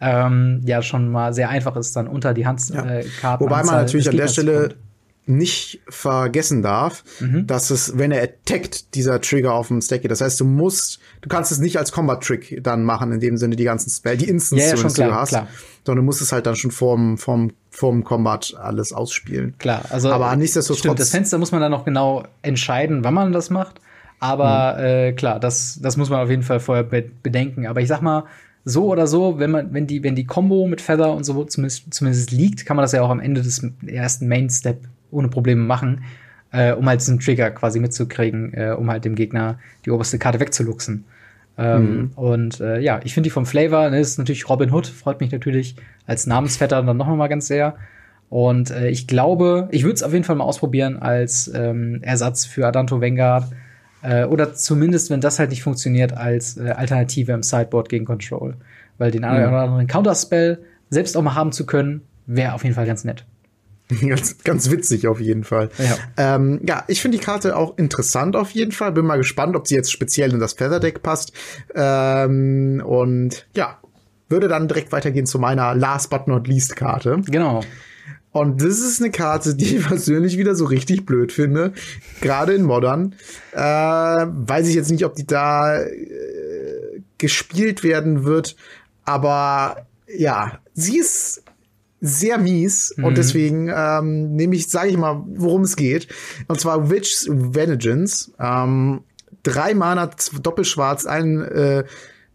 [0.00, 2.88] ähm, ja schon mal sehr einfach ist, dann unter die Handkarten.
[2.88, 3.34] Ja.
[3.34, 4.74] Äh, Wobei man natürlich an der Stelle
[5.26, 7.46] nicht vergessen darf, mhm.
[7.46, 10.10] dass es, wenn er attackt, dieser Trigger auf dem Stack geht.
[10.10, 13.56] Das heißt, du musst, du kannst es nicht als Combat-Trick dann machen, in dem Sinne
[13.56, 15.48] die ganzen Spell, die Instants, ja, ja, schon klar, du hast, klar.
[15.84, 19.54] sondern du musst es halt dann schon vorm, vorm, vorm Combat alles ausspielen.
[19.58, 20.12] Klar, also.
[20.12, 20.80] Aber nichtsdestotrotz.
[20.80, 23.80] Stimmt, das Fenster muss man dann noch genau entscheiden, wann man das macht.
[24.20, 24.84] Aber mhm.
[24.84, 27.66] äh, klar, das, das muss man auf jeden Fall vorher bedenken.
[27.66, 28.24] Aber ich sag mal,
[28.64, 31.92] so oder so, wenn man, wenn die, wenn die Combo mit Feather und so zumindest,
[31.92, 34.84] zumindest liegt, kann man das ja auch am Ende des ersten Main Step
[35.14, 36.04] ohne Probleme machen,
[36.52, 40.40] äh, um halt diesen Trigger quasi mitzukriegen, äh, um halt dem Gegner die oberste Karte
[40.40, 41.04] wegzuluxen.
[41.56, 42.10] Ähm, mhm.
[42.16, 45.30] Und äh, ja, ich finde die vom Flavor, ne, ist natürlich Robin Hood, freut mich
[45.30, 45.76] natürlich
[46.06, 47.76] als Namensvetter dann noch mal ganz sehr.
[48.28, 52.44] Und äh, ich glaube, ich würde es auf jeden Fall mal ausprobieren als ähm, Ersatz
[52.44, 53.52] für Adanto Vanguard.
[54.02, 58.56] Äh, oder zumindest, wenn das halt nicht funktioniert, als äh, Alternative im Sideboard gegen Control.
[58.98, 60.58] Weil den einen oder anderen Counterspell
[60.90, 63.24] selbst auch mal haben zu können, wäre auf jeden Fall ganz nett.
[64.08, 65.68] ganz, ganz witzig auf jeden Fall.
[65.78, 68.92] Ja, ähm, ja ich finde die Karte auch interessant auf jeden Fall.
[68.92, 71.32] Bin mal gespannt, ob sie jetzt speziell in das Feather-Deck passt.
[71.74, 73.78] Ähm, und ja,
[74.28, 77.20] würde dann direkt weitergehen zu meiner Last but not least Karte.
[77.26, 77.62] Genau.
[78.32, 81.72] Und das ist eine Karte, die ich persönlich wieder so richtig blöd finde.
[82.20, 83.14] Gerade in Modern.
[83.52, 88.56] Äh, weiß ich jetzt nicht, ob die da äh, gespielt werden wird.
[89.04, 91.43] Aber ja, sie ist
[92.04, 93.04] sehr mies mhm.
[93.04, 96.08] und deswegen ähm, nehme ich, sage ich mal, worum es geht.
[96.48, 98.32] Und zwar Witch's Vengeance.
[98.38, 99.00] Ähm,
[99.42, 100.10] drei Mana,
[100.42, 101.84] doppelschwarz, ein äh,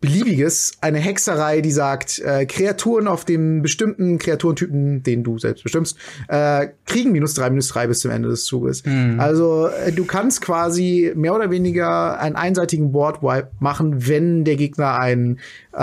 [0.02, 5.98] beliebiges, eine Hexerei, die sagt, äh, Kreaturen auf dem bestimmten Kreaturentypen, den du selbst bestimmst,
[6.30, 8.86] äh, kriegen minus drei, minus drei bis zum Ende des Zuges.
[8.86, 9.20] Mhm.
[9.20, 14.98] Also äh, du kannst quasi mehr oder weniger einen einseitigen Boardwipe machen, wenn der Gegner
[14.98, 15.38] ein,
[15.74, 15.78] äh,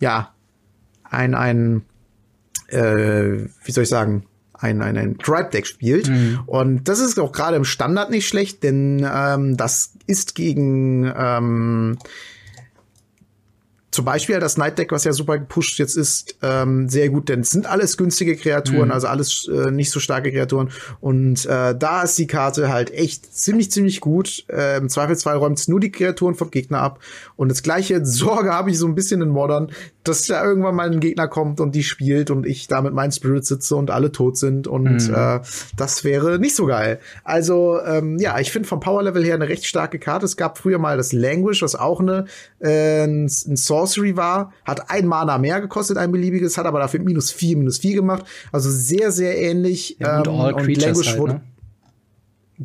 [0.00, 0.32] ja,
[1.10, 1.82] ein, ein
[2.68, 6.08] äh, wie soll ich sagen, ein, ein, ein Tribe-Deck spielt.
[6.08, 6.40] Mhm.
[6.46, 11.98] Und das ist auch gerade im Standard nicht schlecht, denn ähm, das ist gegen ähm,
[13.90, 17.40] zum Beispiel das Night Deck, was ja super gepusht jetzt ist, ähm, sehr gut, denn
[17.40, 18.92] es sind alles günstige Kreaturen, mhm.
[18.92, 20.70] also alles äh, nicht so starke Kreaturen.
[21.00, 24.44] Und äh, da ist die Karte halt echt ziemlich, ziemlich gut.
[24.48, 27.00] Äh, Im Zweifelsfall räumt es nur die Kreaturen vom Gegner ab.
[27.36, 29.72] Und das gleiche Sorge habe ich so ein bisschen in Modern,
[30.04, 33.12] dass da irgendwann mal ein Gegner kommt und die spielt und ich da mit meinen
[33.12, 34.66] Spirit sitze und alle tot sind.
[34.66, 35.14] Und mhm.
[35.14, 35.40] äh,
[35.76, 37.00] das wäre nicht so geil.
[37.24, 40.26] Also, ähm, ja, ich finde vom Power Level her eine recht starke Karte.
[40.26, 42.26] Es gab früher mal das Language, was auch eine
[42.60, 47.00] äh, ein, ein Sorcery war, hat ein Mana mehr gekostet, ein beliebiges, hat aber dafür
[47.00, 48.24] minus vier, minus vier gemacht.
[48.52, 49.96] Also sehr, sehr ähnlich.
[50.00, 51.34] Ja, und, ähm, all und Language halt, wurde.
[51.34, 51.42] Ne?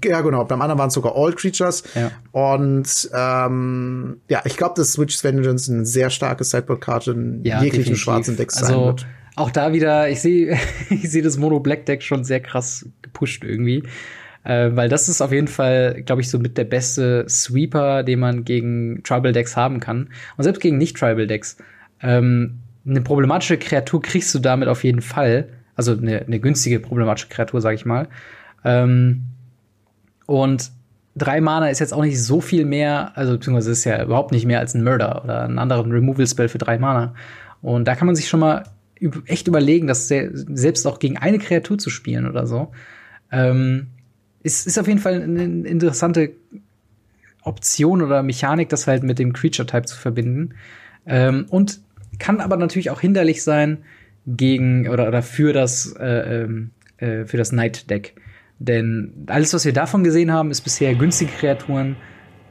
[0.04, 0.44] Ja, genau.
[0.46, 1.84] Beim anderen waren es sogar All Creatures.
[1.94, 2.12] Ja.
[2.32, 7.94] Und ähm, ja, ich glaube, dass Switch's Vengeance eine sehr starke Sideboard-Karte in ja, jeglichen
[7.94, 8.00] definitiv.
[8.00, 9.06] schwarzen Decks also, sein wird.
[9.36, 10.58] Auch da wieder, ich sehe
[10.90, 13.84] ich sehe das Mono-Black-Deck schon sehr krass gepusht irgendwie.
[14.44, 18.20] Äh, weil das ist auf jeden Fall, glaube ich, so mit der beste Sweeper, den
[18.20, 20.10] man gegen Tribal-Decks haben kann.
[20.38, 21.58] Und selbst gegen Nicht-Tribal-Decks.
[22.02, 25.50] Ähm, eine problematische Kreatur kriegst du damit auf jeden Fall.
[25.76, 28.08] Also eine, eine günstige problematische Kreatur, sag ich mal.
[28.66, 29.24] Ähm,
[30.26, 30.72] und
[31.16, 34.46] drei Mana ist jetzt auch nicht so viel mehr, also beziehungsweise ist ja überhaupt nicht
[34.46, 37.14] mehr als ein Murder oder einen anderen Removal-Spell für drei Mana.
[37.62, 38.64] Und da kann man sich schon mal
[39.26, 42.72] echt überlegen, das selbst auch gegen eine Kreatur zu spielen oder so.
[43.32, 43.88] Ähm,
[44.44, 46.32] ist, ist auf jeden Fall eine interessante
[47.42, 50.56] Option oder Mechanik, das halt mit dem Creature-Type zu verbinden.
[51.06, 51.82] Ähm, und
[52.20, 53.80] kann aber natürlich auch hinderlich sein
[54.26, 58.16] gegen oder, oder für das äh, ähm, äh, das Night Deck.
[58.60, 61.98] Denn alles, was wir davon gesehen haben, ist bisher günstige Kreaturen,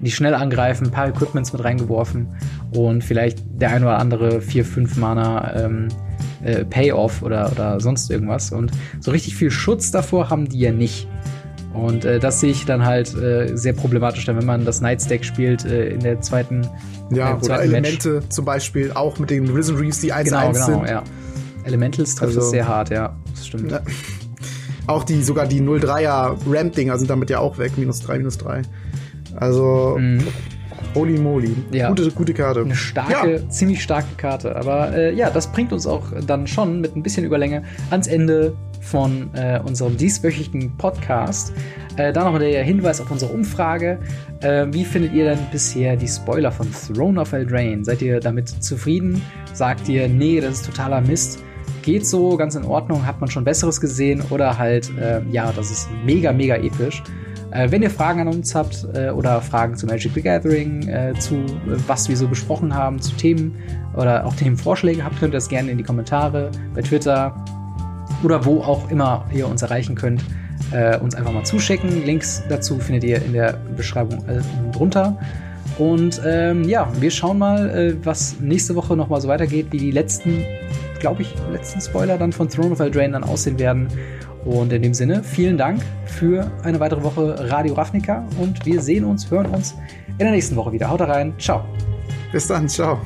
[0.00, 2.26] die schnell angreifen, ein paar Equipments mit reingeworfen
[2.72, 5.88] und vielleicht der ein oder andere 4, 5 Mana ähm,
[6.44, 8.50] äh, Payoff oder, oder sonst irgendwas.
[8.50, 11.06] Und so richtig viel Schutz davor haben die ja nicht.
[11.74, 15.00] Und äh, das sehe ich dann halt äh, sehr problematisch, dann, wenn man das Night
[15.02, 16.68] Stack spielt äh, in der zweiten.
[17.10, 18.28] Ja, äh, oder Elemente Match.
[18.28, 20.88] zum Beispiel auch mit den Risen Reefs, die 1 genau, genau, sind.
[20.88, 21.02] Ja.
[21.64, 23.70] Elementals trifft also, es sehr hart, ja, das stimmt.
[23.70, 23.80] Ja.
[24.86, 28.62] Auch die, sogar die 03er Ramp-Dinger sind damit ja auch weg, minus 3, minus 3.
[29.36, 30.26] Also, mhm.
[30.94, 31.54] holy moly.
[31.70, 31.88] Ja.
[31.88, 32.62] Gute, gute Karte.
[32.62, 33.48] Eine starke, ja.
[33.48, 34.56] ziemlich starke Karte.
[34.56, 38.56] Aber äh, ja, das bringt uns auch dann schon mit ein bisschen Überlänge ans Ende
[38.82, 41.54] von äh, unserem dieswöchigen Podcast.
[41.96, 43.98] Äh, da nochmal der Hinweis auf unsere Umfrage.
[44.40, 47.84] Äh, wie findet ihr denn bisher die Spoiler von Throne of Eldraine?
[47.84, 49.22] Seid ihr damit zufrieden?
[49.54, 51.42] Sagt ihr, nee, das ist totaler Mist?
[51.82, 55.70] geht so, ganz in Ordnung, hat man schon Besseres gesehen oder halt, äh, ja, das
[55.70, 57.02] ist mega, mega episch.
[57.50, 61.12] Äh, wenn ihr Fragen an uns habt äh, oder Fragen zu Magic the Gathering, äh,
[61.18, 61.44] zu
[61.86, 63.56] was wir so besprochen haben, zu Themen
[63.94, 67.34] oder auch Themenvorschläge habt, könnt ihr das gerne in die Kommentare bei Twitter
[68.22, 70.22] oder wo auch immer ihr uns erreichen könnt,
[70.72, 72.04] äh, uns einfach mal zuschicken.
[72.04, 74.24] Links dazu findet ihr in der Beschreibung
[74.72, 75.18] drunter.
[75.78, 79.90] Und ähm, ja, wir schauen mal, was nächste Woche noch mal so weitergeht, wie die
[79.90, 80.44] letzten
[81.02, 83.88] glaube ich, letzten Spoiler dann von Throne of Eldraine dann aussehen werden.
[84.44, 89.04] Und in dem Sinne, vielen Dank für eine weitere Woche Radio Ravnica und wir sehen
[89.04, 89.76] uns, hören uns
[90.12, 90.88] in der nächsten Woche wieder.
[90.88, 91.64] Haut rein, ciao.
[92.32, 92.98] Bis dann, ciao.